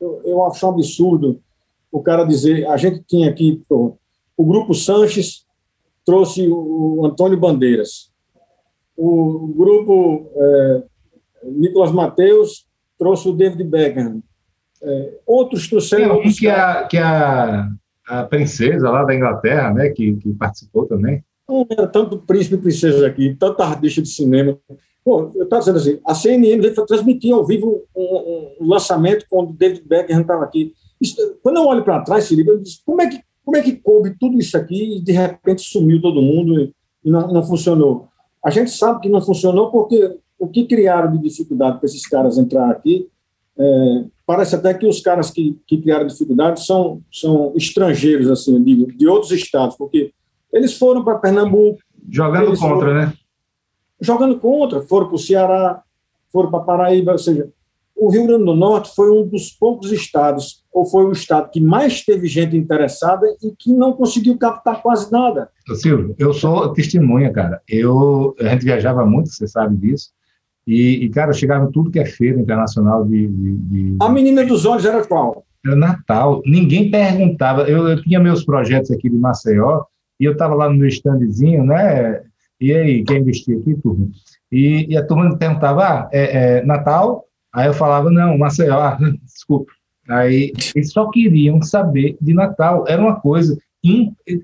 Eu, 0.00 0.22
eu 0.24 0.44
acho 0.44 0.66
um 0.66 0.70
absurdo 0.70 1.40
o 1.94 2.02
cara 2.02 2.24
dizer, 2.24 2.66
a 2.66 2.76
gente 2.76 3.04
tinha 3.04 3.30
aqui, 3.30 3.62
pô, 3.68 3.96
o 4.36 4.44
Grupo 4.44 4.74
Sanches 4.74 5.46
trouxe 6.04 6.48
o 6.50 7.06
Antônio 7.06 7.38
Bandeiras, 7.38 8.10
o 8.96 9.46
Grupo 9.56 10.28
é, 10.34 10.82
Nicolas 11.44 11.92
Mateus 11.92 12.66
trouxe 12.98 13.28
o 13.28 13.32
David 13.32 13.62
Beckham, 13.62 14.20
é, 14.82 15.18
outros 15.24 15.68
trouxeram... 15.68 16.18
Tem 16.18 16.28
um 16.28 16.34
que 16.34 16.48
a, 16.48 16.84
que 16.88 16.98
a 16.98 17.70
a 18.06 18.24
princesa 18.24 18.90
lá 18.90 19.04
da 19.04 19.14
Inglaterra, 19.14 19.72
né, 19.72 19.90
que, 19.90 20.14
que 20.16 20.32
participou 20.34 20.86
também. 20.86 21.24
Era 21.70 21.86
tanto 21.86 22.18
príncipe 22.18 22.54
e 22.54 22.58
princesa 22.58 23.06
aqui, 23.06 23.34
tanta 23.34 23.64
artista 23.64 24.00
de 24.00 24.08
cinema. 24.08 24.58
Bom, 25.04 25.30
eu 25.34 25.44
estava 25.44 25.60
dizendo 25.60 25.78
assim, 25.78 26.00
a 26.06 26.14
CNN 26.14 26.60
veio 26.60 26.86
transmitir 26.86 27.34
ao 27.34 27.44
vivo 27.44 27.82
um, 27.94 28.56
um 28.60 28.68
lançamento 28.68 29.26
quando 29.28 29.52
David 29.52 29.86
Beckham 29.86 30.22
estava 30.22 30.44
aqui. 30.44 30.72
Isso, 31.00 31.16
quando 31.42 31.56
eu 31.56 31.66
olho 31.66 31.84
para 31.84 32.00
trás, 32.00 32.26
Felipe, 32.26 32.48
eu 32.48 32.58
disse, 32.58 32.80
como 32.84 33.02
é, 33.02 33.08
que, 33.08 33.20
como 33.44 33.56
é 33.56 33.62
que 33.62 33.76
coube 33.76 34.16
tudo 34.18 34.38
isso 34.38 34.56
aqui 34.56 34.96
e 34.96 35.00
de 35.02 35.12
repente 35.12 35.60
sumiu 35.60 36.00
todo 36.00 36.22
mundo 36.22 36.58
e, 36.58 36.72
e 37.04 37.10
não, 37.10 37.30
não 37.30 37.42
funcionou? 37.42 38.08
A 38.42 38.48
gente 38.48 38.70
sabe 38.70 39.00
que 39.00 39.08
não 39.10 39.20
funcionou 39.20 39.70
porque 39.70 40.18
o 40.38 40.48
que 40.48 40.66
criaram 40.66 41.12
de 41.12 41.18
dificuldade 41.18 41.78
para 41.78 41.86
esses 41.86 42.06
caras 42.06 42.38
entrar 42.38 42.70
aqui 42.70 43.08
é, 43.58 44.04
parece 44.26 44.54
até 44.54 44.72
que 44.74 44.86
os 44.86 45.00
caras 45.00 45.30
que, 45.30 45.58
que 45.66 45.80
criaram 45.80 46.06
dificuldade 46.06 46.64
são, 46.64 47.02
são 47.12 47.52
estrangeiros, 47.56 48.30
assim, 48.30 48.62
de, 48.62 48.86
de 48.86 49.06
outros 49.06 49.32
estados, 49.32 49.76
porque 49.76 50.12
eles 50.52 50.76
foram 50.76 51.04
para 51.04 51.18
Pernambuco. 51.18 51.78
Jogando 52.10 52.58
contra, 52.58 52.58
foram, 52.58 52.94
né? 52.94 53.12
Jogando 54.00 54.38
contra, 54.38 54.82
foram 54.82 55.06
para 55.06 55.16
o 55.16 55.18
Ceará, 55.18 55.82
foram 56.32 56.50
para 56.50 56.60
Paraíba, 56.60 57.12
ou 57.12 57.18
seja, 57.18 57.48
o 57.96 58.10
Rio 58.10 58.26
Grande 58.26 58.44
do 58.44 58.54
Norte 58.54 58.92
foi 58.94 59.10
um 59.10 59.26
dos 59.26 59.50
poucos 59.50 59.92
estados, 59.92 60.64
ou 60.72 60.84
foi 60.84 61.04
o 61.04 61.12
estado 61.12 61.50
que 61.50 61.60
mais 61.60 62.04
teve 62.04 62.26
gente 62.26 62.56
interessada 62.56 63.24
e 63.42 63.54
que 63.56 63.72
não 63.72 63.92
conseguiu 63.92 64.36
captar 64.36 64.82
quase 64.82 65.10
nada. 65.12 65.48
Silvio, 65.74 66.14
eu 66.18 66.32
sou 66.32 66.72
testemunha, 66.72 67.32
cara. 67.32 67.62
Eu, 67.68 68.34
a 68.40 68.48
gente 68.48 68.64
viajava 68.64 69.06
muito, 69.06 69.30
você 69.30 69.46
sabe 69.46 69.76
disso. 69.76 70.10
E, 70.66 71.04
e, 71.04 71.08
cara, 71.10 71.32
chegaram 71.32 71.70
tudo 71.70 71.90
que 71.90 71.98
é 71.98 72.06
feira 72.06 72.40
internacional 72.40 73.04
de, 73.04 73.26
de, 73.26 73.56
de, 73.56 73.96
A 74.00 74.08
menina 74.08 74.44
dos 74.44 74.64
olhos 74.64 74.84
era 74.84 75.04
qual? 75.06 75.44
Era 75.64 75.76
Natal. 75.76 76.42
Ninguém 76.46 76.90
perguntava. 76.90 77.62
Eu, 77.62 77.86
eu 77.88 78.02
tinha 78.02 78.18
meus 78.18 78.44
projetos 78.44 78.90
aqui 78.90 79.10
de 79.10 79.16
Maceió 79.16 79.84
e 80.18 80.24
eu 80.24 80.32
estava 80.32 80.54
lá 80.54 80.68
no 80.68 80.76
meu 80.76 80.88
standzinho, 80.88 81.64
né? 81.64 82.22
E 82.60 82.72
aí, 82.72 83.04
quer 83.04 83.18
investir 83.18 83.58
aqui, 83.58 83.74
turma? 83.74 84.08
E, 84.50 84.86
e 84.88 84.96
a 84.96 85.04
turma 85.04 85.28
me 85.28 85.36
perguntava, 85.36 85.84
ah, 85.84 86.08
é, 86.12 86.58
é, 86.58 86.64
Natal? 86.64 87.24
Aí 87.52 87.66
eu 87.66 87.74
falava, 87.74 88.10
não, 88.10 88.38
Maceió, 88.38 88.78
ah, 88.78 88.98
desculpa. 89.22 89.70
Aí 90.08 90.52
eles 90.74 90.92
só 90.92 91.10
queriam 91.10 91.60
saber 91.62 92.16
de 92.20 92.32
Natal. 92.32 92.84
Era 92.86 93.02
uma 93.02 93.20
coisa 93.20 93.56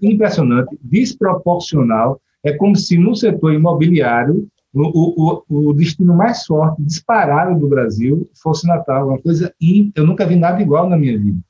impressionante, 0.03 0.77
desproporcional. 0.83 2.21
É 2.45 2.53
como 2.53 2.77
se 2.77 2.99
no 2.99 3.15
setor 3.15 3.55
imobiliário 3.55 4.47
o, 4.73 5.43
o, 5.49 5.69
o 5.69 5.73
destino 5.73 6.15
mais 6.15 6.45
forte, 6.45 6.83
disparado 6.83 7.59
do 7.59 7.69
Brasil, 7.69 8.29
fosse 8.41 8.67
Natal. 8.67 9.09
Uma 9.09 9.19
coisa. 9.19 9.53
Eu 9.95 10.07
nunca 10.07 10.27
vi 10.27 10.37
nada 10.37 10.63
igual 10.63 10.89
na 10.89 10.97
minha 10.97 11.19
vida. 11.19 11.41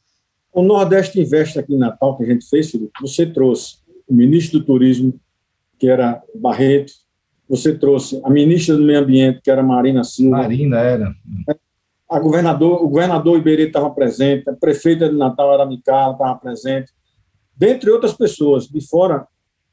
O 0.53 0.63
Nordeste 0.63 1.21
Investe 1.21 1.59
aqui 1.59 1.75
em 1.75 1.79
Natal, 1.79 2.17
que 2.17 2.25
a 2.25 2.27
gente 2.27 2.49
fez, 2.49 2.73
você 3.01 3.27
trouxe 3.27 3.79
o 4.09 4.15
ministro 4.15 4.59
do 4.59 4.65
Turismo, 4.65 5.15
que 5.79 5.89
era 5.89 6.21
Barreto, 6.35 6.93
você 7.49 7.77
trouxe 7.77 8.21
a 8.25 8.31
ministra 8.31 8.77
do 8.77 8.83
Meio 8.83 9.01
Ambiente, 9.01 9.41
que 9.43 9.51
era 9.51 9.63
Marina 9.63 10.05
Silva. 10.05 10.39
Marina 10.39 10.79
era. 10.79 11.15
A 12.09 12.19
governador, 12.19 12.83
o 12.83 12.89
governador 12.89 13.39
Iberê 13.39 13.67
estava 13.67 13.91
presente, 13.91 14.49
a 14.49 14.53
prefeita 14.53 15.09
de 15.09 15.17
Natal 15.17 15.53
era 15.55 15.67
Micala, 15.67 16.13
estava 16.13 16.37
presente, 16.37 16.93
dentre 17.57 17.91
outras 17.91 18.13
pessoas. 18.13 18.67
De 18.67 18.81
fora, 18.87 19.27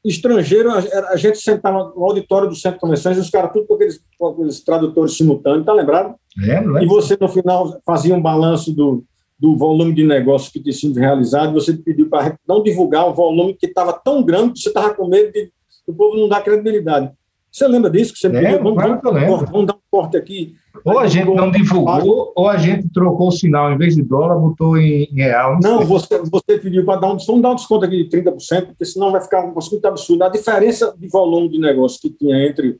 estrangeiro, 0.04 0.70
a, 0.70 1.16
gente 1.16 1.38
sentava 1.38 1.92
no 1.94 2.04
auditório 2.04 2.48
do 2.48 2.54
Centro 2.54 2.74
de 2.74 2.80
Convenções 2.80 3.16
e 3.16 3.20
os 3.20 3.30
caras 3.30 3.52
tudo 3.52 3.66
com 3.66 3.74
aqueles, 3.74 4.00
com 4.18 4.28
aqueles 4.28 4.60
tradutores 4.62 5.16
simultâneos, 5.16 5.66
tá 5.66 5.72
lembrado? 5.72 6.14
É, 6.40 6.60
E 6.82 6.86
você, 6.86 7.16
no 7.20 7.28
final, 7.28 7.80
fazia 7.84 8.14
um 8.14 8.22
balanço 8.22 8.72
do, 8.72 9.04
do 9.38 9.56
volume 9.56 9.92
de 9.92 10.04
negócios 10.04 10.50
que 10.50 10.60
tinha 10.60 10.72
sido 10.72 10.98
realizado, 10.98 11.52
você 11.52 11.72
pediu 11.72 12.08
para 12.08 12.36
não 12.46 12.62
divulgar 12.62 13.08
o 13.08 13.14
volume 13.14 13.54
que 13.54 13.66
estava 13.66 13.92
tão 13.92 14.22
grande 14.22 14.54
que 14.54 14.60
você 14.60 14.68
estava 14.68 14.94
com 14.94 15.08
medo 15.08 15.32
de 15.32 15.50
o 15.86 15.94
povo 15.94 16.18
não 16.18 16.28
dar 16.28 16.42
credibilidade. 16.42 17.10
Você 17.50 17.66
lembra 17.66 17.90
disso 17.90 18.12
que 18.12 18.18
você 18.18 18.28
lembro, 18.28 18.58
pediu? 18.58 18.62
Vamos, 18.62 19.02
vamos, 19.02 19.50
vamos, 19.50 19.66
dar 19.66 19.74
um 19.74 19.80
corte 19.90 20.16
aqui. 20.18 20.54
Ou 20.84 20.98
a 20.98 21.06
gente 21.06 21.34
não 21.34 21.50
divulgou, 21.50 22.32
ou 22.34 22.48
a 22.48 22.56
gente 22.56 22.88
trocou 22.92 23.28
o 23.28 23.32
sinal, 23.32 23.72
em 23.72 23.78
vez 23.78 23.94
de 23.94 24.02
dólar, 24.02 24.38
botou 24.38 24.76
em, 24.76 25.04
real. 25.14 25.58
Não, 25.62 25.80
não 25.80 25.86
você, 25.86 26.18
você 26.18 26.58
pediu 26.58 26.84
para 26.84 27.00
dar 27.00 27.08
um, 27.08 27.18
vamos 27.18 27.42
dar 27.42 27.50
um 27.52 27.54
desconto 27.54 27.84
aqui 27.84 28.04
de 28.04 28.10
30%, 28.10 28.66
porque 28.66 28.84
senão 28.84 29.12
vai 29.12 29.20
ficar 29.20 29.44
um 29.44 29.54
muito 29.54 29.84
absurdo. 29.86 30.24
A 30.24 30.28
diferença 30.28 30.94
de 30.96 31.08
volume 31.08 31.48
de 31.48 31.58
negócio 31.58 32.00
que 32.00 32.10
tinha 32.10 32.46
entre 32.46 32.78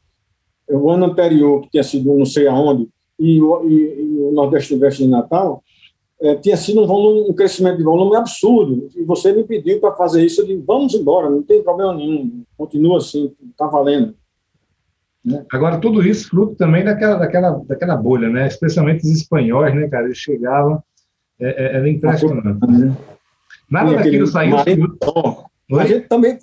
o 0.68 0.90
ano 0.90 1.06
anterior, 1.06 1.62
que 1.62 1.70
tinha 1.70 1.84
sido 1.84 2.14
não 2.14 2.26
sei 2.26 2.46
aonde, 2.46 2.88
e, 3.18 3.40
o, 3.40 3.64
e, 3.68 3.74
e 3.74 4.20
o 4.20 4.32
Nordeste 4.32 4.74
Investe 4.74 5.02
de 5.02 5.08
Natal, 5.08 5.62
é, 6.20 6.34
tinha 6.34 6.56
sido 6.56 6.82
um, 6.82 6.86
volume, 6.86 7.30
um 7.30 7.32
crescimento 7.32 7.78
de 7.78 7.84
volume 7.84 8.16
absurdo. 8.16 8.88
E 8.96 9.04
você 9.04 9.32
me 9.32 9.44
pediu 9.44 9.80
para 9.80 9.94
fazer 9.94 10.24
isso, 10.24 10.40
eu 10.40 10.46
disse, 10.46 10.62
vamos 10.66 10.94
embora, 10.94 11.30
não 11.30 11.42
tem 11.42 11.62
problema 11.62 11.94
nenhum, 11.94 12.42
continua 12.56 12.98
assim, 12.98 13.32
está 13.50 13.66
valendo. 13.66 14.14
Né? 15.28 15.44
Agora, 15.52 15.78
tudo 15.78 16.06
isso 16.06 16.28
fruto 16.28 16.54
também 16.54 16.84
daquela, 16.84 17.16
daquela, 17.16 17.62
daquela 17.66 17.96
bolha, 17.96 18.28
né? 18.28 18.46
especialmente 18.46 19.04
os 19.04 19.10
espanhóis, 19.10 19.74
né, 19.74 19.88
cara? 19.88 20.06
Eles 20.06 20.18
chegavam, 20.18 20.82
é, 21.40 21.48
é, 21.48 21.76
era 21.76 21.88
impressionante. 21.88 22.66
Né? 22.66 22.96
Nada 23.70 23.94
daquilo 23.94 24.26
saiu. 24.26 24.56
A 24.56 25.86
gente 25.86 26.08
também 26.08 26.38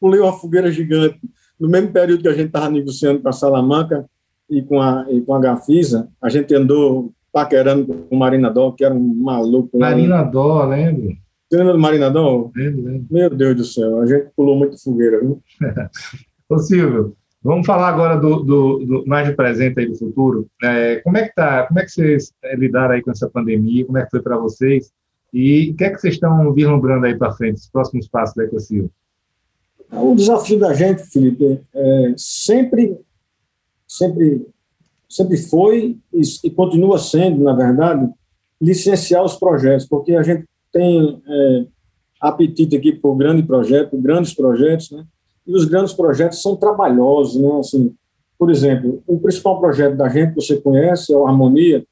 pulei 0.00 0.20
uma 0.20 0.32
fogueira 0.32 0.70
gigante. 0.70 1.20
No 1.58 1.68
mesmo 1.68 1.92
período 1.92 2.22
que 2.22 2.28
a 2.28 2.32
gente 2.32 2.46
estava 2.46 2.68
negociando 2.68 3.20
com 3.20 3.28
a 3.28 3.32
Salamanca 3.32 4.04
e 4.50 4.60
com 4.62 4.80
a, 4.80 5.06
e 5.08 5.20
com 5.20 5.34
a 5.34 5.40
Gafisa, 5.40 6.08
a 6.20 6.28
gente 6.28 6.52
andou 6.54 7.12
paquerando 7.32 7.86
com 7.86 8.16
o 8.16 8.18
Marinador, 8.18 8.74
que 8.74 8.84
era 8.84 8.94
um 8.94 9.14
maluco. 9.14 9.78
Marinador, 9.78 10.68
lembro. 10.68 11.16
Você 11.48 11.58
lembra 11.58 11.72
do 11.72 11.78
Marinador? 11.78 12.50
Lembro, 12.54 12.82
lembro. 12.84 13.06
Meu 13.10 13.30
Deus 13.30 13.56
do 13.56 13.64
céu, 13.64 14.00
a 14.00 14.06
gente 14.06 14.30
pulou 14.36 14.56
muito 14.56 14.82
fogueira, 14.82 15.20
viu? 15.20 15.40
Ô 16.48 16.58
Silvio, 16.58 17.16
Vamos 17.44 17.66
falar 17.66 17.88
agora 17.88 18.16
do, 18.16 18.42
do, 18.42 18.78
do, 18.78 19.06
mais 19.06 19.28
de 19.28 19.34
presente 19.34 19.78
aí 19.78 19.86
do 19.86 19.94
futuro. 19.94 20.48
É, 20.62 20.96
como 21.00 21.18
é 21.18 21.28
que 21.28 21.34
tá? 21.34 21.66
Como 21.66 21.78
é 21.78 21.84
que 21.84 21.90
vocês 21.90 22.32
lidaram 22.54 22.94
aí 22.94 23.02
com 23.02 23.10
essa 23.10 23.28
pandemia? 23.28 23.84
Como 23.84 23.98
é 23.98 24.04
que 24.04 24.10
foi 24.10 24.22
para 24.22 24.38
vocês? 24.38 24.90
E 25.30 25.70
o 25.70 25.76
que 25.76 25.84
é 25.84 25.90
que 25.90 25.98
vocês 25.98 26.14
estão 26.14 26.50
vislumbrando 26.54 27.04
aí 27.04 27.14
para 27.14 27.34
frente, 27.34 27.58
os 27.58 27.68
próximos 27.68 28.08
passos 28.08 28.34
da 28.34 28.44
EcoSil? 28.44 28.90
O 29.92 30.14
desafio 30.14 30.58
da 30.58 30.72
gente, 30.72 31.02
Felipe, 31.02 31.60
é 31.74 32.14
sempre, 32.16 32.98
sempre, 33.86 34.46
sempre 35.06 35.36
foi 35.36 35.98
e, 36.14 36.22
e 36.44 36.50
continua 36.50 36.98
sendo, 36.98 37.42
na 37.42 37.52
verdade, 37.52 38.10
licenciar 38.58 39.22
os 39.22 39.36
projetos, 39.36 39.86
porque 39.86 40.14
a 40.14 40.22
gente 40.22 40.46
tem 40.72 41.22
é, 41.28 41.66
apetite 42.22 42.74
aqui 42.74 42.92
por 42.92 43.14
grande 43.16 43.42
projeto, 43.42 44.00
grandes 44.00 44.32
projetos, 44.32 44.90
né? 44.90 45.04
E 45.46 45.54
os 45.54 45.64
grandes 45.64 45.92
projetos 45.92 46.40
são 46.40 46.56
trabalhosos, 46.56 47.40
né? 47.40 47.58
Assim, 47.58 47.94
por 48.38 48.50
exemplo, 48.50 49.02
o 49.06 49.18
principal 49.18 49.60
projeto 49.60 49.96
da 49.96 50.08
gente 50.08 50.30
que 50.30 50.42
você 50.42 50.56
conhece 50.56 51.12
é 51.12 51.16
o 51.16 51.26
Harmonia, 51.26 51.84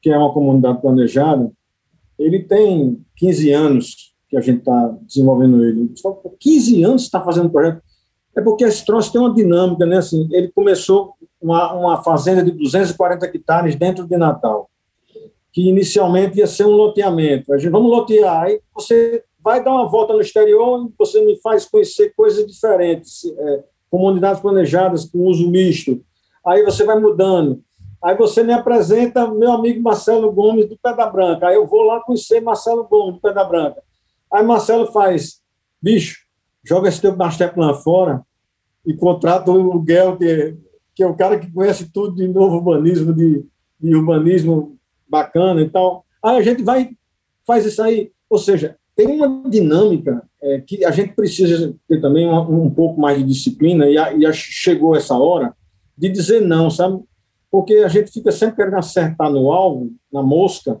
que 0.00 0.10
é 0.10 0.16
uma 0.16 0.32
comunidade 0.32 0.80
planejada. 0.80 1.50
Ele 2.18 2.42
tem 2.42 3.00
15 3.16 3.50
anos 3.52 4.14
que 4.28 4.36
a 4.36 4.40
gente 4.40 4.58
está 4.58 4.94
desenvolvendo 5.02 5.64
ele. 5.64 5.92
Só 5.96 6.20
15 6.38 6.84
anos 6.84 7.02
está 7.02 7.20
fazendo 7.20 7.50
projeto. 7.50 7.82
É 8.34 8.40
porque 8.40 8.64
esse 8.64 8.84
troço 8.84 9.12
tem 9.12 9.20
uma 9.20 9.34
dinâmica, 9.34 9.86
né? 9.86 9.98
Assim, 9.98 10.28
ele 10.30 10.50
começou 10.54 11.14
uma, 11.40 11.72
uma 11.72 12.02
fazenda 12.02 12.42
de 12.42 12.50
240 12.50 13.24
hectares 13.26 13.76
dentro 13.76 14.06
de 14.06 14.16
Natal, 14.16 14.68
que 15.52 15.68
inicialmente 15.68 16.38
ia 16.38 16.46
ser 16.46 16.66
um 16.66 16.70
loteamento. 16.70 17.52
A 17.52 17.58
gente 17.58 17.70
vamos 17.70 17.90
lotear, 17.90 18.42
aí 18.42 18.60
você 18.74 19.22
vai 19.46 19.62
dar 19.62 19.70
uma 19.70 19.86
volta 19.86 20.12
no 20.12 20.20
exterior 20.20 20.90
você 20.98 21.24
me 21.24 21.40
faz 21.40 21.64
conhecer 21.64 22.12
coisas 22.16 22.44
diferentes, 22.44 23.24
é, 23.24 23.64
comunidades 23.88 24.42
planejadas 24.42 25.04
com 25.04 25.20
uso 25.20 25.48
misto. 25.48 26.04
Aí 26.44 26.64
você 26.64 26.82
vai 26.82 26.98
mudando. 26.98 27.62
Aí 28.02 28.16
você 28.16 28.42
me 28.42 28.52
apresenta 28.52 29.32
meu 29.32 29.52
amigo 29.52 29.80
Marcelo 29.80 30.32
Gomes 30.32 30.68
do 30.68 30.76
Pedra 30.76 31.06
Branca. 31.06 31.46
Aí 31.46 31.54
eu 31.54 31.64
vou 31.64 31.84
lá 31.84 32.00
conhecer 32.00 32.40
Marcelo 32.40 32.88
Gomes 32.88 33.14
do 33.14 33.20
Pedra 33.20 33.44
Branca. 33.44 33.80
Aí 34.32 34.42
Marcelo 34.44 34.88
faz, 34.88 35.40
bicho, 35.80 36.26
joga 36.64 36.88
esse 36.88 37.00
teu 37.00 37.16
master 37.16 37.54
plan 37.54 37.72
fora 37.72 38.26
e 38.84 38.94
contrata 38.94 39.52
o 39.52 39.78
Guel, 39.78 40.16
que, 40.16 40.56
que 40.92 41.04
é 41.04 41.06
o 41.06 41.14
cara 41.14 41.38
que 41.38 41.52
conhece 41.52 41.92
tudo 41.92 42.16
de 42.16 42.26
novo 42.26 42.56
urbanismo, 42.56 43.14
de, 43.14 43.46
de 43.78 43.94
urbanismo 43.94 44.76
bacana 45.08 45.60
e 45.60 45.70
tal. 45.70 46.04
Aí 46.20 46.36
a 46.36 46.42
gente 46.42 46.64
vai, 46.64 46.90
faz 47.46 47.64
isso 47.64 47.80
aí. 47.80 48.10
Ou 48.28 48.38
seja, 48.38 48.76
tem 48.96 49.08
uma 49.08 49.48
dinâmica 49.48 50.26
é, 50.42 50.58
que 50.60 50.82
a 50.82 50.90
gente 50.90 51.14
precisa 51.14 51.74
ter 51.86 52.00
também 52.00 52.26
um, 52.26 52.64
um 52.64 52.70
pouco 52.70 52.98
mais 52.98 53.18
de 53.18 53.24
disciplina, 53.24 53.88
e, 53.88 53.98
a, 53.98 54.14
e 54.14 54.24
a 54.24 54.32
chegou 54.32 54.96
essa 54.96 55.16
hora 55.16 55.54
de 55.96 56.08
dizer 56.08 56.40
não, 56.40 56.70
sabe? 56.70 57.02
Porque 57.50 57.74
a 57.74 57.88
gente 57.88 58.10
fica 58.10 58.32
sempre 58.32 58.56
querendo 58.56 58.78
acertar 58.78 59.30
no 59.30 59.52
alvo, 59.52 59.92
na 60.10 60.22
mosca, 60.22 60.80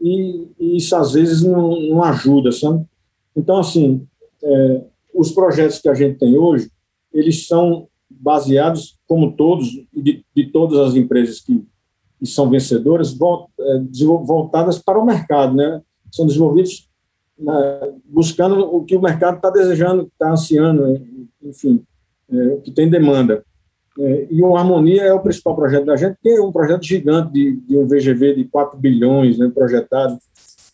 e, 0.00 0.48
e 0.58 0.78
isso 0.78 0.96
às 0.96 1.12
vezes 1.12 1.42
não, 1.42 1.78
não, 1.78 2.02
ajuda, 2.02 2.50
sabe? 2.50 2.84
Então, 3.36 3.58
assim, 3.58 4.06
é, 4.42 4.84
os 5.14 5.30
projetos 5.30 5.78
que 5.78 5.88
a 5.88 5.94
gente 5.94 6.18
tem 6.18 6.36
hoje, 6.36 6.70
eles 7.12 7.46
são 7.46 7.86
baseados, 8.10 8.98
como 9.06 9.36
todos, 9.36 9.68
de, 9.92 10.24
de 10.34 10.46
todas 10.46 10.78
as 10.78 10.94
empresas 10.94 11.40
que, 11.40 11.62
que 12.18 12.26
são 12.26 12.48
vencedoras, 12.48 13.14
é, 13.14 13.80
voltadas 14.24 14.78
para 14.78 14.98
o 14.98 15.04
mercado, 15.04 15.54
né? 15.54 15.82
São 16.10 16.26
desenvolvidos 16.26 16.90
né, 17.42 17.92
buscando 18.04 18.60
o 18.60 18.84
que 18.84 18.96
o 18.96 19.02
mercado 19.02 19.36
está 19.36 19.50
desejando, 19.50 20.08
está 20.12 20.30
ansiando, 20.30 21.00
enfim, 21.42 21.82
é, 22.30 22.36
o 22.54 22.60
que 22.60 22.70
tem 22.70 22.88
demanda. 22.88 23.44
É, 23.98 24.26
e 24.30 24.42
o 24.42 24.56
Harmonia 24.56 25.02
é 25.02 25.12
o 25.12 25.20
principal 25.20 25.54
projeto 25.54 25.84
da 25.84 25.96
gente, 25.96 26.16
que 26.22 26.28
é 26.30 26.40
um 26.40 26.52
projeto 26.52 26.84
gigante 26.84 27.32
de, 27.32 27.56
de 27.56 27.76
um 27.76 27.86
VGV 27.86 28.36
de 28.36 28.44
4 28.44 28.78
bilhões 28.78 29.38
né, 29.38 29.50
projetado 29.52 30.16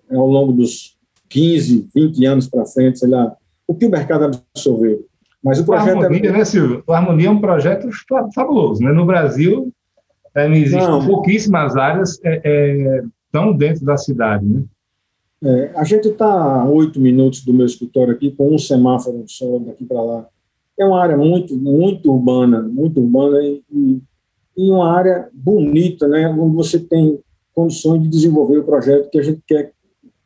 é, 0.09 0.17
ao 0.17 0.27
longo 0.27 0.53
dos 0.53 0.97
15, 1.29 1.89
20 1.95 2.25
anos 2.27 2.49
para 2.49 2.65
frente, 2.65 3.01
sei 3.01 3.09
lá, 3.09 3.35
o 3.67 3.75
que 3.75 3.87
o 3.87 3.91
mercado 3.91 4.25
absorver. 4.25 5.01
Mas 5.43 5.61
o 5.61 5.65
projeto 5.65 5.99
o 5.99 6.03
Harmonia, 6.03 6.31
é... 6.31 6.33
né, 6.33 6.45
Silvio? 6.45 6.83
O 6.87 6.93
Harmonia 6.93 7.29
é 7.29 7.31
um 7.31 7.41
projeto 7.41 7.89
fabuloso. 8.35 8.83
Né? 8.83 8.93
No 8.93 9.05
Brasil, 9.05 9.73
é, 10.35 10.49
existem 10.51 10.87
não. 10.87 11.05
pouquíssimas 11.05 11.77
áreas 11.77 12.19
é, 12.25 12.41
é, 12.45 13.03
tão 13.33 13.53
dentro 13.53 13.85
da 13.85 13.97
cidade, 13.97 14.45
né? 14.45 14.63
É, 15.43 15.71
a 15.77 15.85
gente 15.85 16.09
está 16.09 16.27
a 16.27 16.69
oito 16.69 17.01
minutos 17.01 17.45
do 17.45 17.55
meu 17.55 17.67
escritório 17.67 18.13
aqui, 18.13 18.31
com 18.33 18.55
um 18.55 18.59
semáforo 18.59 19.25
só 19.29 19.59
daqui 19.61 19.85
para 19.85 20.03
lá. 20.03 20.29
É 20.79 20.85
uma 20.85 21.01
área 21.01 21.17
muito, 21.17 21.57
muito 21.57 22.13
urbana, 22.13 22.61
muito 22.63 23.01
urbana 23.01 23.43
e, 23.43 23.63
e, 24.57 24.71
uma 24.71 24.93
área 24.93 25.29
bonita, 25.33 26.09
né, 26.09 26.29
onde 26.29 26.55
você 26.55 26.79
tem 26.79 27.21
condições 27.55 28.03
de 28.03 28.09
desenvolver 28.09 28.59
o 28.59 28.65
projeto 28.65 29.11
que 29.11 29.19
a 29.19 29.23
gente 29.23 29.43
quer 29.47 29.73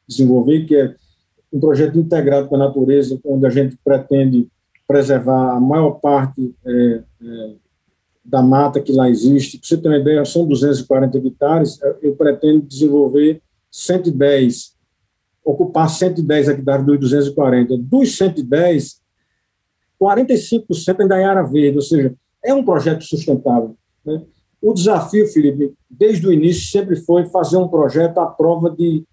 desenvolver, 0.07 0.65
que 0.65 0.77
é 0.77 0.95
um 1.53 1.61
projeto 1.61 1.99
integrado 1.99 2.49
com 2.49 2.57
a 2.57 2.59
natureza, 2.59 3.19
onde 3.25 3.47
a 3.47 3.51
gente 3.51 3.77
pretende 3.85 4.49
preservar 4.87 5.57
a 5.57 5.61
maior 5.61 5.93
parte 5.93 6.55
é, 6.67 7.03
é, 7.23 7.53
da 8.25 8.43
mata 8.43 8.81
que 8.81 8.93
lá 8.93 9.09
existe. 9.09 9.59
Para 9.59 9.69
você 9.69 9.77
ter 9.77 9.89
uma 9.89 9.99
ideia, 9.99 10.25
são 10.25 10.47
240 10.47 11.19
hectares, 11.19 11.79
eu 12.03 12.15
pretendo 12.15 12.63
desenvolver 12.63 13.43
110 13.71 14.73
ocupar 15.45 15.89
110 15.89 16.49
hectares 16.49 16.87
dos 16.87 16.99
240. 16.99 17.77
Dos 17.79 18.17
110, 18.17 19.01
45% 20.01 21.01
ainda 21.01 21.19
é 21.19 21.25
área 21.25 21.43
verde, 21.43 21.77
ou 21.77 21.83
seja, 21.83 22.15
é 22.45 22.53
um 22.53 22.65
projeto 22.65 23.03
sustentável. 23.05 23.77
Né? 24.05 24.23
O 24.61 24.73
desafio, 24.73 25.27
Felipe, 25.27 25.73
desde 25.91 26.27
o 26.27 26.33
início 26.33 26.71
sempre 26.71 26.97
foi 26.97 27.27
fazer 27.27 27.57
um 27.57 27.69
projeto 27.69 28.19
à 28.19 28.27
prova 28.27 28.71
de 28.71 29.05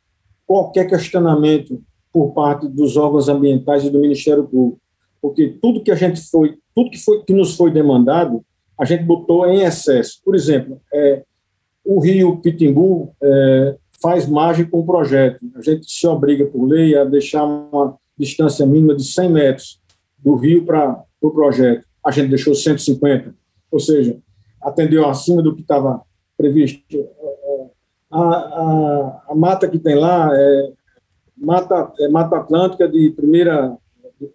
qualquer 0.45 0.87
questionamento 0.87 1.81
por 2.11 2.33
parte 2.33 2.67
dos 2.67 2.97
órgãos 2.97 3.29
ambientais 3.29 3.83
e 3.83 3.89
do 3.89 3.99
Ministério 3.99 4.43
Público, 4.43 4.79
porque 5.21 5.57
tudo 5.61 5.83
que 5.83 5.91
a 5.91 5.95
gente 5.95 6.21
foi, 6.21 6.57
tudo 6.73 6.89
que 6.89 6.97
foi 6.97 7.23
que 7.23 7.33
nos 7.33 7.55
foi 7.55 7.71
demandado, 7.71 8.43
a 8.79 8.85
gente 8.85 9.03
botou 9.03 9.45
em 9.47 9.61
excesso. 9.61 10.21
Por 10.23 10.35
exemplo, 10.35 10.79
é, 10.93 11.23
o 11.83 11.99
Rio 11.99 12.37
Pitimbu 12.37 13.13
é, 13.21 13.75
faz 14.01 14.27
margem 14.27 14.65
com 14.65 14.79
o 14.79 14.85
projeto. 14.85 15.39
A 15.55 15.61
gente 15.61 15.89
se 15.89 16.07
obriga, 16.07 16.45
por 16.45 16.65
lei, 16.65 16.97
a 16.97 17.03
deixar 17.03 17.43
uma 17.43 17.97
distância 18.17 18.65
mínima 18.65 18.95
de 18.95 19.03
100 19.03 19.31
metros 19.31 19.79
do 20.17 20.35
rio 20.35 20.65
para 20.65 20.91
o 21.21 21.31
pro 21.31 21.33
projeto. 21.33 21.85
A 22.05 22.11
gente 22.11 22.29
deixou 22.29 22.55
150, 22.55 23.35
ou 23.71 23.79
seja, 23.79 24.17
atendeu 24.61 25.07
acima 25.07 25.41
do 25.41 25.55
que 25.55 25.61
estava 25.61 26.01
previsto. 26.37 26.81
A, 28.11 28.21
a, 28.21 29.23
a, 29.29 29.35
mata 29.35 29.67
que 29.67 29.77
tem 29.77 29.95
lá 29.95 30.29
é 30.33 30.71
mata, 31.37 31.93
é 31.99 32.07
mata 32.09 32.37
atlântica 32.37 32.87
de 32.87 33.11
primeira. 33.11 33.77
De, 34.19 34.31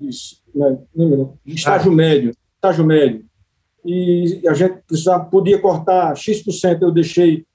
de, 0.00 0.10
de 1.44 1.54
estágio 1.54 1.92
médio. 1.92 2.32
Estágio 2.56 2.84
médio. 2.84 3.24
E 3.84 4.42
a 4.46 4.54
gente 4.54 4.82
precisava, 4.86 5.24
podia 5.24 5.58
cortar 5.58 6.14
X%, 6.16 6.82
eu 6.82 6.90
deixei 6.90 7.46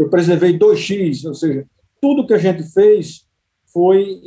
eu 0.00 0.08
preservei 0.08 0.58
2x, 0.58 1.26
ou 1.26 1.34
seja, 1.34 1.66
tudo 2.00 2.26
que 2.26 2.32
a 2.32 2.38
gente 2.38 2.62
fez 2.62 3.26
foi 3.66 4.18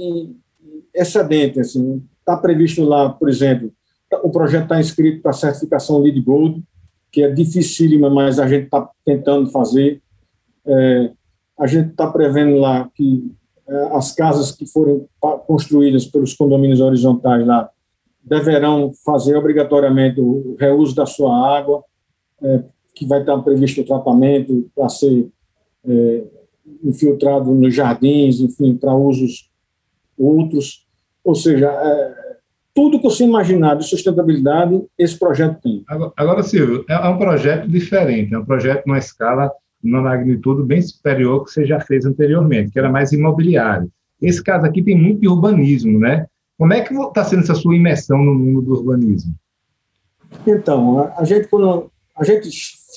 excedente. 0.93 1.59
Assim, 1.59 2.03
está 2.19 2.38
previsto 2.38 2.84
lá, 2.84 3.09
por 3.09 3.28
exemplo, 3.28 3.74
o 4.21 4.30
projeto 4.30 4.63
está 4.63 4.80
inscrito 4.80 5.24
para 5.24 5.34
certificação 5.34 5.97
LEED 5.97 6.21
Gold, 6.21 6.63
que 7.11 7.24
é 7.24 7.32
dificílima, 7.32 8.07
mas 8.07 8.38
a 8.38 8.47
gente 8.47 8.65
está 8.65 8.88
tentando 9.03 9.49
fazer. 9.49 9.99
É, 10.63 11.11
a 11.59 11.65
gente 11.65 11.89
está 11.89 12.05
prevendo 12.05 12.57
lá 12.57 12.88
que 12.93 13.32
é, 13.67 13.97
as 13.97 14.11
casas 14.11 14.51
que 14.51 14.67
forem 14.67 15.03
construídas 15.47 16.05
pelos 16.05 16.36
condomínios 16.36 16.82
horizontais 16.82 17.45
lá 17.47 17.67
deverão 18.24 18.91
fazer 19.03 19.36
obrigatoriamente 19.36 20.21
o 20.21 20.55
reuso 20.59 20.95
da 20.95 21.07
sua 21.07 21.57
água, 21.57 21.84
é, 22.43 22.63
que 22.93 23.07
vai 23.07 23.21
estar 23.21 23.38
previsto 23.39 23.82
o 23.82 23.86
tratamento 23.86 24.69
para 24.76 24.88
ser 24.88 25.28
é, 25.86 26.24
infiltrado 26.84 27.54
nos 27.54 27.74
jardins, 27.74 28.40
enfim, 28.40 28.76
para 28.76 28.94
usos 28.96 29.50
outros. 30.18 30.86
Ou 31.24 31.36
seja, 31.36 31.68
é, 31.68 32.38
tudo 32.74 32.98
que 32.98 33.04
você 33.04 33.24
imaginar 33.24 33.76
de 33.76 33.86
sustentabilidade, 33.86 34.82
esse 34.98 35.18
projeto 35.18 35.62
tem. 35.62 35.84
Agora, 35.88 36.12
agora 36.18 36.44
Silvio, 36.44 36.84
é, 36.90 36.94
é 36.94 37.10
um 37.10 37.18
projeto 37.18 37.68
diferente, 37.68 38.34
é 38.34 38.40
um 38.40 38.46
projeto 38.46 38.86
numa 38.86 38.98
escala, 38.98 39.52
numa 39.82 40.02
magnitude 40.02 40.64
bem 40.64 40.82
superior 40.82 41.34
ao 41.34 41.44
que 41.44 41.52
você 41.52 41.66
já 41.66 41.80
fez 41.80 42.06
anteriormente, 42.06 42.72
que 42.72 42.80
era 42.80 42.90
mais 42.90 43.12
imobiliário. 43.12 43.92
Esse 44.22 44.42
caso 44.44 44.66
aqui 44.66 44.82
tem 44.82 45.00
muito 45.00 45.22
de 45.22 45.28
urbanismo, 45.28 46.00
né? 46.00 46.26
Como 46.58 46.74
é 46.74 46.82
que 46.82 46.94
está 46.94 47.24
sendo 47.24 47.44
essa 47.44 47.56
sua 47.56 47.76
imersão 47.76 48.24
no 48.24 48.34
mundo 48.34 48.62
do 48.62 48.74
urbanismo? 48.74 49.36
Então, 50.48 51.00
a, 51.00 51.20
a 51.20 51.24
gente, 51.26 51.48
quando 51.48 51.92
a 52.16 52.24
gente 52.24 52.50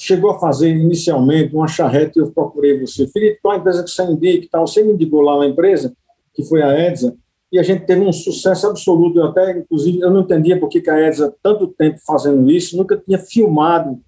chegou 0.06 0.30
a 0.30 0.38
fazer 0.38 0.70
inicialmente 0.70 1.54
uma 1.54 1.66
charrete, 1.66 2.18
eu 2.18 2.30
procurei 2.30 2.78
você, 2.78 3.08
Felipe, 3.08 3.40
qual 3.42 3.54
a 3.54 3.58
empresa 3.58 3.82
que 3.82 3.90
você 3.90 4.04
indica 4.04 4.48
tal? 4.52 4.66
Você 4.66 4.82
me 4.84 4.92
indicou 4.92 5.20
lá 5.20 5.34
uma 5.34 5.46
empresa, 5.46 5.92
que 6.32 6.44
foi 6.44 6.62
a 6.62 6.78
Edsa, 6.78 7.16
e 7.50 7.58
a 7.58 7.62
gente 7.62 7.86
teve 7.86 8.02
um 8.02 8.12
sucesso 8.12 8.68
absoluto. 8.68 9.18
Eu 9.18 9.26
até, 9.26 9.58
inclusive, 9.58 10.00
eu 10.00 10.10
não 10.10 10.20
entendia 10.20 10.60
por 10.60 10.68
que 10.68 10.88
a 10.88 11.08
Edsa, 11.08 11.34
tanto 11.42 11.66
tempo 11.68 11.98
fazendo 12.06 12.48
isso, 12.50 12.76
nunca 12.76 12.96
tinha 12.96 13.18
filmado 13.18 13.98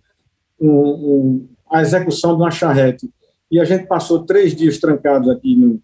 um, 0.60 0.70
um, 0.70 1.48
a 1.68 1.82
execução 1.82 2.36
de 2.36 2.42
uma 2.42 2.50
charrete. 2.50 3.10
E 3.50 3.58
a 3.58 3.64
gente 3.64 3.86
passou 3.86 4.24
três 4.24 4.54
dias 4.54 4.78
trancados 4.78 5.28
aqui 5.28 5.56
no, 5.56 5.80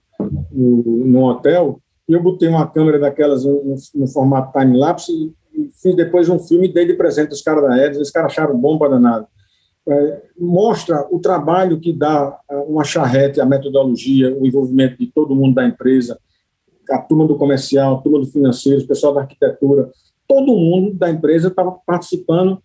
no, 0.53 0.83
no 1.07 1.25
hotel, 1.25 1.81
e 2.09 2.12
eu 2.12 2.23
botei 2.23 2.49
uma 2.49 2.67
câmera 2.69 3.01
daquelas 3.01 3.45
no, 3.45 3.75
no 3.95 4.07
formato 4.07 4.53
time-lapse 4.57 5.11
e, 5.11 5.33
e, 5.55 5.71
fiz 5.73 5.97
depois 5.97 6.29
um 6.29 6.39
filme 6.39 6.69
e 6.69 6.73
dei 6.73 6.87
de 6.87 6.95
presente 6.95 7.33
os 7.33 7.43
caras 7.43 7.65
da 7.65 7.85
Edson, 7.85 8.01
os 8.01 8.11
caras 8.11 8.33
acharam 8.33 8.57
bom 8.57 8.79
para 8.79 8.91
danado. 8.91 9.27
É, 9.87 10.22
mostra 10.39 11.07
o 11.11 11.18
trabalho 11.18 11.78
que 11.78 11.93
dá 11.93 12.39
uma 12.66 12.85
charrete, 12.85 13.41
a 13.41 13.45
metodologia, 13.45 14.35
o 14.35 14.47
envolvimento 14.47 14.99
de 14.99 15.07
todo 15.07 15.35
mundo 15.35 15.57
da 15.57 15.66
empresa, 15.66 16.18
a 16.91 16.99
turma 16.99 17.26
do 17.26 17.37
comercial, 17.37 17.97
a 17.97 18.01
turma 18.01 18.20
do 18.20 18.26
financeiro, 18.26 18.82
o 18.82 18.87
pessoal 18.87 19.14
da 19.14 19.20
arquitetura, 19.20 19.91
todo 20.26 20.57
mundo 20.57 20.95
da 20.95 21.11
empresa 21.11 21.49
estava 21.49 21.72
participando, 21.87 22.62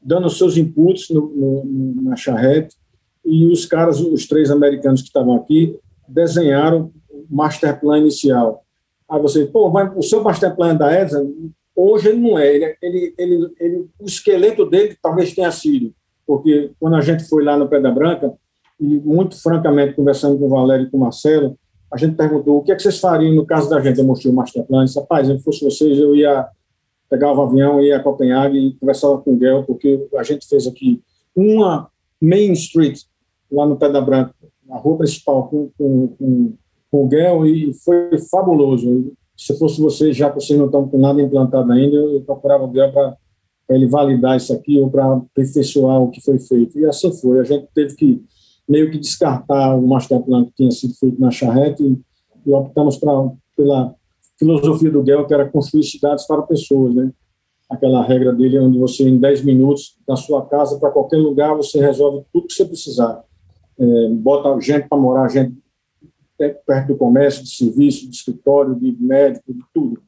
dando 0.00 0.28
seus 0.30 0.56
inputs 0.56 1.10
no, 1.10 1.28
no, 1.28 2.02
na 2.02 2.16
charrete, 2.16 2.76
e 3.24 3.46
os 3.46 3.66
caras, 3.66 4.00
os 4.00 4.26
três 4.26 4.50
americanos 4.50 5.00
que 5.00 5.08
estavam 5.08 5.36
aqui, 5.36 5.78
desenharam 6.08 6.90
o 7.10 7.26
master 7.28 7.78
plan 7.78 7.98
inicial. 7.98 8.64
Aí 9.08 9.20
você, 9.20 9.46
pô, 9.46 9.70
vai, 9.70 9.88
o 9.94 10.02
seu 10.02 10.22
master 10.22 10.54
plan 10.56 10.74
da 10.74 11.00
Edson, 11.00 11.50
hoje 11.74 12.08
ele 12.08 12.20
não 12.20 12.38
é, 12.38 12.54
ele, 12.54 12.76
ele, 12.82 13.14
ele, 13.18 13.54
ele, 13.60 13.88
o 13.98 14.04
esqueleto 14.04 14.66
dele 14.66 14.96
talvez 15.00 15.34
tenha 15.34 15.50
sido, 15.50 15.94
porque 16.28 16.72
quando 16.78 16.94
a 16.94 17.00
gente 17.00 17.24
foi 17.24 17.42
lá 17.42 17.56
no 17.56 17.66
Pedra 17.66 17.90
Branca, 17.90 18.34
e 18.78 19.00
muito 19.00 19.40
francamente, 19.42 19.94
conversando 19.94 20.38
com 20.38 20.44
o 20.44 20.48
Valério 20.50 20.86
e 20.86 20.90
com 20.90 20.98
o 20.98 21.00
Marcelo, 21.00 21.58
a 21.90 21.96
gente 21.96 22.16
perguntou 22.16 22.58
o 22.58 22.62
que, 22.62 22.70
é 22.70 22.76
que 22.76 22.82
vocês 22.82 23.00
fariam 23.00 23.34
no 23.34 23.46
caso 23.46 23.70
da 23.70 23.80
gente. 23.80 23.98
Eu 23.98 24.04
mostrei 24.04 24.30
o 24.30 24.36
master 24.36 24.62
plan, 24.64 24.84
disse, 24.84 25.00
rapaz, 25.00 25.26
se 25.26 25.38
fosse 25.38 25.64
vocês, 25.64 25.98
eu 25.98 26.14
ia 26.14 26.46
pegar 27.08 27.32
o 27.32 27.40
avião, 27.40 27.80
ia 27.80 27.96
a 27.96 28.02
Copenhague 28.02 28.58
e 28.58 28.74
conversava 28.74 29.16
com 29.18 29.32
o 29.32 29.36
Guel, 29.36 29.64
porque 29.64 30.06
a 30.16 30.22
gente 30.22 30.46
fez 30.46 30.66
aqui 30.66 31.02
uma 31.34 31.88
Main 32.20 32.52
Street, 32.52 33.00
lá 33.50 33.64
no 33.64 33.76
Pedra 33.76 34.02
Branca, 34.02 34.34
na 34.66 34.76
rua 34.76 34.98
principal, 34.98 35.48
com, 35.48 35.70
com, 35.78 36.08
com, 36.08 36.52
com 36.90 37.04
o 37.04 37.08
Guel, 37.08 37.46
e 37.46 37.72
foi 37.72 38.18
fabuloso. 38.30 39.12
Se 39.34 39.58
fosse 39.58 39.80
vocês, 39.80 40.14
já 40.14 40.28
que 40.28 40.34
vocês 40.34 40.58
não 40.58 40.66
estão 40.66 40.86
com 40.86 40.98
nada 40.98 41.22
implantado 41.22 41.72
ainda, 41.72 41.96
eu 41.96 42.20
procurava 42.20 42.64
o 42.64 42.68
Guel 42.68 42.92
para 42.92 43.16
ele 43.68 43.86
validar 43.86 44.36
isso 44.36 44.52
aqui 44.52 44.78
ou 44.80 44.90
para 44.90 45.12
aperfeiçoar 45.12 46.00
o 46.02 46.10
que 46.10 46.20
foi 46.20 46.38
feito. 46.38 46.78
E 46.78 46.86
assim 46.86 47.12
foi. 47.12 47.40
A 47.40 47.44
gente 47.44 47.66
teve 47.74 47.94
que 47.94 48.22
meio 48.68 48.90
que 48.90 48.98
descartar 48.98 49.74
o 49.76 49.86
master 49.86 50.20
plan 50.20 50.44
que 50.44 50.52
tinha 50.52 50.70
sido 50.70 50.94
feito 50.94 51.20
na 51.20 51.30
charrete 51.30 51.82
e, 51.82 51.98
e 52.46 52.52
optamos 52.52 52.96
pra, 52.96 53.12
pela 53.56 53.94
filosofia 54.38 54.90
do 54.90 55.02
Guel, 55.02 55.26
que 55.26 55.34
era 55.34 55.48
construir 55.48 55.84
cidades 55.84 56.26
para 56.26 56.42
pessoas, 56.42 56.94
né? 56.94 57.10
Aquela 57.68 58.02
regra 58.02 58.32
dele 58.32 58.58
onde 58.58 58.78
você, 58.78 59.06
em 59.06 59.18
10 59.18 59.44
minutos, 59.44 59.96
da 60.06 60.16
sua 60.16 60.46
casa 60.46 60.78
para 60.78 60.90
qualquer 60.90 61.18
lugar, 61.18 61.54
você 61.54 61.80
resolve 61.80 62.24
tudo 62.32 62.46
que 62.46 62.54
você 62.54 62.64
precisar. 62.64 63.22
É, 63.78 64.08
bota 64.10 64.58
gente 64.60 64.88
para 64.88 64.98
morar, 64.98 65.28
gente 65.28 65.54
perto 66.64 66.88
do 66.88 66.96
comércio, 66.96 67.42
de 67.42 67.50
serviço, 67.50 68.08
de 68.08 68.14
escritório, 68.14 68.74
de 68.74 68.96
médico, 69.00 69.52
de 69.52 69.60
tudo. 69.74 70.00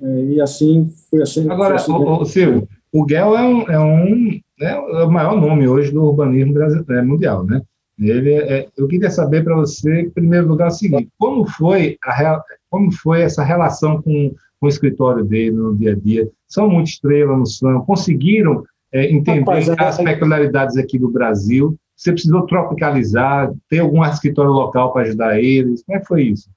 É, 0.00 0.24
e 0.24 0.40
assim 0.40 0.88
foi 1.10 1.22
assim. 1.22 1.48
Agora, 1.50 1.74
assim, 1.74 1.92
o, 1.92 2.20
o 2.20 2.24
Silvio, 2.24 2.68
o 2.92 3.04
Guel 3.04 3.36
é 3.36 3.42
um, 3.42 3.62
é 3.62 3.80
um 3.80 4.40
né, 4.60 4.72
é 4.72 5.04
o 5.04 5.10
maior 5.10 5.40
nome 5.40 5.66
hoje 5.66 5.90
do 5.90 6.04
urbanismo 6.04 6.52
brasileiro, 6.52 6.92
é, 6.92 7.02
mundial, 7.02 7.44
né? 7.44 7.62
Ele, 7.98 8.34
é, 8.34 8.68
eu 8.76 8.86
queria 8.88 9.10
saber 9.10 9.44
para 9.44 9.54
você, 9.54 10.02
em 10.02 10.10
primeiro 10.10 10.48
lugar, 10.48 10.68
o 10.68 10.70
seguinte: 10.70 11.08
como 11.18 11.46
foi, 11.46 11.96
a, 12.04 12.42
como 12.70 12.90
foi 12.92 13.22
essa 13.22 13.42
relação 13.42 14.02
com, 14.02 14.34
com 14.60 14.66
o 14.66 14.68
escritório 14.68 15.24
dele 15.24 15.52
no 15.52 15.76
dia 15.76 15.92
a 15.92 15.96
dia? 15.96 16.28
São 16.48 16.68
muito 16.68 16.88
estrelas 16.88 17.38
no 17.38 17.46
SAM, 17.46 17.80
conseguiram 17.80 18.64
é, 18.92 19.10
entender 19.10 19.40
Rapaz, 19.40 19.68
é, 19.68 19.74
as 19.78 19.96
peculiaridades 19.96 20.76
aqui 20.76 20.98
do 20.98 21.10
Brasil? 21.10 21.76
Você 21.96 22.12
precisou 22.12 22.46
tropicalizar, 22.46 23.52
ter 23.68 23.78
algum 23.78 24.04
escritório 24.04 24.50
local 24.50 24.92
para 24.92 25.02
ajudar 25.02 25.40
eles? 25.40 25.84
Como 25.84 25.96
é 25.96 26.00
que 26.00 26.06
foi 26.06 26.22
isso? 26.24 26.50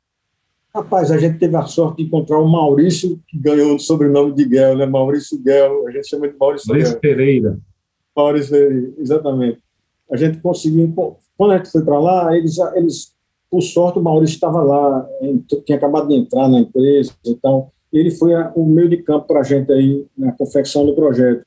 Rapaz, 0.76 1.10
a 1.10 1.18
gente 1.18 1.40
teve 1.40 1.56
a 1.56 1.64
sorte 1.64 1.98
de 1.98 2.04
encontrar 2.04 2.40
o 2.40 2.48
Maurício, 2.48 3.20
que 3.28 3.38
ganhou 3.40 3.76
o 3.76 3.80
sobrenome 3.80 4.34
de 4.34 4.46
Guel, 4.46 4.78
né? 4.78 4.86
Maurício 4.86 5.42
Guel, 5.42 5.88
a 5.88 5.92
gente 5.92 6.08
chama 6.08 6.28
de 6.28 6.38
Maurício 6.38 6.68
Maurício 6.68 7.00
Pereira. 7.00 7.58
Maurício 8.16 8.52
Pereira, 8.52 8.94
exatamente 8.98 9.66
a 10.10 10.16
gente 10.16 10.40
conseguiu. 10.40 10.94
Quando 11.38 11.52
a 11.52 11.58
gente 11.58 11.72
foi 11.72 11.84
para 11.84 12.00
lá, 12.00 12.38
eles, 12.38 12.58
eles, 12.76 13.14
por 13.50 13.62
sorte, 13.62 14.00
o 14.00 14.04
Maurício 14.04 14.36
estava 14.36 14.62
lá, 14.62 15.08
tinha 15.66 15.78
acabado 15.78 16.08
de 16.08 16.16
entrar 16.16 16.48
na 16.48 16.60
empresa 16.60 17.14
e 17.26 17.36
tal. 17.36 17.72
Ele 17.92 18.12
foi 18.12 18.34
a, 18.34 18.52
o 18.56 18.66
meio 18.66 18.90
de 18.90 18.98
campo 18.98 19.28
para 19.28 19.40
a 19.40 19.44
gente 19.44 19.72
aí 19.72 20.06
na 20.18 20.32
confecção 20.32 20.86
do 20.86 20.96
projeto. 20.96 21.46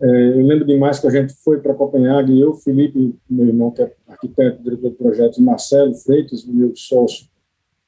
É, 0.00 0.06
eu 0.06 0.46
lembro 0.46 0.66
demais 0.66 0.98
que 0.98 1.06
a 1.06 1.10
gente 1.10 1.32
foi 1.42 1.58
para 1.58 1.72
Copenhague, 1.74 2.38
eu, 2.38 2.52
Felipe, 2.54 3.14
meu 3.28 3.46
irmão, 3.46 3.70
que 3.70 3.82
é 3.82 3.90
arquiteto, 4.06 4.62
diretor 4.62 4.90
de 4.90 4.96
projetos, 4.96 5.38
Marcelo 5.38 5.94
Freitas, 5.94 6.44
meu 6.44 6.72
sócio, 6.76 7.26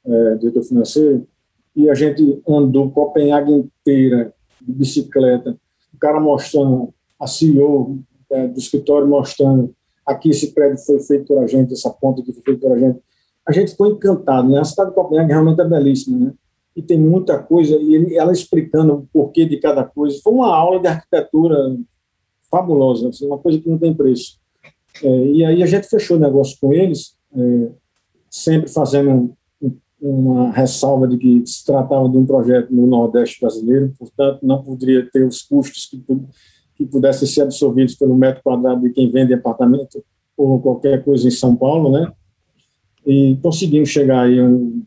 é, 0.09 0.35
diretor 0.37 0.63
financeiro, 0.63 1.27
e 1.77 1.89
a 1.89 1.95
gente 1.95 2.43
andou 2.49 2.91
Copenhague 2.91 3.53
inteira 3.53 4.33
de 4.61 4.73
bicicleta, 4.73 5.57
o 5.95 5.99
cara 5.99 6.21
mostrando, 6.21 6.93
a 7.21 7.27
CEO 7.27 7.99
é, 8.31 8.49
do 8.49 8.59
escritório 8.59 9.07
mostrando 9.07 9.75
aqui 10.09 10.31
esse 10.31 10.53
prédio 10.53 10.79
foi 10.79 11.01
feito 11.01 11.27
por 11.27 11.43
a 11.43 11.47
gente, 11.47 11.73
essa 11.73 11.91
ponta 11.91 12.23
aqui 12.23 12.33
foi 12.33 12.43
feita 12.43 12.61
por 12.61 12.73
a 12.73 12.79
gente. 12.79 12.99
A 13.47 13.53
gente 13.53 13.73
ficou 13.73 13.87
encantado, 13.87 14.49
né? 14.49 14.61
A 14.61 14.65
cidade 14.65 14.91
de 14.91 14.95
Copenhague 14.95 15.31
realmente 15.31 15.61
é 15.61 15.65
belíssima, 15.65 16.19
né? 16.19 16.33
E 16.75 16.83
tem 16.83 16.99
muita 16.99 17.39
coisa, 17.39 17.77
e 17.77 18.17
ela 18.17 18.33
explicando 18.33 18.95
o 18.95 19.09
porquê 19.13 19.45
de 19.45 19.57
cada 19.59 19.85
coisa. 19.85 20.19
Foi 20.23 20.33
uma 20.33 20.55
aula 20.55 20.81
de 20.81 20.87
arquitetura 20.87 21.77
fabulosa, 22.51 23.09
assim, 23.09 23.27
uma 23.27 23.39
coisa 23.39 23.59
que 23.59 23.69
não 23.69 23.79
tem 23.79 23.95
preço. 23.95 24.39
É, 25.03 25.27
e 25.27 25.45
aí 25.45 25.63
a 25.63 25.67
gente 25.67 25.89
fechou 25.89 26.17
o 26.17 26.21
negócio 26.21 26.57
com 26.61 26.73
eles, 26.73 27.17
é, 27.35 27.69
sempre 28.31 28.71
fazendo 28.71 29.37
uma 30.01 30.53
ressalva 30.53 31.09
de 31.09 31.19
que 31.19 31.43
se 31.47 31.65
tratava 31.65 32.09
de 32.09 32.17
um 32.17 32.25
projeto 32.25 32.73
no 32.73 32.87
Nordeste 32.87 33.41
brasileiro, 33.41 33.93
portanto, 33.99 34.41
não 34.43 34.63
poderia 34.63 35.09
ter 35.11 35.27
os 35.27 35.43
custos 35.43 35.87
que 35.87 36.01
que 36.79 36.87
pudessem 36.87 37.27
ser 37.27 37.43
absorvidos 37.43 37.97
pelo 37.97 38.17
metro 38.17 38.41
quadrado 38.41 38.83
de 38.83 38.91
quem 38.91 39.11
vende 39.11 39.35
apartamento 39.35 40.03
ou 40.37 40.61
qualquer 40.61 41.05
coisa 41.05 41.27
em 41.27 41.33
São 41.33 41.57
Paulo, 41.57 41.91
né? 41.91 42.13
E 43.05 43.37
conseguimos 43.43 43.89
chegar 43.89 44.27
aí 44.27 44.39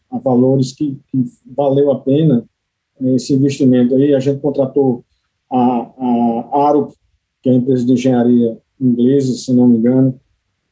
a, 0.10 0.18
valores 0.20 0.72
que, 0.72 0.98
que, 1.12 1.24
valeu 1.46 1.92
a 1.92 2.00
pena 2.00 2.46
esse 3.02 3.34
investimento. 3.34 3.94
Aí 3.96 4.16
a 4.16 4.20
gente 4.20 4.40
contratou 4.40 5.04
a, 5.52 5.58
a 5.58 6.68
Aro, 6.68 6.94
que 7.42 7.50
é 7.50 7.52
a 7.52 7.56
empresa 7.56 7.86
de 7.86 7.92
engenharia 7.92 8.58
inglesa, 8.80 9.34
se 9.34 9.54
não 9.54 9.68
me 9.68 9.78
engano, 9.78 10.18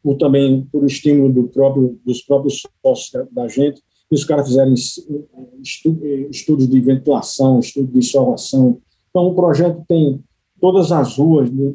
por 0.01 0.15
também 0.15 0.65
por 0.71 0.85
estímulo 0.85 1.33
do 1.33 1.43
próprio, 1.49 1.99
dos 2.05 2.21
próprios 2.21 2.61
sócios 2.81 3.27
da 3.31 3.47
gente. 3.49 3.81
E 4.11 4.15
os 4.15 4.23
caras 4.23 4.47
fizeram 4.47 4.73
estu, 4.73 5.99
estudos 6.29 6.67
de 6.67 6.79
ventilação, 6.79 7.59
estudos 7.59 7.91
de 7.91 7.99
insolação. 7.99 8.79
Então, 9.09 9.27
o 9.27 9.35
projeto 9.35 9.83
tem 9.87 10.23
todas 10.59 10.91
as 10.91 11.17
ruas, 11.17 11.51
né, 11.51 11.73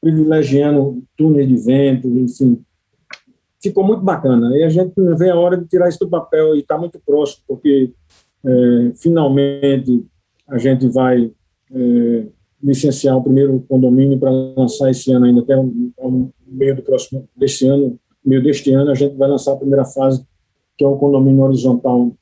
privilegiando 0.00 1.02
túneis 1.16 1.48
de 1.48 1.56
vento, 1.56 2.08
enfim. 2.08 2.60
Ficou 3.60 3.84
muito 3.84 4.02
bacana. 4.02 4.56
E 4.56 4.62
a 4.62 4.68
gente 4.68 4.92
vê 5.16 5.30
a 5.30 5.36
hora 5.36 5.56
de 5.56 5.66
tirar 5.66 5.88
isso 5.88 5.98
do 5.98 6.08
papel 6.08 6.54
e 6.54 6.60
está 6.60 6.78
muito 6.78 7.00
próximo, 7.04 7.42
porque 7.48 7.92
é, 8.44 8.92
finalmente 8.94 10.04
a 10.46 10.58
gente 10.58 10.86
vai 10.88 11.32
é, 11.72 12.26
licenciar 12.62 13.16
o 13.16 13.22
primeiro 13.22 13.64
condomínio 13.68 14.18
para 14.18 14.30
lançar 14.30 14.90
esse 14.90 15.10
ano 15.12 15.26
ainda 15.26 15.40
até 15.40 15.56
o 15.56 16.30
meio 16.46 16.76
do 16.76 16.82
próximo 16.82 17.28
deste 17.36 17.66
ano, 17.66 17.98
meio 18.24 18.42
deste 18.42 18.72
ano 18.72 18.90
a 18.90 18.94
gente 18.94 19.16
vai 19.16 19.28
lançar 19.28 19.52
a 19.52 19.56
primeira 19.56 19.84
fase 19.84 20.24
que 20.76 20.84
é 20.84 20.88
o 20.88 20.96
condomínio 20.96 21.44
horizontal 21.44 22.12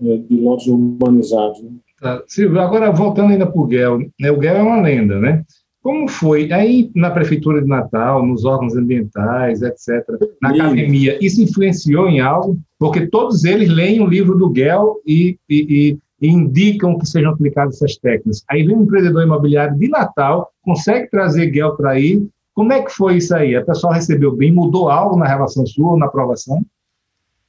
é, 0.00 0.16
de 0.16 0.40
lotes 0.40 0.66
urbanizados. 0.66 1.60
Né? 1.62 1.70
Tá. 2.00 2.22
Silvio, 2.26 2.60
agora 2.60 2.92
voltando 2.92 3.32
ainda 3.32 3.46
para 3.46 3.60
o 3.60 3.66
Guel, 3.66 3.98
né? 4.20 4.30
o 4.30 4.38
Guel 4.38 4.56
é 4.56 4.62
uma 4.62 4.80
lenda, 4.80 5.18
né? 5.18 5.44
Como 5.82 6.08
foi 6.08 6.52
aí 6.52 6.90
na 6.94 7.10
Prefeitura 7.10 7.62
de 7.62 7.68
Natal, 7.68 8.24
nos 8.26 8.44
órgãos 8.44 8.76
ambientais, 8.76 9.62
etc., 9.62 10.04
na 10.42 10.50
academia, 10.50 11.18
isso 11.20 11.40
influenciou 11.40 12.08
em 12.08 12.20
algo? 12.20 12.58
Porque 12.78 13.06
todos 13.06 13.44
eles 13.44 13.68
leem 13.68 14.00
o 14.00 14.06
livro 14.06 14.36
do 14.36 14.50
Guel 14.50 14.96
e, 15.06 15.38
e, 15.48 15.98
e 16.20 16.28
indicam 16.28 16.98
que 16.98 17.06
sejam 17.06 17.32
aplicadas 17.32 17.76
essas 17.76 17.96
técnicas. 17.96 18.44
Aí 18.50 18.64
vem 18.64 18.76
um 18.76 18.82
empreendedor 18.82 19.22
imobiliário 19.22 19.78
de 19.78 19.88
Natal, 19.88 20.50
consegue 20.62 21.08
trazer 21.10 21.46
Guel 21.46 21.76
para 21.76 21.92
aí. 21.92 22.26
Como 22.54 22.72
é 22.72 22.82
que 22.82 22.90
foi 22.90 23.16
isso 23.16 23.34
aí? 23.34 23.54
A 23.54 23.64
pessoa 23.64 23.94
recebeu 23.94 24.34
bem? 24.34 24.52
Mudou 24.52 24.90
algo 24.90 25.16
na 25.16 25.26
relação 25.26 25.64
sua, 25.64 25.96
na 25.96 26.06
aprovação? 26.06 26.60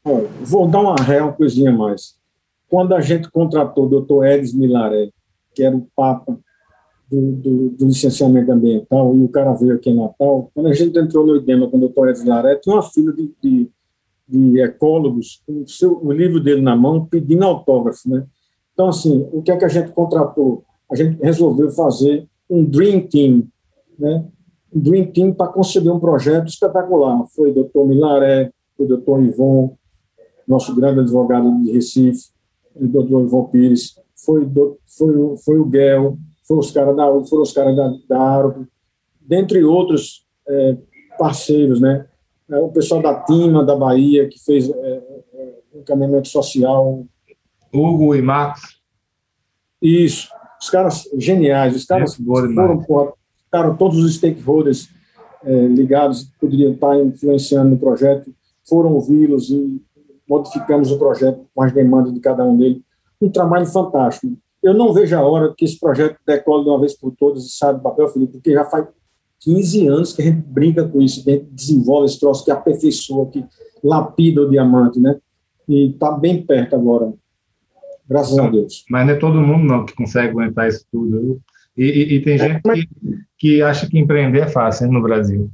Bom, 0.04 0.28
vou 0.42 0.68
dar 0.68 0.80
uma 0.80 0.96
real 0.96 1.34
coisinha 1.34 1.72
mais 1.72 2.20
quando 2.70 2.94
a 2.94 3.02
gente 3.02 3.30
contratou 3.32 3.86
o 3.86 3.90
doutor 3.90 4.26
Edis 4.26 4.54
Milaré, 4.54 5.10
que 5.54 5.64
era 5.64 5.76
o 5.76 5.88
papa 5.96 6.40
do, 7.10 7.32
do, 7.32 7.70
do, 7.72 7.86
licenciamento 7.88 8.52
ambiental, 8.52 9.16
e 9.16 9.24
o 9.24 9.28
cara 9.28 9.54
veio 9.54 9.74
aqui 9.74 9.90
em 9.90 9.96
Natal, 9.96 10.52
quando 10.54 10.68
a 10.68 10.74
gente 10.74 10.98
entrou 10.98 11.26
no 11.26 11.36
IDEMA 11.36 11.68
com 11.68 11.78
o 11.78 11.80
doutor 11.80 12.10
Edis 12.10 12.24
Milaré, 12.24 12.56
tinha 12.58 12.76
uma 12.76 12.84
fila 12.84 13.12
de, 13.12 13.34
de, 13.42 13.70
de 14.28 14.62
ecólogos 14.62 15.42
com 15.48 15.64
o, 15.64 15.68
seu, 15.68 16.00
o 16.06 16.12
livro 16.12 16.40
dele 16.40 16.62
na 16.62 16.76
mão, 16.76 17.06
pedindo 17.06 17.44
autógrafo, 17.44 18.08
né? 18.08 18.26
Então, 18.74 18.88
assim, 18.88 19.28
o 19.34 19.42
que 19.42 19.52
é 19.52 19.58
que 19.58 19.66
a 19.66 19.70
gente 19.70 19.92
contratou? 19.92 20.64
A 20.90 20.96
gente 20.96 21.22
resolveu 21.22 21.72
fazer 21.72 22.28
um 22.48 22.64
Dream 22.64 23.08
Team, 23.08 23.48
né? 23.98 24.26
Um 24.74 24.80
Dream 24.80 25.08
Team 25.08 25.34
para 25.34 25.52
conceder 25.52 25.92
um 25.92 26.00
projeto 26.00 26.48
espetacular. 26.48 27.26
Foi 27.36 27.50
o 27.50 27.54
doutor 27.54 27.88
Milaré, 27.88 28.52
foi 28.78 28.86
o 28.86 28.90
doutor 28.90 29.22
Ivon, 29.24 29.76
nosso 30.50 30.76
grande 30.76 31.02
advogado 31.02 31.64
de 31.64 31.72
Recife, 31.72 32.30
o 32.76 32.88
doutor 32.88 33.24
Ivan 33.24 33.46
Pires, 33.46 34.00
foi, 34.16 34.50
foi, 34.88 35.38
foi 35.38 35.60
o 35.60 35.66
Guel, 35.66 36.18
foram 36.48 36.60
os 36.60 36.72
caras 36.72 36.96
da, 36.96 37.06
foram 37.26 37.44
os 37.44 37.54
caras 37.54 37.76
da, 37.76 37.94
da 38.10 38.20
Árvore, 38.20 38.68
dentre 39.22 39.64
outros 39.64 40.26
é, 40.48 40.78
parceiros, 41.20 41.80
né? 41.80 42.08
É, 42.50 42.58
o 42.58 42.70
pessoal 42.70 43.02
da 43.02 43.14
Tima, 43.14 43.64
da 43.64 43.76
Bahia, 43.76 44.28
que 44.28 44.44
fez 44.44 44.68
é, 44.70 45.04
é, 45.34 45.60
encaminhamento 45.76 46.28
social. 46.28 47.06
Hugo 47.72 48.16
e 48.16 48.22
Marcos. 48.22 48.80
Isso, 49.80 50.30
os 50.60 50.70
caras 50.70 51.08
geniais, 51.16 51.76
os 51.76 51.86
caras 51.86 52.16
foram, 52.16 52.84
porra, 52.84 53.14
ficaram 53.46 53.78
todos 53.78 54.04
os 54.04 54.16
stakeholders 54.16 54.90
é, 55.44 55.68
ligados, 55.68 56.24
poderiam 56.40 56.74
estar 56.74 57.00
influenciando 57.00 57.70
no 57.70 57.78
projeto, 57.78 58.34
foram 58.68 58.94
ouvi-los 58.94 59.50
e 59.52 59.82
modificamos 60.30 60.92
o 60.92 61.00
projeto 61.00 61.46
com 61.54 61.62
as 61.64 61.74
demandas 61.74 62.14
de 62.14 62.20
cada 62.20 62.46
um 62.46 62.58
deles. 62.58 62.82
Um 63.20 63.30
trabalho 63.30 63.66
fantástico. 63.66 64.38
Eu 64.62 64.74
não 64.74 64.94
vejo 64.94 65.16
a 65.16 65.22
hora 65.22 65.54
que 65.58 65.66
esse 65.66 65.80
projeto 65.80 66.18
decole 66.26 66.64
de 66.64 66.70
uma 66.70 66.80
vez 66.80 66.94
por 66.94 67.12
todas 67.12 67.46
e 67.46 67.50
saia 67.50 67.74
do 67.74 67.82
papel, 67.82 68.08
Felipe, 68.10 68.34
porque 68.34 68.54
já 68.54 68.66
faz 68.66 68.88
15 69.40 69.88
anos 69.88 70.14
que 70.14 70.22
a 70.22 70.26
gente 70.26 70.42
brinca 70.42 70.88
com 70.88 71.02
isso, 71.02 71.24
que 71.24 71.30
a 71.32 71.34
gente 71.34 71.48
desenvolve 71.52 72.06
esse 72.06 72.20
troço, 72.20 72.44
que 72.44 72.52
aperfeiçoa, 72.52 73.28
que 73.28 73.44
lapida 73.84 74.42
o 74.42 74.50
diamante, 74.50 75.00
né? 75.00 75.18
E 75.68 75.92
está 75.92 76.12
bem 76.12 76.42
perto 76.42 76.76
agora, 76.76 77.14
graças 78.08 78.38
a 78.38 78.50
Deus. 78.50 78.86
Mas 78.90 79.06
não 79.08 79.14
é 79.14 79.18
todo 79.18 79.42
mundo 79.42 79.64
não 79.64 79.86
que 79.86 79.96
consegue 79.96 80.30
aguentar 80.30 80.68
isso 80.68 80.86
tudo. 80.92 81.40
E, 81.78 81.84
e, 81.84 82.16
e 82.16 82.22
tem 82.22 82.34
é, 82.34 82.38
gente 82.38 82.62
que, 82.62 82.90
que 83.38 83.62
acha 83.62 83.88
que 83.88 83.98
empreender 83.98 84.40
é 84.40 84.48
fácil 84.48 84.88
hein, 84.88 84.92
no 84.92 85.02
Brasil. 85.02 85.50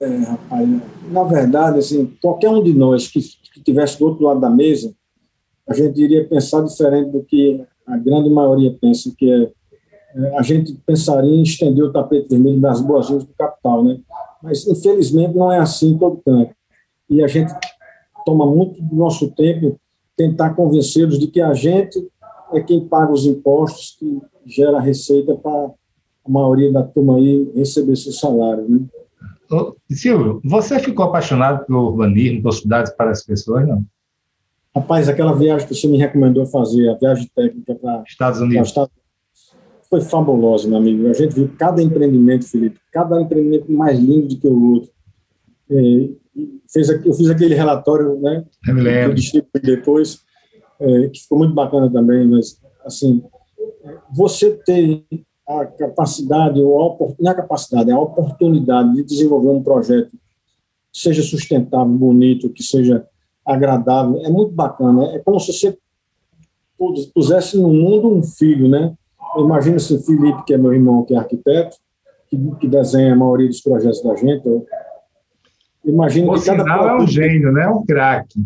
É, 0.00 0.06
rapaz, 0.06 0.68
na 1.10 1.24
verdade, 1.24 1.78
assim, 1.78 2.06
qualquer 2.20 2.50
um 2.50 2.62
de 2.62 2.72
nós 2.72 3.08
que, 3.08 3.20
que 3.56 3.62
tivesse 3.62 3.98
do 3.98 4.06
outro 4.06 4.24
lado 4.24 4.38
da 4.38 4.50
mesa, 4.50 4.94
a 5.66 5.72
gente 5.72 6.00
iria 6.00 6.28
pensar 6.28 6.62
diferente 6.62 7.10
do 7.10 7.22
que 7.24 7.64
a 7.86 7.96
grande 7.96 8.28
maioria 8.28 8.76
pensa, 8.78 9.10
que 9.16 9.30
é 9.30 9.50
a 10.38 10.42
gente 10.42 10.74
pensaria 10.86 11.30
em 11.30 11.42
estender 11.42 11.84
o 11.84 11.92
tapete 11.92 12.28
vermelho 12.30 12.60
das 12.60 12.80
boas-vindas 12.80 13.24
do 13.24 13.34
capital, 13.34 13.84
né? 13.84 13.98
Mas, 14.42 14.66
infelizmente, 14.66 15.36
não 15.36 15.52
é 15.52 15.58
assim 15.58 15.90
em 15.90 15.98
todo 15.98 16.22
canto. 16.24 16.54
E 17.10 17.22
a 17.22 17.26
gente 17.26 17.52
toma 18.24 18.46
muito 18.46 18.80
do 18.80 18.96
nosso 18.96 19.30
tempo 19.32 19.78
tentar 20.16 20.54
convencê-los 20.54 21.18
de 21.18 21.26
que 21.26 21.40
a 21.40 21.52
gente 21.52 22.08
é 22.52 22.60
quem 22.60 22.86
paga 22.86 23.12
os 23.12 23.26
impostos, 23.26 23.96
que 23.98 24.22
gera 24.46 24.80
receita 24.80 25.34
para 25.34 25.52
a 25.52 26.30
maioria 26.30 26.72
da 26.72 26.82
turma 26.82 27.16
aí 27.16 27.50
receber 27.54 27.96
seu 27.96 28.12
salário, 28.12 28.66
né? 28.68 28.80
Silvio, 29.90 30.40
você 30.44 30.78
ficou 30.78 31.06
apaixonado 31.06 31.64
pelo 31.66 31.88
urbanismo, 31.88 32.42
por 32.42 32.52
cidades 32.52 32.92
para 32.92 33.10
as 33.10 33.24
pessoas, 33.24 33.66
não? 33.66 33.84
Rapaz, 34.74 35.08
aquela 35.08 35.34
viagem 35.34 35.66
que 35.66 35.74
você 35.74 35.88
me 35.88 35.96
recomendou 35.96 36.44
fazer, 36.46 36.90
a 36.90 36.94
viagem 36.94 37.30
técnica 37.34 37.74
para 37.74 38.02
Estados 38.06 38.40
Unidos. 38.40 38.74
Foi 39.88 40.00
fabulosa, 40.00 40.68
meu 40.68 40.78
amigo. 40.78 41.08
A 41.08 41.12
gente 41.12 41.34
viu 41.34 41.50
cada 41.58 41.80
empreendimento, 41.80 42.44
Felipe, 42.44 42.78
cada 42.92 43.20
empreendimento 43.20 43.72
mais 43.72 43.98
lindo 43.98 44.28
do 44.28 44.36
que 44.36 44.46
o 44.46 44.72
outro. 44.74 44.90
É, 45.70 46.08
fez, 46.68 46.88
eu 46.88 47.14
fiz 47.14 47.30
aquele 47.30 47.54
relatório, 47.54 48.20
né? 48.20 48.44
Eu 48.66 48.74
me 48.74 48.82
lembro. 48.82 49.16
Que 49.16 49.42
depois, 49.60 50.20
é, 50.78 51.08
que 51.08 51.20
ficou 51.20 51.38
muito 51.38 51.54
bacana 51.54 51.90
também, 51.90 52.26
mas, 52.26 52.60
assim, 52.84 53.22
você 54.14 54.50
ter 54.66 55.04
a 55.48 55.64
capacidade, 55.64 56.60
ou 56.60 56.82
a, 56.82 57.14
não 57.20 57.30
é 57.30 57.32
a 57.32 57.36
capacidade, 57.36 57.90
é 57.90 57.94
a 57.94 57.98
oportunidade 57.98 58.94
de 58.94 59.04
desenvolver 59.04 59.48
um 59.48 59.62
projeto 59.62 60.10
que 60.10 60.18
seja 61.00 61.22
sustentável, 61.22 61.92
bonito, 61.92 62.50
que 62.50 62.62
seja 62.62 63.06
agradável, 63.44 64.20
é 64.24 64.28
muito 64.28 64.52
bacana. 64.52 65.04
É 65.14 65.18
como 65.20 65.38
se 65.38 65.52
você 65.52 65.78
pusesse 67.14 67.56
no 67.56 67.72
mundo 67.72 68.12
um 68.12 68.22
filho, 68.22 68.68
né? 68.68 68.94
Imagina 69.38 69.78
se 69.78 69.94
o 69.94 70.02
Felipe, 70.02 70.44
que 70.44 70.54
é 70.54 70.58
meu 70.58 70.72
irmão, 70.72 71.04
que 71.04 71.14
é 71.14 71.18
arquiteto, 71.18 71.76
que, 72.28 72.36
que 72.60 72.66
desenha 72.66 73.12
a 73.12 73.16
maioria 73.16 73.46
dos 73.46 73.60
projetos 73.60 74.02
da 74.02 74.16
gente. 74.16 74.42
Imagina 75.84 76.34
que 76.34 76.44
cada 76.44 76.64
é 76.64 76.96
um 76.96 77.06
gênio, 77.06 77.52
né? 77.52 77.68
Um 77.68 77.84
craque. 77.84 78.44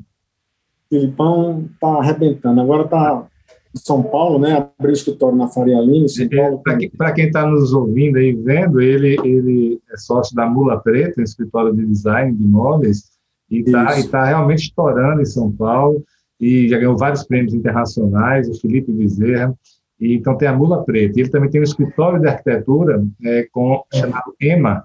Filipão 0.90 1.68
está 1.72 1.88
arrebentando. 1.88 2.61
Agora 2.61 2.84
está 2.84 3.30
São 3.74 4.02
Paulo, 4.02 4.38
né? 4.38 4.68
Abriu 4.78 4.92
escritório 4.92 5.36
na 5.36 5.48
Faria 5.48 5.80
Lima, 5.80 6.08
São 6.08 6.26
é, 6.26 6.36
Paulo. 6.36 6.62
Para 6.96 7.12
quem 7.12 7.26
está 7.26 7.46
nos 7.46 7.72
ouvindo 7.72 8.18
e 8.18 8.32
vendo, 8.32 8.80
ele, 8.80 9.16
ele 9.24 9.80
é 9.92 9.96
sócio 9.96 10.34
da 10.34 10.48
Mula 10.48 10.80
Preta, 10.80 11.20
um 11.20 11.24
escritório 11.24 11.72
de 11.74 11.86
design 11.86 12.36
de 12.36 12.42
imóveis, 12.42 13.10
e 13.50 13.60
está 13.60 13.86
tá 14.08 14.24
realmente 14.24 14.64
estourando 14.64 15.22
em 15.22 15.26
São 15.26 15.50
Paulo, 15.52 16.02
e 16.40 16.68
já 16.68 16.78
ganhou 16.78 16.96
vários 16.96 17.22
prêmios 17.24 17.54
internacionais, 17.54 18.48
o 18.48 18.60
Felipe 18.60 18.90
Bezerra. 18.90 19.54
E, 20.00 20.14
então 20.14 20.36
tem 20.36 20.48
a 20.48 20.56
Mula 20.56 20.82
Preta. 20.84 21.20
Ele 21.20 21.28
também 21.28 21.50
tem 21.50 21.60
um 21.60 21.64
escritório 21.64 22.20
de 22.20 22.26
arquitetura 22.26 23.04
é, 23.22 23.46
com, 23.52 23.84
chamado 23.92 24.34
EMA, 24.40 24.82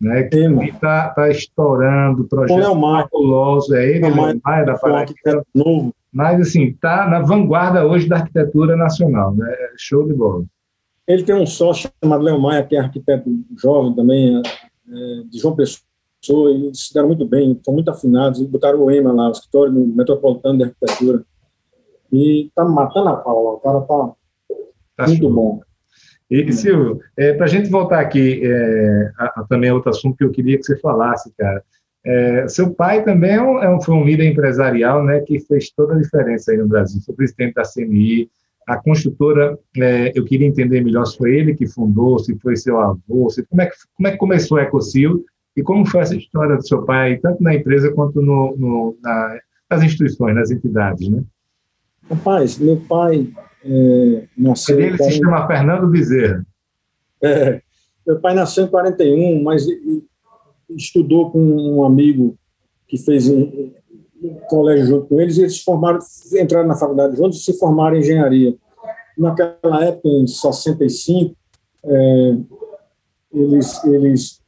né, 0.00 0.24
que 0.24 0.36
está 0.36 1.08
tá 1.10 1.30
estourando, 1.30 2.28
projeto 2.28 2.60
fabuloso, 2.60 3.74
é 3.74 3.88
ele, 3.88 4.00
Leomar, 4.00 4.36
Maia 4.44 4.64
da 4.64 4.76
Paraíba. 4.76 5.14
Novo. 5.54 5.94
Mas, 6.16 6.40
assim, 6.40 6.68
está 6.68 7.06
na 7.06 7.20
vanguarda 7.20 7.86
hoje 7.86 8.08
da 8.08 8.16
arquitetura 8.16 8.74
nacional, 8.74 9.34
né? 9.34 9.54
show 9.76 10.02
de 10.06 10.14
bola. 10.14 10.46
Ele 11.06 11.22
tem 11.22 11.34
um 11.34 11.44
sócio 11.44 11.90
chamado 12.02 12.24
Léo 12.24 12.40
Maia, 12.40 12.64
que 12.64 12.74
é 12.74 12.78
arquiteto 12.80 13.30
jovem 13.54 13.94
também, 13.94 14.40
é, 14.40 15.22
de 15.30 15.38
João 15.38 15.54
Pessoa, 15.54 16.50
e 16.50 16.68
eles 16.68 16.86
se 16.86 16.94
deram 16.94 17.08
muito 17.08 17.26
bem, 17.26 17.52
estão 17.52 17.74
muito 17.74 17.90
afinados, 17.90 18.40
e 18.40 18.46
botaram 18.46 18.80
o 18.82 18.90
EMA 18.90 19.12
lá, 19.12 19.28
o 19.28 19.32
escritório 19.32 19.74
metropolitano 19.74 20.56
de 20.56 20.64
arquitetura, 20.64 21.22
e 22.10 22.46
está 22.46 22.64
matando 22.64 23.10
a 23.10 23.16
pau 23.16 23.44
lá, 23.44 23.52
o 23.52 23.60
cara 23.60 23.78
está 23.80 24.16
Tá 24.96 25.06
Muito 25.06 25.20
show. 25.20 25.34
bom. 25.34 25.60
E, 26.30 26.50
Silvio, 26.50 26.98
é, 27.14 27.34
para 27.34 27.44
a 27.44 27.48
gente 27.48 27.68
voltar 27.68 28.00
aqui 28.00 28.40
é, 28.42 29.12
a, 29.18 29.40
a, 29.42 29.44
também 29.44 29.68
a 29.68 29.74
outro 29.74 29.90
assunto 29.90 30.16
que 30.16 30.24
eu 30.24 30.30
queria 30.30 30.56
que 30.56 30.64
você 30.64 30.78
falasse, 30.78 31.30
cara. 31.36 31.62
É, 32.08 32.46
seu 32.46 32.72
pai 32.72 33.02
também 33.02 33.32
é 33.32 33.42
um, 33.42 33.58
é 33.60 33.74
um, 33.74 33.80
foi 33.80 33.92
um 33.96 34.04
líder 34.04 34.30
empresarial, 34.30 35.04
né, 35.04 35.20
que 35.22 35.40
fez 35.40 35.70
toda 35.70 35.94
a 35.94 35.98
diferença 35.98 36.52
aí 36.52 36.58
no 36.58 36.68
Brasil. 36.68 37.02
Foi 37.04 37.16
presidente 37.16 37.54
da 37.54 37.64
CNI, 37.64 38.30
a 38.64 38.76
construtora, 38.76 39.58
é, 39.76 40.12
eu 40.14 40.24
queria 40.24 40.46
entender 40.46 40.82
melhor 40.82 41.04
se 41.04 41.18
foi 41.18 41.34
ele 41.34 41.56
que 41.56 41.66
fundou, 41.66 42.20
se 42.20 42.38
foi 42.38 42.56
seu 42.56 42.78
avô, 42.78 43.28
se, 43.28 43.44
como, 43.46 43.60
é 43.60 43.66
que, 43.66 43.76
como 43.96 44.06
é 44.06 44.12
que 44.12 44.18
começou 44.18 44.56
a 44.56 44.62
Ecocil 44.62 45.24
e 45.56 45.62
como 45.62 45.84
foi 45.84 46.00
essa 46.00 46.14
história 46.14 46.56
do 46.56 46.66
seu 46.66 46.84
pai, 46.84 47.16
tanto 47.16 47.42
na 47.42 47.54
empresa 47.54 47.92
quanto 47.92 48.22
no, 48.22 48.56
no, 48.56 48.96
na, 49.02 49.38
nas 49.68 49.82
instituições, 49.82 50.34
nas 50.34 50.52
entidades, 50.52 51.08
né? 51.08 51.24
Rapaz, 52.08 52.56
meu 52.58 52.76
pai 52.88 53.28
é, 53.64 54.24
nasceu. 54.38 54.78
Ele 54.78 54.96
se 54.98 55.12
chama 55.12 55.46
Fernando 55.48 55.88
Bezerra. 55.88 56.46
É, 57.20 57.60
meu 58.06 58.20
pai 58.20 58.32
nasceu 58.34 58.64
em 58.64 58.68
41, 58.68 59.42
mas 59.42 59.66
estudou 60.70 61.30
com 61.30 61.40
um 61.40 61.84
amigo 61.84 62.36
que 62.88 62.98
fez 62.98 63.28
um 63.28 63.72
colégio 64.48 64.86
junto 64.86 65.06
com 65.06 65.20
eles, 65.20 65.36
e 65.36 65.42
eles 65.42 65.62
formaram, 65.62 65.98
entraram 66.40 66.68
na 66.68 66.76
faculdade 66.76 67.16
juntos 67.16 67.40
e 67.40 67.42
se 67.42 67.58
formaram 67.58 67.96
em 67.96 68.00
engenharia. 68.00 68.56
Naquela 69.16 69.84
época, 69.84 70.08
em 70.08 70.26
65, 70.26 71.34
é, 71.84 72.36
eles, 73.32 73.84
eles, 73.84 74.42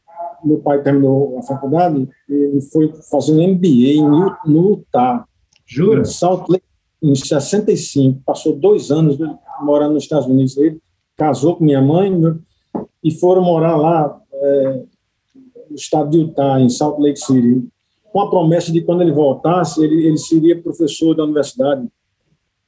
meu 0.45 0.59
pai 0.59 0.83
terminou 0.83 1.39
a 1.39 1.43
faculdade, 1.43 2.09
ele 2.29 2.61
foi 2.61 2.93
fazer 3.11 3.33
um 3.33 3.55
MBA 3.55 4.37
no 4.47 4.71
Utah. 4.71 5.25
Jura? 5.67 6.01
Em 6.01 6.05
Salt 6.05 6.49
Lake 6.49 6.69
em 7.03 7.15
65, 7.15 8.23
passou 8.25 8.57
dois 8.57 8.91
anos 8.91 9.19
morando 9.61 9.95
nos 9.95 10.03
Estados 10.03 10.27
Unidos. 10.27 10.57
Ele 10.57 10.81
casou 11.17 11.57
com 11.57 11.65
minha 11.65 11.81
mãe 11.81 12.13
e 13.03 13.11
foram 13.13 13.43
morar 13.43 13.77
lá 13.77 14.21
é, 14.33 14.73
no 14.73 14.89
estado 15.81 16.11
de 16.11 16.19
Utah, 16.19 16.61
em 16.61 16.69
Salt 16.69 16.99
Lake 16.99 17.19
City, 17.19 17.67
com 18.13 18.21
a 18.21 18.31
promessa 18.31 18.73
de 18.73 18.81
quando 18.81 19.03
ele 19.03 19.13
voltasse, 19.13 19.83
ele, 19.83 20.07
ele 20.07 20.19
seria 20.19 20.61
professor 20.61 21.15
da 21.15 21.25
universidade, 21.25 21.87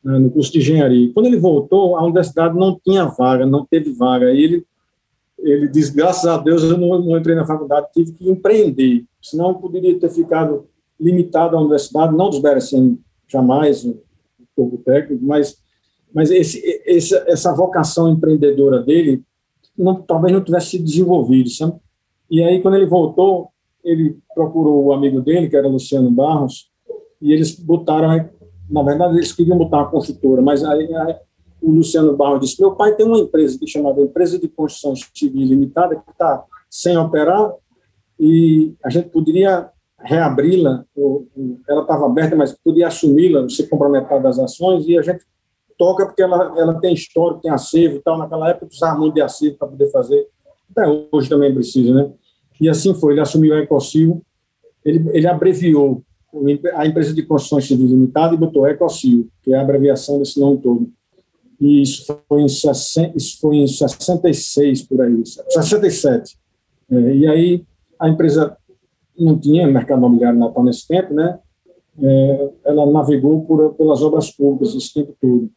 né, 0.02 0.18
no 0.18 0.30
curso 0.30 0.52
de 0.52 0.58
engenharia. 0.58 1.12
Quando 1.12 1.26
ele 1.26 1.38
voltou, 1.38 1.96
a 1.96 2.02
universidade 2.02 2.56
não 2.56 2.78
tinha 2.82 3.06
vaga, 3.06 3.46
não 3.46 3.66
teve 3.66 3.92
vaga. 3.92 4.32
E 4.32 4.42
ele, 4.42 4.66
ele 5.38 5.68
disse, 5.68 5.94
graças 5.94 6.26
a 6.26 6.36
Deus 6.38 6.62
eu 6.62 6.76
não, 6.76 7.00
não 7.00 7.18
entrei 7.18 7.34
na 7.34 7.46
faculdade, 7.46 7.88
tive 7.94 8.12
que 8.12 8.28
empreender, 8.28 9.04
senão 9.20 9.50
eu 9.50 9.54
poderia 9.56 9.98
ter 9.98 10.10
ficado 10.10 10.66
limitado 10.98 11.56
à 11.56 11.60
universidade, 11.60 12.14
não 12.14 12.28
desmerecendo 12.28 12.98
jamais 13.26 13.86
pouco 14.54 14.78
técnico, 14.78 15.24
mas, 15.24 15.56
mas 16.12 16.30
esse, 16.30 16.60
esse, 16.84 17.14
essa 17.26 17.54
vocação 17.54 18.10
empreendedora 18.10 18.82
dele 18.82 19.22
não, 19.76 20.02
talvez 20.02 20.32
não 20.32 20.44
tivesse 20.44 20.70
sido 20.70 20.84
desenvolvido, 20.84 21.48
sabe? 21.48 21.74
E 22.30 22.42
aí, 22.42 22.62
quando 22.62 22.76
ele 22.76 22.86
voltou, 22.86 23.48
ele 23.82 24.18
procurou 24.34 24.84
o 24.84 24.92
amigo 24.92 25.20
dele, 25.20 25.48
que 25.48 25.56
era 25.56 25.68
Luciano 25.68 26.10
Barros, 26.10 26.70
e 27.20 27.32
eles 27.32 27.58
botaram, 27.58 28.30
na 28.68 28.82
verdade, 28.82 29.16
eles 29.16 29.32
queriam 29.32 29.58
botar 29.58 29.78
uma 29.78 29.90
construtora, 29.90 30.40
mas 30.40 30.64
aí, 30.64 30.88
o 31.60 31.72
Luciano 31.72 32.16
Barros 32.16 32.40
disse: 32.40 32.60
Meu 32.60 32.74
pai 32.74 32.94
tem 32.94 33.04
uma 33.04 33.18
empresa 33.18 33.58
que 33.58 33.66
chamada 33.66 34.00
Empresa 34.00 34.38
de 34.38 34.48
Construção 34.48 34.94
Civil 35.14 35.46
Limitada, 35.46 35.96
que 35.96 36.10
está 36.10 36.44
sem 36.70 36.96
operar, 36.96 37.52
e 38.18 38.74
a 38.84 38.90
gente 38.90 39.08
poderia 39.08 39.70
reabri-la, 39.98 40.84
ela 41.68 41.82
estava 41.82 42.06
aberta, 42.06 42.34
mas 42.34 42.52
podia 42.52 42.86
assumi-la, 42.86 43.42
você 43.42 43.66
compra 43.66 43.88
metade 43.88 44.22
das 44.22 44.38
ações, 44.38 44.86
e 44.86 44.98
a 44.98 45.02
gente 45.02 45.24
toca 45.80 46.04
porque 46.04 46.22
ela, 46.22 46.52
ela 46.58 46.78
tem 46.78 46.92
história, 46.92 47.38
tem 47.40 47.50
acervo 47.50 47.96
e 47.96 48.02
tal. 48.02 48.18
Naquela 48.18 48.50
época 48.50 48.66
precisava 48.66 48.98
muito 48.98 49.14
de 49.14 49.22
acervo 49.22 49.56
para 49.56 49.68
poder 49.68 49.90
fazer. 49.90 50.28
Até 50.70 51.08
hoje 51.10 51.28
também 51.28 51.52
precisa, 51.54 51.94
né? 51.94 52.12
E 52.60 52.68
assim 52.68 52.94
foi, 52.94 53.14
ele 53.14 53.20
assumiu 53.20 53.54
a 53.54 53.60
Ecocil, 53.60 54.22
ele, 54.84 55.08
ele 55.12 55.26
abreviou 55.26 56.02
a 56.74 56.86
empresa 56.86 57.12
de 57.12 57.22
construções 57.22 57.66
civis 57.66 57.90
limitada 57.90 58.34
e 58.34 58.38
botou 58.38 58.66
Ecocil, 58.66 59.28
que 59.42 59.52
é 59.52 59.56
a 59.56 59.62
abreviação 59.62 60.18
desse 60.18 60.38
nome 60.38 60.58
todo. 60.58 60.90
E 61.60 61.82
isso 61.82 62.18
foi 62.28 62.40
em, 62.40 62.46
isso 62.46 63.38
foi 63.40 63.56
em 63.56 63.66
66, 63.66 64.82
por 64.82 65.00
aí, 65.02 65.22
67. 65.26 66.38
É, 66.90 67.14
e 67.14 67.26
aí 67.26 67.64
a 67.98 68.08
empresa 68.08 68.56
não 69.18 69.38
tinha 69.38 69.66
mercado 69.66 69.98
imobiliário 69.98 70.38
natal 70.38 70.64
nesse 70.64 70.88
tempo, 70.88 71.12
né? 71.12 71.38
É, 72.02 72.50
ela 72.64 72.90
navegou 72.90 73.44
por, 73.44 73.74
pelas 73.74 74.02
obras 74.02 74.30
públicas 74.30 74.74
esse 74.74 74.94
tempo 74.94 75.14
todo. 75.20 75.50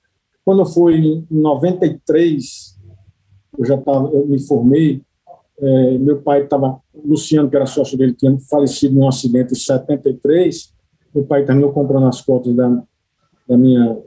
Quando 0.43 0.65
foi 0.65 0.95
em 0.95 1.25
93, 1.31 2.77
eu 3.57 3.65
já 3.65 3.77
tava, 3.77 4.09
eu 4.09 4.27
me 4.27 4.39
formei, 4.39 5.01
é, 5.59 5.97
meu 5.97 6.21
pai 6.21 6.43
estava, 6.43 6.79
Luciano, 7.05 7.49
que 7.49 7.55
era 7.55 7.65
sócio 7.65 7.97
dele, 7.97 8.13
tinha 8.13 8.37
falecido 8.49 8.95
num 8.95 9.07
acidente 9.07 9.53
em 9.53 9.55
73, 9.55 10.73
meu 11.13 11.25
pai 11.25 11.45
terminou 11.45 11.71
comprando 11.71 12.07
as 12.07 12.21
cotas 12.21 12.55
da, 12.55 12.83
da 13.47 13.57
minha, 13.57 13.97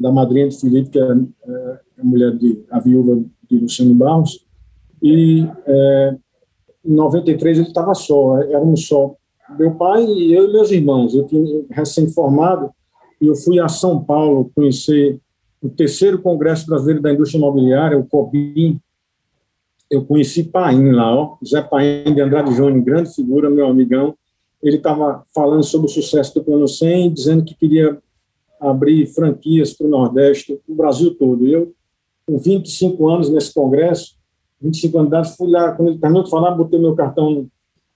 da 0.00 0.10
madrinha 0.10 0.48
de 0.48 0.58
Felipe, 0.58 0.90
que 0.90 0.98
é, 0.98 1.02
é 1.02 1.80
a 1.98 2.04
mulher 2.04 2.36
de, 2.36 2.64
a 2.70 2.80
viúva 2.80 3.22
de 3.48 3.58
Luciano 3.58 3.94
Barros, 3.94 4.46
e 5.02 5.46
é, 5.66 6.16
em 6.84 6.94
93 6.94 7.58
ele 7.58 7.68
estava 7.68 7.94
só, 7.94 8.38
éramos 8.42 8.86
só 8.86 9.14
meu 9.58 9.74
pai 9.76 10.04
e 10.04 10.34
eu 10.34 10.48
e 10.48 10.52
meus 10.52 10.70
irmãos. 10.70 11.14
Eu 11.14 11.26
tinha 11.26 11.64
recém-formado 11.70 12.70
e 13.20 13.26
eu 13.26 13.34
fui 13.34 13.60
a 13.60 13.68
São 13.68 14.02
Paulo 14.02 14.50
conhecer 14.54 15.20
o 15.62 15.68
terceiro 15.68 16.20
Congresso 16.20 16.66
Brasileiro 16.66 17.00
da 17.00 17.12
Indústria 17.12 17.38
Imobiliária, 17.38 17.98
o 17.98 18.06
COBIM. 18.06 18.80
Eu 19.90 20.04
conheci 20.04 20.44
Paim 20.44 20.90
lá, 20.90 21.14
ó, 21.14 21.36
Zé 21.44 21.62
Paim 21.62 22.12
de 22.12 22.20
Andrade 22.20 22.52
Júnior, 22.54 22.82
grande 22.82 23.14
figura, 23.14 23.48
meu 23.48 23.66
amigão. 23.66 24.16
Ele 24.62 24.76
estava 24.76 25.22
falando 25.34 25.62
sobre 25.62 25.86
o 25.86 25.90
sucesso 25.90 26.34
do 26.34 26.44
Plano 26.44 26.66
100, 26.66 27.12
dizendo 27.12 27.44
que 27.44 27.54
queria 27.54 27.98
abrir 28.60 29.06
franquias 29.06 29.72
para 29.72 29.86
o 29.86 29.90
Nordeste, 29.90 30.58
o 30.66 30.74
Brasil 30.74 31.14
todo. 31.14 31.46
E 31.46 31.52
eu, 31.52 31.72
com 32.26 32.36
25 32.38 33.08
anos 33.08 33.30
nesse 33.30 33.54
congresso, 33.54 34.16
25 34.60 34.98
anos 34.98 35.10
de 35.10 35.16
idade, 35.16 35.36
fui 35.36 35.50
lá, 35.50 35.72
quando 35.72 35.90
ele 35.90 35.98
terminou 35.98 36.24
de 36.24 36.30
falar, 36.30 36.50
botei 36.52 36.78
meu 36.78 36.94
cartão 36.94 37.46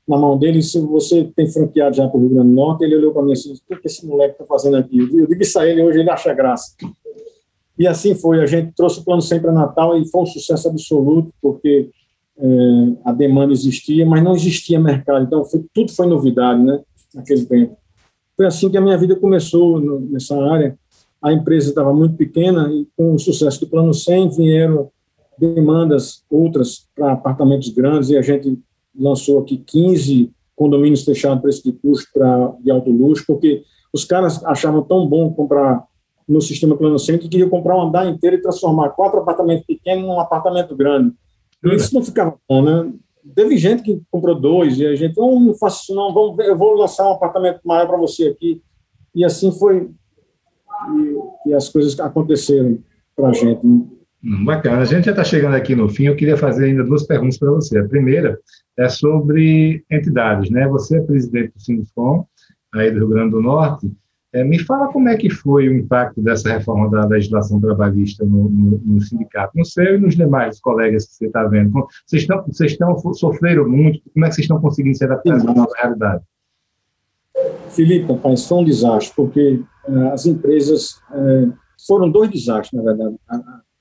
na 0.06 0.18
mão 0.18 0.38
dele 0.38 0.58
e 0.58 0.60
disse, 0.60 0.80
você 0.80 1.24
tem 1.34 1.50
franqueado 1.50 1.96
já 1.96 2.06
para 2.08 2.18
o 2.18 2.20
Rio 2.20 2.30
Grande 2.30 2.48
do 2.48 2.54
Norte? 2.54 2.84
Ele 2.84 2.96
olhou 2.96 3.12
para 3.12 3.22
mim 3.22 3.30
e 3.30 3.34
disse, 3.34 3.50
o 3.52 3.76
que 3.76 3.86
esse 3.86 4.06
moleque 4.06 4.32
está 4.32 4.44
fazendo 4.44 4.76
aqui? 4.76 4.98
Eu 4.98 5.26
digo 5.26 5.42
isso 5.42 5.58
a 5.58 5.66
ele, 5.66 5.82
hoje 5.82 6.00
ele 6.00 6.10
acha 6.10 6.34
graça. 6.34 6.74
E 7.80 7.86
assim 7.86 8.14
foi, 8.14 8.42
a 8.42 8.46
gente 8.46 8.72
trouxe 8.72 9.00
o 9.00 9.04
Plano 9.04 9.22
sempre 9.22 9.44
para 9.44 9.52
Natal 9.54 9.96
e 9.96 10.06
foi 10.06 10.20
um 10.20 10.26
sucesso 10.26 10.68
absoluto, 10.68 11.32
porque 11.40 11.88
é, 12.36 12.46
a 13.06 13.10
demanda 13.10 13.54
existia, 13.54 14.04
mas 14.04 14.22
não 14.22 14.34
existia 14.34 14.78
mercado, 14.78 15.24
então 15.24 15.42
foi, 15.46 15.64
tudo 15.72 15.90
foi 15.90 16.06
novidade, 16.06 16.62
né, 16.62 16.82
naquele 17.14 17.46
tempo. 17.46 17.78
Foi 18.36 18.44
assim 18.44 18.68
que 18.68 18.76
a 18.76 18.82
minha 18.82 18.98
vida 18.98 19.16
começou 19.16 19.80
no, 19.80 19.98
nessa 19.98 20.38
área. 20.38 20.78
A 21.22 21.32
empresa 21.32 21.70
estava 21.70 21.90
muito 21.94 22.16
pequena 22.16 22.70
e 22.70 22.86
com 22.94 23.14
o 23.14 23.18
sucesso 23.18 23.60
do 23.60 23.66
Plano 23.66 23.94
100 23.94 24.28
vieram 24.36 24.90
demandas 25.38 26.22
outras 26.30 26.86
para 26.94 27.12
apartamentos 27.12 27.70
grandes 27.70 28.10
e 28.10 28.16
a 28.18 28.20
gente 28.20 28.58
lançou 28.94 29.38
aqui 29.38 29.56
15 29.56 30.30
condomínios 30.54 31.02
fechados 31.02 31.40
para 31.40 31.48
esse 31.48 31.64
de 31.64 31.72
custo 31.72 32.10
pra, 32.12 32.54
de 32.62 32.70
alto 32.70 32.90
luxo, 32.90 33.24
porque 33.26 33.62
os 33.90 34.04
caras 34.04 34.44
achavam 34.44 34.82
tão 34.82 35.08
bom 35.08 35.32
comprar 35.32 35.88
no 36.30 36.40
sistema 36.40 36.76
plano 36.76 36.96
centro 36.96 37.22
que 37.22 37.28
queriam 37.28 37.50
comprar 37.50 37.76
um 37.76 37.82
andar 37.82 38.06
inteiro 38.06 38.36
e 38.36 38.40
transformar 38.40 38.90
quatro 38.90 39.18
apartamentos 39.18 39.66
pequenos 39.66 40.04
num 40.04 40.20
apartamento 40.20 40.76
grande. 40.76 41.12
E 41.64 41.74
isso 41.74 41.92
não 41.92 42.04
ficava 42.04 42.36
bom, 42.48 42.62
né? 42.62 42.92
Teve 43.34 43.56
gente 43.58 43.82
que 43.82 44.00
comprou 44.10 44.38
dois 44.38 44.78
e 44.78 44.86
a 44.86 44.94
gente, 44.94 45.18
oh, 45.18 45.40
não 45.40 45.54
faço 45.54 45.82
isso 45.82 45.94
não, 45.94 46.14
vamos, 46.14 46.38
eu 46.46 46.56
vou 46.56 46.74
lançar 46.74 47.08
um 47.08 47.14
apartamento 47.14 47.60
maior 47.64 47.88
para 47.88 47.96
você 47.96 48.28
aqui. 48.28 48.62
E 49.12 49.24
assim 49.24 49.50
foi 49.50 49.90
e, 50.88 51.50
e 51.50 51.54
as 51.54 51.68
coisas 51.68 51.98
aconteceram 51.98 52.78
para 53.16 53.30
a 53.30 53.32
gente. 53.32 53.66
Hum, 53.66 53.88
bacana. 54.44 54.82
A 54.82 54.84
gente 54.84 55.06
já 55.06 55.10
está 55.10 55.24
chegando 55.24 55.56
aqui 55.56 55.74
no 55.74 55.88
fim. 55.88 56.04
Eu 56.04 56.16
queria 56.16 56.36
fazer 56.36 56.66
ainda 56.66 56.84
duas 56.84 57.04
perguntas 57.04 57.38
para 57.38 57.50
você. 57.50 57.76
A 57.78 57.88
primeira 57.88 58.38
é 58.78 58.88
sobre 58.88 59.84
entidades, 59.90 60.48
né? 60.48 60.68
Você 60.68 60.96
é 60.96 61.02
presidente 61.02 61.52
do 61.54 61.60
Sinfom, 61.60 62.24
aí 62.72 62.92
do 62.92 62.98
Rio 62.98 63.08
Grande 63.08 63.32
do 63.32 63.42
Norte. 63.42 63.90
É, 64.32 64.44
me 64.44 64.58
fala 64.60 64.92
como 64.92 65.08
é 65.08 65.16
que 65.16 65.28
foi 65.28 65.68
o 65.68 65.74
impacto 65.74 66.22
dessa 66.22 66.50
reforma 66.50 66.88
da 66.88 67.04
legislação 67.04 67.60
trabalhista 67.60 68.24
no, 68.24 68.48
no, 68.48 68.78
no 68.78 69.00
sindicato, 69.00 69.56
no 69.56 69.64
seu 69.64 69.96
e 69.96 69.98
nos 69.98 70.16
demais 70.16 70.60
colegas 70.60 71.06
que 71.06 71.14
você 71.14 71.26
está 71.26 71.44
vendo. 71.44 71.72
Vocês 72.06 72.22
estão, 72.22 72.44
vocês 72.46 72.72
estão 72.72 72.96
sofreram 73.14 73.68
muito. 73.68 74.00
Como 74.12 74.24
é 74.24 74.28
que 74.28 74.36
vocês 74.36 74.44
estão 74.44 74.60
conseguindo 74.60 74.96
se 74.96 75.04
adaptar 75.04 75.34
à 75.34 75.42
nova 75.42 75.66
realidade? 75.76 76.22
Felipe, 77.70 78.12
rapaz, 78.12 78.46
foi 78.46 78.58
um 78.58 78.64
desastre, 78.64 79.14
porque 79.16 79.62
uh, 79.88 80.12
as 80.12 80.26
empresas 80.26 81.00
uh, 81.10 81.52
foram 81.86 82.10
dois 82.10 82.30
desastres, 82.30 82.72
na 82.72 82.82
verdade 82.82 83.16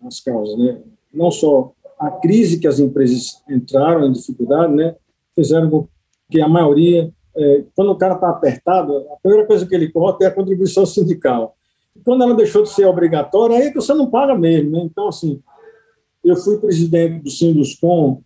as 0.06 0.20
causas, 0.22 0.58
né? 0.58 0.82
Não 1.14 1.32
só 1.32 1.74
a 2.00 2.12
crise 2.12 2.60
que 2.60 2.68
as 2.68 2.80
empresas 2.80 3.44
entraram 3.50 4.08
em 4.08 4.12
dificuldade, 4.12 4.74
né? 4.74 4.96
Fizeram 5.36 5.70
com 5.70 5.88
que 6.30 6.42
a 6.42 6.48
maioria, 6.48 7.12
é, 7.36 7.64
quando 7.76 7.92
o 7.92 7.98
cara 7.98 8.16
está 8.16 8.30
apertado, 8.30 9.06
a 9.12 9.18
primeira 9.22 9.46
coisa 9.46 9.66
que 9.66 9.74
ele 9.74 9.92
corta 9.92 10.24
é 10.24 10.28
a 10.28 10.34
contribuição 10.34 10.86
sindical. 10.86 11.56
E 11.96 12.00
quando 12.02 12.24
ela 12.24 12.34
deixou 12.34 12.64
de 12.64 12.70
ser 12.70 12.86
obrigatória, 12.86 13.58
aí 13.58 13.74
você 13.74 13.94
não 13.94 14.10
paga 14.10 14.36
mesmo, 14.36 14.72
né? 14.72 14.82
Então, 14.84 15.08
assim, 15.08 15.42
eu 16.24 16.36
fui 16.36 16.58
presidente 16.58 17.24
do 17.24 17.30
Sinduscom 17.30 18.22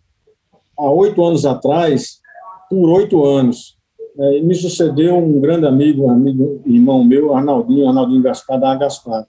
há 0.76 0.90
oito 0.90 1.24
anos 1.24 1.46
atrás, 1.46 2.20
por 2.68 2.88
oito 2.90 3.24
anos. 3.24 3.76
É, 4.18 4.40
me 4.40 4.54
sucedeu 4.54 5.16
um 5.16 5.40
grande 5.40 5.66
amigo, 5.66 6.08
amigo, 6.08 6.62
irmão 6.66 7.04
meu, 7.04 7.34
Arnaldinho, 7.34 7.88
Arnaldinho 7.88 8.22
Gaspar, 8.22 8.60
da 8.60 8.74
Gaspar. 8.76 9.26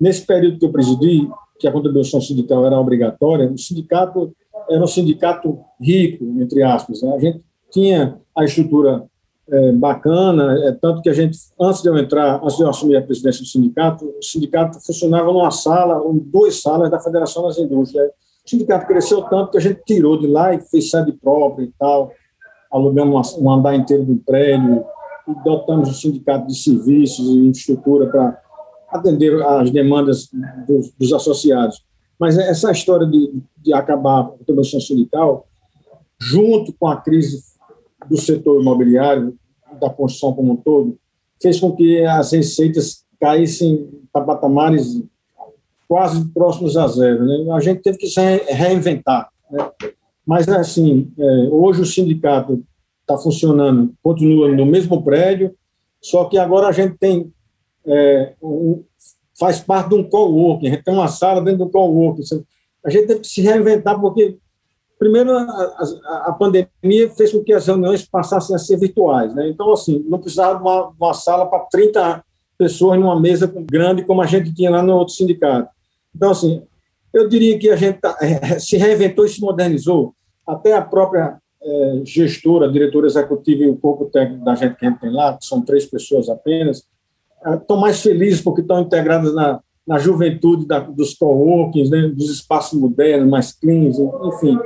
Nesse 0.00 0.26
período 0.26 0.58
que 0.58 0.66
eu 0.66 0.72
presidi, 0.72 1.28
que 1.58 1.66
a 1.66 1.72
contribuição 1.72 2.20
sindical 2.20 2.64
era 2.66 2.78
obrigatória, 2.78 3.50
o 3.50 3.58
sindicato 3.58 4.34
era 4.70 4.82
um 4.82 4.86
sindicato 4.86 5.58
rico, 5.80 6.24
entre 6.40 6.62
aspas. 6.62 7.02
Né? 7.02 7.14
A 7.14 7.18
gente 7.18 7.40
tinha 7.74 8.20
a 8.36 8.44
estrutura 8.44 9.04
é, 9.50 9.72
bacana, 9.72 10.58
é, 10.64 10.72
tanto 10.72 11.02
que 11.02 11.10
a 11.10 11.12
gente, 11.12 11.36
antes 11.60 11.82
de 11.82 11.88
eu 11.88 11.98
entrar, 11.98 12.40
antes 12.42 12.56
de 12.56 12.62
eu 12.62 12.68
assumir 12.68 12.96
a 12.96 13.02
presidência 13.02 13.42
do 13.42 13.48
sindicato, 13.48 14.06
o 14.06 14.22
sindicato 14.22 14.80
funcionava 14.80 15.30
numa 15.32 15.50
sala, 15.50 16.00
ou 16.00 16.14
duas 16.14 16.62
salas 16.62 16.90
da 16.90 17.00
Federação 17.00 17.42
das 17.42 17.58
Indústrias. 17.58 18.08
O 18.46 18.48
sindicato 18.48 18.86
cresceu 18.86 19.22
tanto 19.22 19.50
que 19.50 19.58
a 19.58 19.60
gente 19.60 19.82
tirou 19.84 20.18
de 20.18 20.28
lá 20.28 20.54
e 20.54 20.60
fez 20.60 20.88
sede 20.88 21.12
própria 21.12 21.64
e 21.64 21.72
tal, 21.78 22.12
alugamos 22.70 23.36
um 23.36 23.50
andar 23.50 23.74
inteiro 23.74 24.04
do 24.04 24.16
prédio, 24.16 24.84
e 25.26 25.44
dotamos 25.44 25.88
o 25.88 25.94
sindicato 25.94 26.46
de 26.46 26.54
serviços 26.54 27.26
e 27.26 27.38
infraestrutura 27.48 28.06
para 28.06 28.40
atender 28.90 29.42
às 29.42 29.70
demandas 29.70 30.28
dos, 30.66 30.92
dos 30.92 31.12
associados. 31.12 31.84
Mas 32.18 32.38
essa 32.38 32.70
história 32.70 33.06
de, 33.06 33.42
de 33.58 33.72
acabar 33.74 34.20
a 34.20 34.24
contribuição 34.24 34.80
sindical, 34.80 35.46
junto 36.20 36.72
com 36.72 36.86
a 36.86 36.96
crise 36.96 37.53
do 38.08 38.16
setor 38.16 38.60
imobiliário, 38.60 39.36
da 39.80 39.90
construção 39.90 40.32
como 40.32 40.52
um 40.52 40.56
todo, 40.56 40.98
fez 41.40 41.58
com 41.58 41.74
que 41.74 42.04
as 42.04 42.32
receitas 42.32 43.04
caíssem 43.20 43.88
para 44.12 44.24
patamares 44.24 45.02
quase 45.88 46.24
próximos 46.32 46.76
a 46.76 46.86
zero. 46.86 47.24
Né? 47.24 47.52
A 47.52 47.60
gente 47.60 47.82
teve 47.82 47.98
que 47.98 48.06
se 48.06 48.20
reinventar. 48.20 49.28
Né? 49.50 49.70
Mas, 50.26 50.48
assim, 50.48 51.12
é, 51.18 51.48
hoje 51.50 51.82
o 51.82 51.86
sindicato 51.86 52.64
está 53.00 53.18
funcionando, 53.18 53.94
continua 54.02 54.48
no 54.48 54.64
mesmo 54.64 55.02
prédio, 55.02 55.54
só 56.00 56.24
que 56.24 56.38
agora 56.38 56.68
a 56.68 56.72
gente 56.72 56.96
tem 56.98 57.32
é, 57.86 58.34
um, 58.42 58.82
faz 59.38 59.60
parte 59.60 59.90
de 59.90 59.94
um 59.96 60.04
coworking, 60.04 60.68
a 60.68 60.70
gente 60.70 60.84
tem 60.84 60.94
uma 60.94 61.08
sala 61.08 61.42
dentro 61.42 61.64
do 61.64 61.70
coworking. 61.70 62.22
A 62.84 62.90
gente 62.90 63.06
teve 63.06 63.20
que 63.20 63.26
se 63.26 63.42
reinventar, 63.42 64.00
porque, 64.00 64.38
primeiro, 64.98 65.36
a, 65.36 66.24
a, 66.26 66.32
pandemia 66.32 67.10
fez 67.16 67.32
com 67.32 67.42
que 67.42 67.52
as 67.52 67.66
reuniões 67.66 68.06
passassem 68.06 68.54
a 68.54 68.58
ser 68.58 68.78
virtuais. 68.78 69.34
Né? 69.34 69.48
Então, 69.48 69.72
assim, 69.72 70.04
não 70.08 70.18
precisava 70.18 70.56
de 70.56 70.62
uma, 70.62 70.92
uma 70.98 71.14
sala 71.14 71.46
para 71.46 71.60
30 71.70 72.24
pessoas 72.56 72.98
numa 72.98 73.20
mesa 73.20 73.52
grande, 73.70 74.04
como 74.04 74.22
a 74.22 74.26
gente 74.26 74.54
tinha 74.54 74.70
lá 74.70 74.82
no 74.82 74.96
outro 74.96 75.14
sindicato. 75.14 75.68
Então, 76.14 76.30
assim, 76.30 76.62
eu 77.12 77.28
diria 77.28 77.58
que 77.58 77.70
a 77.70 77.76
gente 77.76 78.00
tá, 78.00 78.16
é, 78.20 78.58
se 78.58 78.76
reinventou 78.76 79.24
e 79.24 79.28
se 79.28 79.40
modernizou. 79.40 80.14
Até 80.46 80.72
a 80.74 80.82
própria 80.82 81.38
é, 81.62 82.02
gestora, 82.04 82.70
diretora 82.70 83.06
executiva 83.06 83.64
e 83.64 83.70
o 83.70 83.76
corpo 83.76 84.06
técnico 84.06 84.44
da 84.44 84.54
gente 84.54 84.76
que 84.76 84.86
a 84.86 84.90
gente 84.90 85.00
tem 85.00 85.12
lá, 85.12 85.36
que 85.36 85.46
são 85.46 85.62
três 85.62 85.86
pessoas 85.86 86.28
apenas, 86.28 86.84
estão 87.60 87.76
mais 87.76 88.00
felizes 88.00 88.40
porque 88.40 88.60
estão 88.60 88.80
integradas 88.80 89.34
na, 89.34 89.60
na 89.86 89.98
juventude 89.98 90.66
da, 90.66 90.80
dos 90.80 91.14
coworkings, 91.14 91.90
né, 91.90 92.08
dos 92.08 92.30
espaços 92.30 92.78
modernos, 92.78 93.28
mais 93.28 93.52
cleans, 93.52 93.96
enfim. 93.98 94.58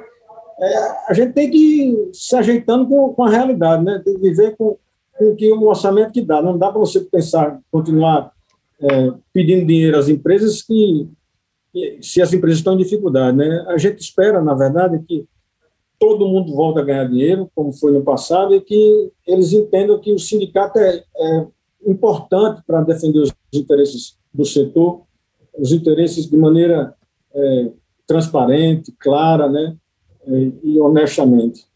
É, 0.60 0.78
a 1.08 1.14
gente 1.14 1.32
tem 1.32 1.50
que 1.50 2.10
se 2.12 2.34
ajeitando 2.34 2.86
com, 2.88 3.14
com 3.14 3.24
a 3.24 3.30
realidade, 3.30 3.84
né, 3.84 4.02
tem 4.04 4.14
que 4.14 4.20
viver 4.20 4.56
com, 4.56 4.76
com 5.16 5.36
que 5.36 5.52
o 5.52 5.68
orçamento 5.68 6.12
que 6.12 6.22
dá. 6.22 6.42
Não 6.42 6.58
dá 6.58 6.70
para 6.70 6.80
você 6.80 7.00
pensar, 7.00 7.60
continuar 7.70 8.32
é, 8.80 9.12
pedindo 9.32 9.66
dinheiro 9.66 9.96
às 9.96 10.08
empresas 10.08 10.62
que, 10.62 11.08
que, 11.72 11.98
se 12.02 12.20
as 12.20 12.32
empresas 12.32 12.58
estão 12.58 12.74
em 12.74 12.78
dificuldade. 12.78 13.36
Né? 13.36 13.64
A 13.68 13.78
gente 13.78 14.00
espera, 14.00 14.42
na 14.42 14.54
verdade, 14.54 14.98
que 15.06 15.26
todo 15.98 16.28
mundo 16.28 16.54
volte 16.54 16.80
a 16.80 16.84
ganhar 16.84 17.08
dinheiro, 17.08 17.50
como 17.54 17.72
foi 17.72 17.92
no 17.92 18.02
passado, 18.02 18.54
e 18.54 18.60
que 18.60 19.12
eles 19.26 19.52
entendam 19.52 19.98
que 20.00 20.12
o 20.12 20.18
sindicato 20.18 20.78
é, 20.78 21.02
é 21.16 21.46
importante 21.86 22.62
para 22.66 22.82
defender 22.82 23.20
os 23.20 23.32
interesses 23.52 24.16
do 24.32 24.44
setor, 24.44 25.02
os 25.56 25.72
interesses 25.72 26.28
de 26.28 26.36
maneira 26.36 26.94
é, 27.34 27.70
transparente, 28.06 28.92
clara 28.98 29.48
né, 29.48 29.76
e 30.62 30.80
honestamente. 30.80 31.66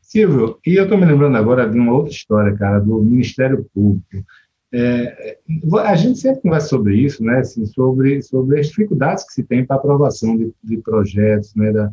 Silvio, 0.00 0.58
e 0.66 0.76
eu 0.76 0.84
estou 0.84 0.98
me 0.98 1.06
lembrando 1.06 1.36
agora 1.36 1.68
de 1.68 1.78
uma 1.78 1.92
outra 1.92 2.12
história, 2.12 2.56
cara, 2.56 2.78
do 2.78 3.02
Ministério 3.02 3.66
Público. 3.74 4.24
É, 4.72 5.38
a 5.84 5.94
gente 5.94 6.18
sempre 6.18 6.42
conversa 6.42 6.68
sobre 6.68 6.96
isso, 6.96 7.22
né, 7.22 7.38
assim, 7.38 7.64
sobre, 7.66 8.20
sobre 8.22 8.58
as 8.58 8.68
dificuldades 8.68 9.24
que 9.24 9.32
se 9.32 9.44
tem 9.44 9.64
para 9.64 9.76
aprovação 9.76 10.36
de, 10.36 10.52
de 10.62 10.78
projetos, 10.78 11.54
né, 11.54 11.72
da, 11.72 11.90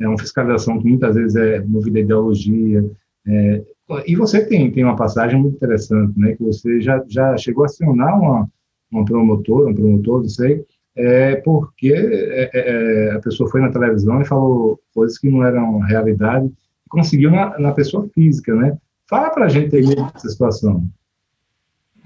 é 0.00 0.08
uma 0.08 0.18
fiscalização 0.18 0.80
que 0.80 0.88
muitas 0.88 1.14
vezes 1.14 1.36
é 1.36 1.60
movida 1.64 1.98
a 1.98 2.02
ideologia. 2.02 2.84
É, 3.26 3.62
e 4.06 4.16
você 4.16 4.44
tem, 4.44 4.70
tem 4.70 4.84
uma 4.84 4.96
passagem 4.96 5.40
muito 5.40 5.56
interessante, 5.56 6.18
né, 6.18 6.34
que 6.34 6.42
você 6.42 6.80
já, 6.80 7.02
já 7.08 7.36
chegou 7.36 7.62
a 7.62 7.66
acionar 7.66 8.20
uma, 8.20 8.48
uma 8.90 9.04
promotora, 9.04 9.70
um 9.70 9.74
promotor, 9.74 10.22
não 10.22 10.28
sei, 10.28 10.64
é, 10.96 11.36
porque 11.36 11.92
é, 11.92 12.50
é, 12.52 13.08
é, 13.08 13.12
a 13.12 13.20
pessoa 13.20 13.50
foi 13.50 13.60
na 13.60 13.72
televisão 13.72 14.20
e 14.20 14.26
falou 14.26 14.78
coisas 14.94 15.18
que 15.18 15.28
não 15.28 15.44
eram 15.44 15.80
realidade, 15.80 16.46
e 16.46 16.88
conseguiu 16.88 17.30
na, 17.30 17.58
na 17.58 17.72
pessoa 17.72 18.08
física, 18.14 18.54
né? 18.54 18.76
Fala 19.08 19.30
para 19.30 19.46
a 19.46 19.48
gente 19.48 19.74
aí 19.76 19.94
dessa 19.94 20.28
situação. 20.28 20.84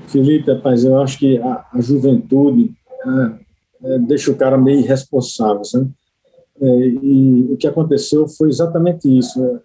Felipe, 0.07 0.51
rapaz, 0.53 0.85
eu 0.85 1.01
acho 1.01 1.19
que 1.19 1.39
a, 1.39 1.67
a 1.73 1.81
juventude 1.81 2.73
é, 3.83 3.99
deixa 4.01 4.31
o 4.31 4.37
cara 4.37 4.57
meio 4.57 4.81
irresponsável, 4.81 5.65
sabe? 5.65 5.91
É, 6.61 6.89
e 6.89 7.49
o 7.53 7.57
que 7.57 7.67
aconteceu 7.67 8.27
foi 8.27 8.49
exatamente 8.49 9.07
isso. 9.07 9.41
Né? 9.41 9.61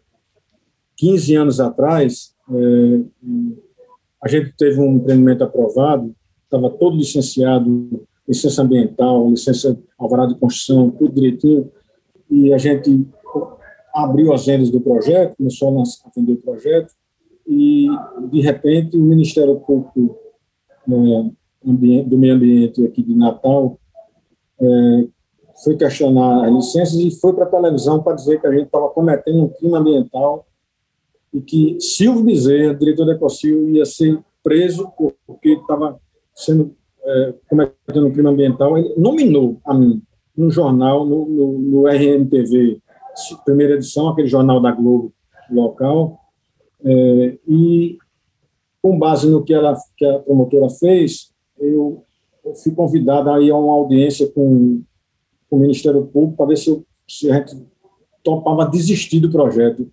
15 0.97 1.35
anos 1.35 1.59
atrás, 1.59 2.35
é, 2.49 3.01
a 4.21 4.27
gente 4.27 4.53
teve 4.57 4.79
um 4.79 4.95
empreendimento 4.95 5.43
aprovado, 5.43 6.13
estava 6.43 6.69
todo 6.69 6.97
licenciado, 6.97 8.05
licença 8.27 8.61
ambiental, 8.61 9.29
licença 9.29 9.77
alvarado 9.97 10.33
de 10.33 10.39
construção, 10.39 10.89
tudo 10.91 11.13
direitinho, 11.13 11.71
e 12.29 12.53
a 12.53 12.57
gente 12.57 13.05
abriu 13.93 14.33
as 14.33 14.45
vendas 14.45 14.69
do 14.69 14.81
projeto, 14.81 15.37
começou 15.37 15.79
a 15.79 15.83
atender 16.07 16.33
o 16.33 16.37
projeto, 16.37 16.93
e, 17.47 17.87
de 18.31 18.41
repente, 18.41 18.97
o 18.97 19.01
Ministério 19.01 19.59
Público 19.59 20.17
é, 20.87 22.03
do 22.03 22.17
Meio 22.17 22.35
Ambiente 22.35 22.85
aqui 22.85 23.03
de 23.03 23.15
Natal 23.15 23.77
é, 24.59 25.07
foi 25.63 25.77
questionar 25.77 26.45
as 26.45 26.53
licenças 26.53 26.95
e 26.95 27.11
foi 27.11 27.33
para 27.33 27.45
a 27.45 27.49
televisão 27.49 28.01
para 28.01 28.15
dizer 28.15 28.39
que 28.39 28.47
a 28.47 28.51
gente 28.51 28.65
estava 28.65 28.89
cometendo 28.89 29.43
um 29.43 29.49
crime 29.49 29.75
ambiental 29.75 30.45
e 31.33 31.41
que 31.41 31.79
Silvio 31.79 32.23
Bezerra, 32.23 32.73
diretor 32.73 33.05
da 33.05 33.13
Ecocil, 33.13 33.69
ia 33.69 33.85
ser 33.85 34.19
preso 34.43 34.91
porque 35.25 35.49
estava 35.49 35.99
sendo 36.33 36.75
é, 37.05 37.33
cometendo 37.49 38.07
um 38.07 38.11
crime 38.11 38.29
ambiental. 38.29 38.77
Ele 38.77 38.93
nominou 38.97 39.59
a 39.65 39.73
mim 39.73 40.01
no 40.35 40.49
jornal, 40.49 41.05
no, 41.05 41.27
no, 41.27 41.59
no 41.59 41.87
RMTV, 41.87 42.81
primeira 43.45 43.75
edição, 43.75 44.09
aquele 44.09 44.27
jornal 44.27 44.59
da 44.59 44.71
Globo 44.71 45.13
local, 45.51 46.19
é, 46.83 47.37
e 47.47 47.97
com 48.81 48.97
base 48.97 49.29
no 49.29 49.43
que, 49.43 49.53
ela, 49.53 49.75
que 49.95 50.05
a 50.05 50.19
promotora 50.19 50.69
fez, 50.69 51.31
eu, 51.59 52.03
eu 52.43 52.55
fui 52.55 52.73
convidado 52.73 53.29
a 53.29 53.39
ir 53.39 53.51
a 53.51 53.55
uma 53.55 53.73
audiência 53.73 54.27
com 54.31 54.81
com 55.53 55.57
o 55.57 55.59
Ministério 55.59 56.03
Público 56.07 56.35
para 56.35 56.47
ver 56.47 56.57
se, 56.57 56.71
eu, 56.71 56.83
se 57.07 57.29
a 57.29 57.35
gente 57.35 57.63
topava 58.23 58.65
desistir 58.65 59.19
do 59.19 59.29
projeto. 59.29 59.87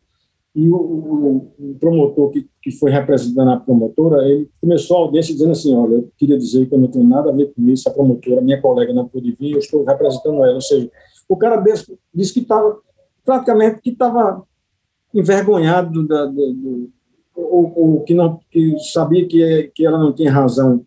E 0.54 0.68
o, 0.68 0.76
o, 0.76 1.36
o 1.58 1.74
promotor 1.78 2.30
que, 2.30 2.48
que 2.60 2.70
foi 2.72 2.90
representando 2.90 3.50
a 3.50 3.60
promotora, 3.60 4.28
ele 4.28 4.50
começou 4.60 4.96
a 4.96 5.00
audiência 5.00 5.32
dizendo 5.32 5.52
assim, 5.52 5.74
olha, 5.74 5.94
eu 5.94 6.10
queria 6.16 6.36
dizer 6.36 6.68
que 6.68 6.74
eu 6.74 6.78
não 6.78 6.88
tenho 6.88 7.06
nada 7.06 7.30
a 7.30 7.32
ver 7.32 7.52
com 7.54 7.68
isso, 7.68 7.88
a 7.88 7.92
promotora, 7.92 8.40
minha 8.40 8.60
colega 8.60 8.92
não 8.92 9.06
pôde 9.06 9.36
vir, 9.38 9.52
eu 9.52 9.58
estou 9.58 9.84
representando 9.84 10.44
ela. 10.44 10.54
Ou 10.54 10.60
seja, 10.60 10.90
o 11.28 11.36
cara 11.36 11.56
desse, 11.56 11.96
disse 12.12 12.32
que 12.34 12.40
estava, 12.40 12.78
praticamente, 13.24 13.80
que 13.80 13.90
estava 13.90 14.42
envergonhado 15.14 16.06
da, 16.06 16.26
do, 16.26 16.52
do, 16.52 16.90
ou, 17.34 17.72
ou, 17.76 18.02
que 18.02 18.14
não 18.14 18.40
que 18.50 18.76
sabia 18.92 19.26
que, 19.26 19.70
que 19.74 19.86
ela 19.86 19.98
não 19.98 20.12
tinha 20.12 20.32
razão 20.32 20.84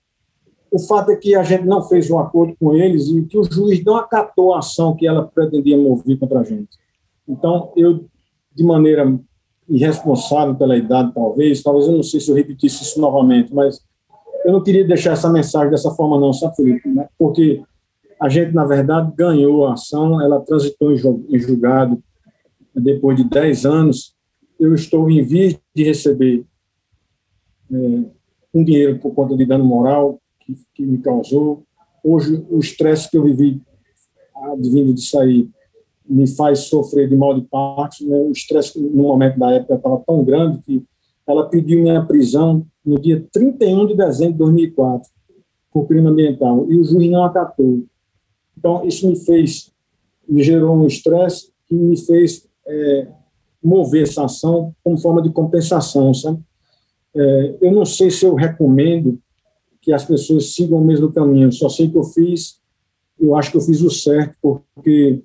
o 0.73 0.79
fato 0.79 1.11
é 1.11 1.15
que 1.15 1.35
a 1.35 1.43
gente 1.43 1.65
não 1.65 1.83
fez 1.83 2.09
um 2.09 2.17
acordo 2.17 2.55
com 2.59 2.73
eles 2.73 3.07
e 3.07 3.23
que 3.25 3.37
o 3.37 3.43
juiz 3.43 3.83
não 3.83 3.95
acatou 3.95 4.55
a 4.55 4.57
ação 4.57 4.95
que 4.95 5.05
ela 5.05 5.23
pretendia 5.23 5.77
mover 5.77 6.17
contra 6.17 6.39
a 6.39 6.43
gente. 6.43 6.79
Então, 7.29 7.71
eu, 7.75 8.07
de 8.55 8.63
maneira 8.63 9.05
irresponsável 9.69 10.55
pela 10.55 10.77
idade, 10.77 11.13
talvez, 11.13 11.63
talvez 11.63 11.87
eu 11.87 11.93
não 11.93 12.03
sei 12.03 12.19
se 12.19 12.29
eu 12.29 12.35
repetisse 12.35 12.83
isso 12.83 12.99
novamente, 12.99 13.53
mas 13.53 13.81
eu 14.45 14.51
não 14.51 14.61
queria 14.61 14.85
deixar 14.85 15.13
essa 15.13 15.29
mensagem 15.29 15.71
dessa 15.71 15.91
forma, 15.91 16.19
não, 16.19 16.33
sabe, 16.33 16.55
Felipe? 16.55 16.89
Né? 16.89 17.07
Porque 17.17 17.63
a 18.19 18.29
gente, 18.29 18.53
na 18.53 18.65
verdade, 18.65 19.11
ganhou 19.15 19.65
a 19.65 19.73
ação, 19.73 20.21
ela 20.21 20.41
transitou 20.41 20.91
em 20.91 21.39
julgado 21.39 22.01
depois 22.75 23.17
de 23.17 23.23
10 23.23 23.65
anos. 23.65 24.15
Eu 24.59 24.73
estou 24.73 25.09
em 25.09 25.23
vias 25.23 25.57
de 25.75 25.83
receber 25.83 26.45
é, 27.71 27.75
um 28.53 28.63
dinheiro 28.63 28.99
por 28.99 29.13
conta 29.13 29.35
de 29.35 29.45
dano 29.45 29.65
moral, 29.65 30.21
que, 30.39 30.55
que 30.73 30.85
me 30.85 30.97
causou. 30.99 31.63
Hoje, 32.03 32.45
o 32.49 32.59
estresse 32.59 33.09
que 33.09 33.17
eu 33.17 33.23
vivi, 33.23 33.61
advindo 34.51 34.93
de 34.93 35.01
sair, 35.05 35.49
me 36.07 36.27
faz 36.27 36.59
sofrer 36.61 37.09
de 37.09 37.15
mal 37.15 37.33
de 37.33 37.45
parte. 37.47 38.05
Né? 38.05 38.17
O 38.17 38.31
estresse, 38.31 38.79
no 38.79 39.03
momento 39.03 39.39
da 39.39 39.51
época, 39.51 39.75
estava 39.75 40.01
tão 40.05 40.23
grande 40.23 40.59
que 40.61 40.83
ela 41.25 41.47
pediu 41.47 41.81
minha 41.81 42.03
prisão 42.05 42.65
no 42.85 42.99
dia 42.99 43.25
31 43.31 43.87
de 43.87 43.95
dezembro 43.95 44.33
de 44.33 44.39
2004, 44.39 45.09
por 45.71 45.87
crime 45.87 46.07
ambiental, 46.07 46.65
e 46.69 46.77
o 46.77 46.83
juiz 46.83 47.09
não 47.09 47.23
acatou. 47.23 47.83
Então, 48.57 48.85
isso 48.85 49.07
me 49.07 49.15
fez, 49.15 49.71
me 50.27 50.43
gerou 50.43 50.75
um 50.75 50.85
estresse 50.85 51.51
que 51.67 51.75
me 51.75 51.97
fez 51.97 52.47
é, 52.67 53.07
mover 53.63 54.03
essa 54.03 54.25
ação 54.25 54.75
como 54.83 54.97
forma 54.97 55.21
de 55.21 55.29
compensação, 55.31 56.13
sabe? 56.13 56.39
É, 57.15 57.55
eu 57.61 57.71
não 57.71 57.85
sei 57.85 58.09
se 58.09 58.25
eu 58.25 58.33
recomendo 58.33 59.19
que 59.81 59.93
as 59.93 60.05
pessoas 60.05 60.53
sigam 60.53 60.79
o 60.79 60.85
mesmo 60.85 61.11
caminho. 61.11 61.51
Só 61.51 61.69
sei 61.69 61.89
que 61.89 61.97
eu 61.97 62.03
fiz, 62.03 62.59
eu 63.19 63.35
acho 63.35 63.51
que 63.51 63.57
eu 63.57 63.61
fiz 63.61 63.81
o 63.81 63.89
certo, 63.89 64.37
porque, 64.41 65.21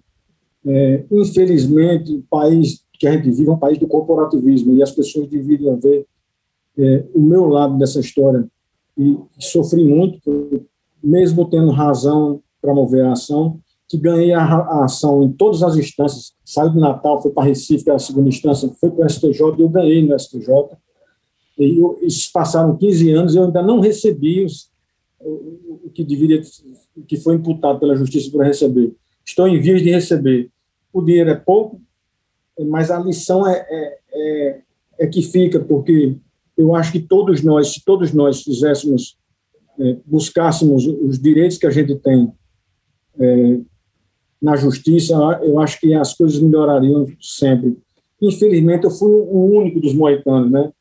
é, 0.67 1.05
infelizmente, 1.11 2.13
o 2.13 2.23
país 2.29 2.85
que 2.99 3.07
a 3.07 3.13
gente 3.13 3.31
vive 3.31 3.49
é 3.49 3.53
um 3.53 3.59
país 3.59 3.79
do 3.79 3.87
corporativismo 3.87 4.75
e 4.75 4.83
as 4.83 4.91
pessoas 4.91 5.29
deveriam 5.29 5.79
ver 5.79 6.07
é, 6.77 7.05
o 7.15 7.21
meu 7.21 7.47
lado 7.47 7.79
dessa 7.79 8.01
história. 8.01 8.47
E, 8.97 9.17
sofri 9.39 9.85
muito, 9.85 10.67
mesmo 11.03 11.49
tendo 11.49 11.71
razão 11.71 12.43
para 12.61 12.75
mover 12.75 13.05
a 13.05 13.13
ação, 13.13 13.61
que 13.89 13.97
ganhei 13.97 14.33
a, 14.33 14.43
a, 14.43 14.85
ação 14.85 15.23
em 15.23 15.33
todas 15.33 15.63
as 15.63 15.77
instâncias. 15.77 16.35
Saí 16.45 16.71
do 16.71 16.81
Natal, 16.81 17.23
fui 17.23 17.31
para 17.31 17.45
Recife, 17.45 17.85
que 17.85 17.91
era 17.91 17.97
a 17.97 18.01
segunda 18.01 18.29
instância, 18.29 18.69
fui 18.81 18.91
para 18.91 19.07
o 19.07 19.09
STJ 19.09 19.41
e 19.59 19.63
eu 19.63 19.69
ganhei 19.69 20.07
no 20.07 20.19
STJ 20.19 20.49
e 21.59 21.79
eu, 21.81 21.99
passaram 22.33 22.77
15 22.77 23.11
anos 23.11 23.35
e 23.35 23.39
eu 23.39 23.45
ainda 23.45 23.63
não 23.63 23.81
recebi 23.81 24.45
os, 24.45 24.71
o, 25.21 25.81
o, 25.87 25.91
que 25.93 26.05
deveria, 26.05 26.41
o 26.97 27.03
que 27.03 27.17
foi 27.17 27.35
imputado 27.35 27.81
pela 27.81 27.97
justiça 27.97 28.31
para 28.31 28.47
receber. 28.47 28.95
Estou 29.29 29.47
em 29.47 29.61
vias 29.61 29.83
de 29.83 29.91
receber. 29.91 30.51
O 30.93 31.03
dinheiro 31.03 31.31
é 31.31 31.35
pouco, 31.35 31.81
mas 32.67 32.91
a 32.91 32.99
lição 32.99 33.47
é, 33.47 33.67
é, 33.69 33.99
é, 34.13 34.61
é 35.01 35.07
que 35.07 35.21
fica, 35.21 35.61
porque 35.61 36.17
eu 36.57 36.75
acho 36.75 36.93
que 36.93 37.01
todos 37.01 37.43
nós, 37.43 37.75
se 37.75 37.85
todos 37.85 38.13
nós 38.15 38.43
fizéssemos, 38.43 39.19
é, 39.79 39.97
buscássemos 40.07 40.87
os 40.87 41.19
direitos 41.19 41.59
que 41.59 41.67
a 41.67 41.71
gente 41.71 41.95
tem 41.97 42.33
é, 43.21 43.61
na 44.41 44.57
justiça, 44.57 45.15
eu 45.43 45.59
acho 45.59 45.79
que 45.81 45.93
as 45.93 46.15
coisas 46.15 46.41
melhorariam 46.41 47.07
sempre. 47.21 47.77
Infelizmente, 48.23 48.85
eu 48.85 48.91
fui 48.91 49.11
o 49.11 49.45
único 49.59 49.79
dos 49.79 49.95
moicanos, 49.95 50.51
né? 50.51 50.73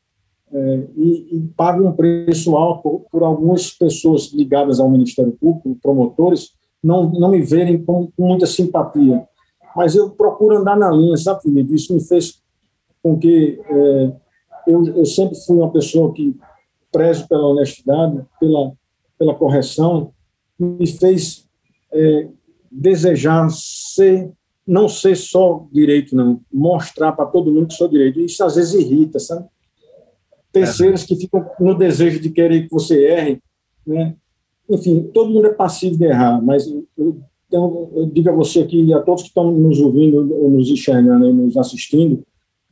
é, 0.52 0.88
e, 0.96 1.36
e 1.36 1.40
paga 1.56 1.82
um 1.82 1.92
preço 1.92 2.56
alto 2.56 3.04
por, 3.10 3.22
algumas 3.22 3.70
pessoas 3.70 4.32
ligadas 4.32 4.80
ao 4.80 4.90
Ministério 4.90 5.32
Público, 5.32 5.78
promotores, 5.82 6.52
não, 6.82 7.10
não 7.10 7.30
me 7.30 7.40
verem 7.40 7.82
com, 7.82 8.10
com, 8.16 8.26
muita 8.28 8.46
simpatia. 8.46 9.26
Mas 9.76 9.94
eu 9.94 10.10
procuro 10.10 10.56
andar 10.56 10.76
na 10.76 10.90
linha, 10.90 11.16
sabe, 11.16 11.42
Felipe? 11.42 11.74
Isso 11.74 11.94
me 11.94 12.00
fez 12.00 12.42
com 13.02 13.18
que 13.18 13.60
é, 13.64 14.12
eu, 14.66 14.84
eu 14.96 15.06
sempre 15.06 15.36
fui 15.46 15.56
uma 15.56 15.70
pessoa 15.70 16.12
que 16.12 16.36
prezo 16.90 17.28
pela 17.28 17.48
honestidade, 17.48 18.24
pela, 18.40 18.72
pela 19.18 19.34
correção, 19.34 20.12
me 20.58 20.86
fez 20.86 21.46
é, 21.92 22.28
desejar 22.70 23.48
ser, 23.50 24.30
não 24.66 24.88
ser 24.88 25.16
só 25.16 25.66
direito, 25.72 26.16
não, 26.16 26.40
mostrar 26.52 27.12
para 27.12 27.26
todo 27.26 27.52
mundo 27.52 27.68
que 27.68 27.74
sou 27.74 27.88
direito. 27.88 28.20
Isso 28.20 28.42
às 28.42 28.56
vezes 28.56 28.74
irrita, 28.74 29.18
sabe? 29.18 29.46
terceiros 30.52 31.04
que 31.04 31.16
ficam 31.16 31.48
no 31.60 31.74
desejo 31.74 32.20
de 32.20 32.30
querer 32.30 32.62
que 32.62 32.70
você 32.70 33.06
erre, 33.06 33.42
né? 33.86 34.16
Enfim, 34.68 35.10
todo 35.14 35.30
mundo 35.30 35.46
é 35.46 35.52
passivo 35.52 35.96
de 35.96 36.04
errar, 36.04 36.42
mas 36.42 36.66
eu, 36.66 36.86
eu, 36.96 37.92
eu 37.94 38.06
digo 38.06 38.28
a 38.28 38.32
você 38.32 38.60
aqui 38.60 38.82
e 38.82 38.92
a 38.92 39.00
todos 39.00 39.22
que 39.22 39.28
estão 39.28 39.50
nos 39.50 39.80
ouvindo, 39.80 40.34
ou 40.34 40.50
nos 40.50 40.68
enxergando 40.68 41.28
e 41.28 41.32
nos 41.32 41.56
assistindo, 41.56 42.22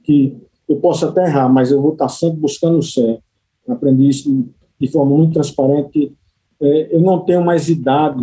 que 0.05 0.37
eu 0.69 0.77
posso 0.77 1.07
até 1.07 1.25
errar, 1.25 1.49
mas 1.49 1.71
eu 1.71 1.81
vou 1.81 1.93
estar 1.93 2.09
sempre 2.09 2.39
buscando 2.39 2.79
o 2.79 2.83
certo. 2.83 3.23
Aprendi 3.69 4.09
isso 4.09 4.47
de 4.79 4.89
forma 4.89 5.17
muito 5.17 5.35
transparente, 5.35 5.91
que 5.91 6.13
é, 6.61 6.95
eu 6.95 7.01
não 7.01 7.21
tenho 7.21 7.45
mais 7.45 7.69
idade 7.69 8.23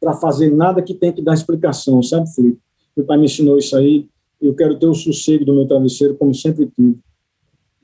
para 0.00 0.12
fazer 0.14 0.50
nada 0.50 0.82
que 0.82 0.94
tenha 0.94 1.12
que 1.12 1.22
dar 1.22 1.34
explicação, 1.34 2.02
sabe, 2.02 2.32
Felipe? 2.34 2.58
Meu 2.96 3.06
pai 3.06 3.18
me 3.18 3.26
ensinou 3.26 3.56
isso 3.56 3.76
aí, 3.76 4.08
eu 4.40 4.54
quero 4.54 4.78
ter 4.78 4.86
o 4.86 4.94
sossego 4.94 5.44
do 5.44 5.54
meu 5.54 5.66
travesseiro, 5.66 6.16
como 6.16 6.34
sempre 6.34 6.66
tive. 6.66 6.98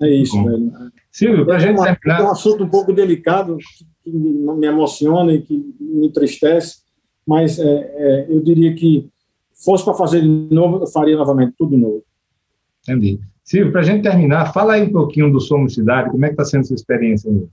É 0.01 0.09
isso, 0.09 0.37
Bom. 0.37 0.45
velho. 0.45 0.73
Silvio, 1.11 1.47
para 1.47 1.57
a 1.57 1.59
gente 1.61 1.77
terminar... 1.81 2.21
É 2.21 2.25
um 2.25 2.31
assunto 2.31 2.65
um 2.65 2.69
pouco 2.69 2.93
delicado, 2.93 3.57
que, 4.03 4.11
me 4.11 4.67
emociona 4.67 5.33
e 5.33 5.43
que 5.43 5.75
me 5.81 6.07
entristece, 6.07 6.79
mas 7.27 7.59
é, 7.59 7.65
é, 7.65 8.27
eu 8.29 8.41
diria 8.41 8.75
que 8.75 9.09
fosse 9.53 9.85
para 9.85 9.95
fazer 9.95 10.21
de 10.21 10.55
novo, 10.55 10.83
eu 10.83 10.87
faria 10.87 11.17
novamente 11.17 11.55
tudo 11.57 11.77
novo. 11.77 12.03
Entendi. 12.83 13.21
Silvio, 13.45 13.73
para 13.73 13.81
a 13.81 13.85
gente 13.85 14.03
terminar, 14.03 14.53
fala 14.53 14.75
aí 14.75 14.83
um 14.83 14.93
pouquinho 14.93 15.31
do 15.31 15.41
Somos 15.41 15.75
Cidade, 15.75 16.11
como 16.11 16.25
é 16.25 16.29
que 16.29 16.35
está 16.35 16.45
sendo 16.45 16.63
essa 16.63 16.75
experiência 16.75 17.31
aí? 17.31 17.47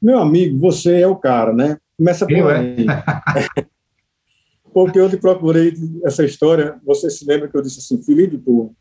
Meu 0.00 0.18
amigo, 0.18 0.58
você 0.58 1.00
é 1.00 1.06
o 1.06 1.16
cara, 1.16 1.52
né? 1.52 1.78
Começa 1.96 2.26
por 2.26 2.36
eu, 2.36 2.50
é? 2.50 2.58
aí. 2.58 2.86
É? 2.86 3.66
Porque 4.72 4.98
eu 4.98 5.10
te 5.10 5.16
procurei 5.16 5.74
essa 6.04 6.24
história, 6.24 6.78
você 6.84 7.10
se 7.10 7.26
lembra 7.26 7.48
que 7.48 7.56
eu 7.56 7.62
disse 7.62 7.80
assim, 7.80 8.02
Felipe, 8.02 8.38
pô, 8.38 8.72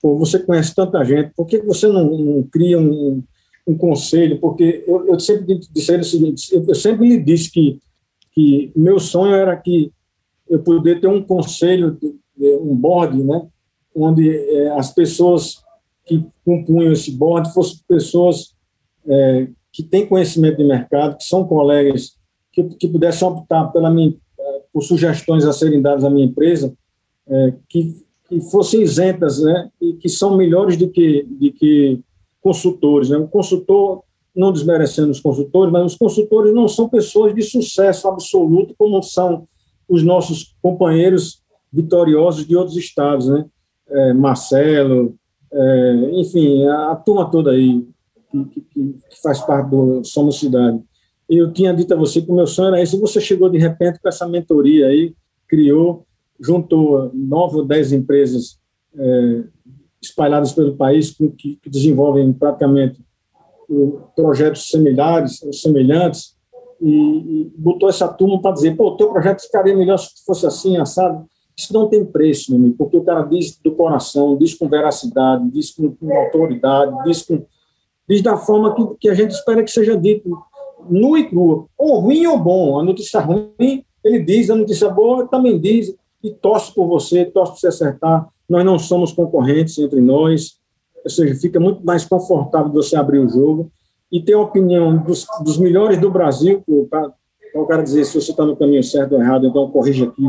pô 0.00 0.16
você 0.16 0.38
conhece 0.38 0.74
tanta 0.74 1.04
gente, 1.04 1.32
por 1.34 1.46
que 1.46 1.58
você 1.58 1.88
não, 1.88 2.16
não 2.16 2.42
cria 2.44 2.78
um, 2.78 3.22
um, 3.66 3.76
conselho? 3.76 4.38
Porque 4.38 4.84
eu, 4.86 5.06
eu 5.08 5.20
sempre 5.20 5.58
disse 5.72 5.94
o 5.94 6.04
seguinte, 6.04 6.54
eu 6.54 6.74
sempre 6.74 7.08
lhe 7.08 7.18
disse 7.22 7.50
que, 7.50 7.78
que 8.32 8.72
meu 8.74 8.98
sonho 8.98 9.34
era 9.34 9.56
que 9.56 9.92
eu 10.48 10.60
pudesse 10.62 11.00
ter 11.00 11.06
um 11.06 11.22
conselho, 11.22 11.98
um 12.38 12.74
board, 12.74 13.22
né, 13.22 13.46
onde 13.94 14.28
é, 14.30 14.70
as 14.70 14.92
pessoas 14.92 15.62
que 16.04 16.24
compunham 16.44 16.92
esse 16.92 17.10
board 17.10 17.52
fossem 17.52 17.78
pessoas 17.86 18.54
é, 19.06 19.48
que 19.72 19.82
têm 19.82 20.06
conhecimento 20.06 20.58
de 20.58 20.64
mercado, 20.64 21.16
que 21.16 21.24
são 21.24 21.46
colegas, 21.46 22.16
que, 22.52 22.64
que 22.64 22.88
pudessem 22.88 23.26
optar 23.26 23.66
pela 23.68 23.90
minha, 23.90 24.14
por 24.72 24.82
sugestões 24.82 25.44
a 25.44 25.52
serem 25.52 25.80
dadas 25.80 26.04
à 26.04 26.10
minha 26.10 26.26
empresa, 26.26 26.74
é, 27.26 27.54
que, 27.68 28.04
que 28.28 28.40
fossem 28.50 28.82
isentas, 28.82 29.42
né, 29.42 29.70
e 29.80 29.94
que 29.94 30.08
são 30.08 30.36
melhores 30.36 30.76
do 30.76 30.88
que, 30.88 31.26
de 31.30 31.50
que 31.52 32.00
consultores. 32.42 33.08
Né? 33.08 33.16
O 33.16 33.28
consultor, 33.28 34.02
não 34.34 34.52
desmerecendo 34.52 35.10
os 35.10 35.20
consultores, 35.20 35.72
mas 35.72 35.92
os 35.92 35.96
consultores 35.96 36.54
não 36.54 36.68
são 36.68 36.88
pessoas 36.88 37.34
de 37.34 37.42
sucesso 37.42 38.08
absoluto, 38.08 38.74
como 38.76 39.02
são 39.02 39.46
os 39.88 40.02
nossos 40.02 40.54
companheiros 40.60 41.42
vitoriosos 41.72 42.46
de 42.46 42.56
outros 42.56 42.76
estados, 42.76 43.28
né? 43.28 43.46
É, 43.88 44.12
Marcelo, 44.12 45.14
é, 45.52 46.10
enfim, 46.14 46.64
a, 46.64 46.92
a, 46.92 46.96
turma 46.96 47.30
toda 47.30 47.50
aí 47.50 47.86
que, 48.30 48.44
que, 48.44 48.60
que, 48.62 49.22
faz 49.22 49.40
parte 49.40 49.68
do 49.68 50.02
Somos 50.02 50.38
Cidade 50.38 50.82
eu 51.38 51.52
tinha 51.52 51.72
dito 51.72 51.94
a 51.94 51.96
você 51.96 52.20
que 52.20 52.30
o 52.30 52.34
meu 52.34 52.46
sonho 52.46 52.68
era 52.68 52.82
esse, 52.82 52.98
você 52.98 53.20
chegou 53.20 53.48
de 53.48 53.58
repente 53.58 53.98
com 54.00 54.08
essa 54.08 54.26
mentoria 54.28 54.88
aí, 54.88 55.14
criou, 55.48 56.06
juntou 56.38 57.10
nove 57.14 57.56
ou 57.56 57.64
dez 57.64 57.92
empresas 57.92 58.58
é, 58.94 59.44
espalhadas 60.02 60.52
pelo 60.52 60.76
país 60.76 61.10
que, 61.10 61.28
que 61.62 61.70
desenvolvem 61.70 62.32
praticamente 62.32 63.00
projetos 64.14 64.68
similares, 64.68 65.40
semelhantes, 65.52 66.36
e, 66.80 66.90
e 66.90 67.52
botou 67.56 67.88
essa 67.88 68.08
turma 68.08 68.42
para 68.42 68.52
dizer, 68.52 68.76
pô, 68.76 68.88
o 68.88 68.96
teu 68.96 69.08
projeto 69.08 69.42
ficaria 69.42 69.76
melhor 69.76 69.96
se 69.98 70.24
fosse 70.26 70.44
assim, 70.44 70.76
assado. 70.76 71.24
Isso 71.56 71.72
não 71.72 71.88
tem 71.88 72.04
preço, 72.04 72.50
meu 72.50 72.58
amigo, 72.58 72.76
porque 72.76 72.96
o 72.96 73.04
cara 73.04 73.22
diz 73.22 73.56
do 73.62 73.72
coração, 73.72 74.36
diz 74.36 74.54
com 74.54 74.68
veracidade, 74.68 75.48
diz 75.50 75.70
com, 75.70 75.94
com 75.94 76.12
autoridade, 76.16 76.92
diz, 77.04 77.22
com, 77.22 77.44
diz 78.08 78.20
da 78.20 78.36
forma 78.36 78.74
que, 78.74 78.82
que 79.02 79.08
a 79.08 79.14
gente 79.14 79.30
espera 79.30 79.62
que 79.62 79.70
seja 79.70 79.96
dito 79.96 80.28
nu 80.90 81.16
e 81.16 81.28
crua, 81.28 81.66
ou 81.78 82.00
ruim 82.00 82.26
ou 82.26 82.38
bom. 82.38 82.80
A 82.80 82.82
notícia 82.82 83.20
ruim, 83.20 83.84
ele 84.04 84.18
diz, 84.20 84.50
a 84.50 84.56
notícia 84.56 84.88
boa 84.88 85.28
também 85.28 85.60
diz, 85.60 85.94
e 86.22 86.30
torce 86.30 86.74
por 86.74 86.86
você, 86.86 87.24
torce 87.24 87.52
por 87.52 87.60
você 87.60 87.68
acertar. 87.68 88.28
Nós 88.52 88.66
não 88.66 88.78
somos 88.78 89.12
concorrentes 89.12 89.78
entre 89.78 89.98
nós, 90.02 90.58
ou 91.02 91.10
seja, 91.10 91.34
fica 91.40 91.58
muito 91.58 91.82
mais 91.82 92.04
confortável 92.04 92.70
você 92.70 92.94
abrir 92.94 93.18
o 93.18 93.26
jogo 93.26 93.72
e 94.12 94.20
ter 94.20 94.34
a 94.34 94.40
opinião 94.40 94.98
dos, 94.98 95.26
dos 95.42 95.56
melhores 95.56 95.98
do 95.98 96.10
Brasil, 96.10 96.62
para 96.90 97.14
o 97.54 97.64
cara 97.64 97.82
dizer 97.82 98.04
se 98.04 98.20
você 98.20 98.30
está 98.30 98.44
no 98.44 98.54
caminho 98.54 98.82
certo 98.82 99.14
ou 99.14 99.22
errado, 99.22 99.46
então 99.46 99.70
corrija 99.70 100.04
aqui, 100.04 100.22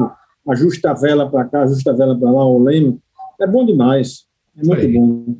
ajusta 0.47 0.91
a 0.91 0.93
vela 0.93 1.29
para 1.29 1.43
cá, 1.43 1.63
ajusta 1.63 1.91
a 1.91 1.93
vela 1.93 2.17
para 2.17 2.31
lá, 2.31 2.47
o 2.47 2.63
leme, 2.63 2.97
é 3.41 3.45
bom 3.45 3.65
demais, 3.65 4.25
é 4.57 4.65
muito 4.65 4.87
bom. 4.93 5.35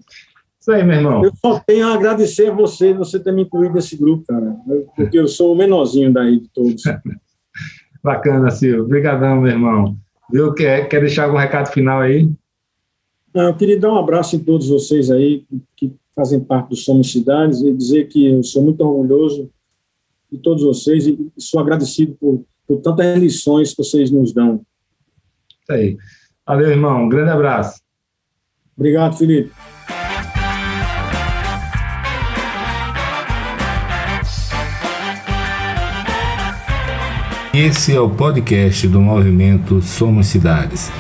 Isso 0.60 0.72
aí, 0.74 0.84
meu 0.84 0.98
irmão. 0.98 1.24
Eu 1.24 1.32
só 1.38 1.62
tenho 1.66 1.88
a 1.88 1.94
agradecer 1.94 2.52
a 2.52 2.54
você, 2.54 2.94
você 2.94 3.18
ter 3.18 3.32
me 3.32 3.44
incluído 3.44 3.76
nesse 3.76 3.96
grupo, 3.96 4.26
cara, 4.28 4.58
porque 4.94 5.18
eu 5.18 5.28
sou 5.30 5.54
o 5.54 5.56
menorzinho 5.56 6.12
daí 6.12 6.42
de 6.42 6.50
todos. 6.50 6.84
Bacana, 8.04 8.52
Silvio. 8.52 8.84
Obrigadão, 8.84 9.40
meu 9.40 9.52
irmão. 9.52 9.96
Viu? 10.30 10.54
Quer, 10.54 10.90
quer 10.90 11.00
deixar 11.00 11.24
algum 11.24 11.38
recado 11.38 11.72
final 11.72 12.02
aí? 12.02 12.30
Não, 13.34 13.46
eu 13.46 13.56
queria 13.56 13.80
dar 13.80 13.92
um 13.92 13.98
abraço 13.98 14.36
em 14.36 14.40
todos 14.40 14.68
vocês 14.68 15.10
aí 15.10 15.46
que 15.76 15.92
fazem 16.16 16.40
parte 16.40 16.70
do 16.70 16.76
Somos 16.76 17.12
Cidades 17.12 17.62
e 17.62 17.74
dizer 17.74 18.08
que 18.08 18.28
eu 18.28 18.44
sou 18.44 18.62
muito 18.62 18.82
orgulhoso 18.82 19.50
de 20.32 20.38
todos 20.38 20.64
vocês 20.64 21.08
e 21.08 21.32
sou 21.38 21.60
agradecido 21.60 22.16
por, 22.20 22.46
por 22.68 22.80
tantas 22.82 23.20
lições 23.20 23.72
que 23.72 23.78
vocês 23.78 24.12
nos 24.12 24.32
dão. 24.32 24.62
Isso 25.62 25.72
aí. 25.72 25.98
Valeu, 26.46 26.70
irmão. 26.70 27.06
Um 27.06 27.10
grande 27.10 27.32
abraço. 27.32 27.82
Obrigado, 28.78 29.18
Felipe. 29.18 29.52
Esse 37.54 37.96
é 37.96 38.00
o 38.00 38.10
podcast 38.10 38.88
do 38.88 39.00
movimento 39.00 39.82
Somos 39.82 40.28
Cidades. 40.28 40.92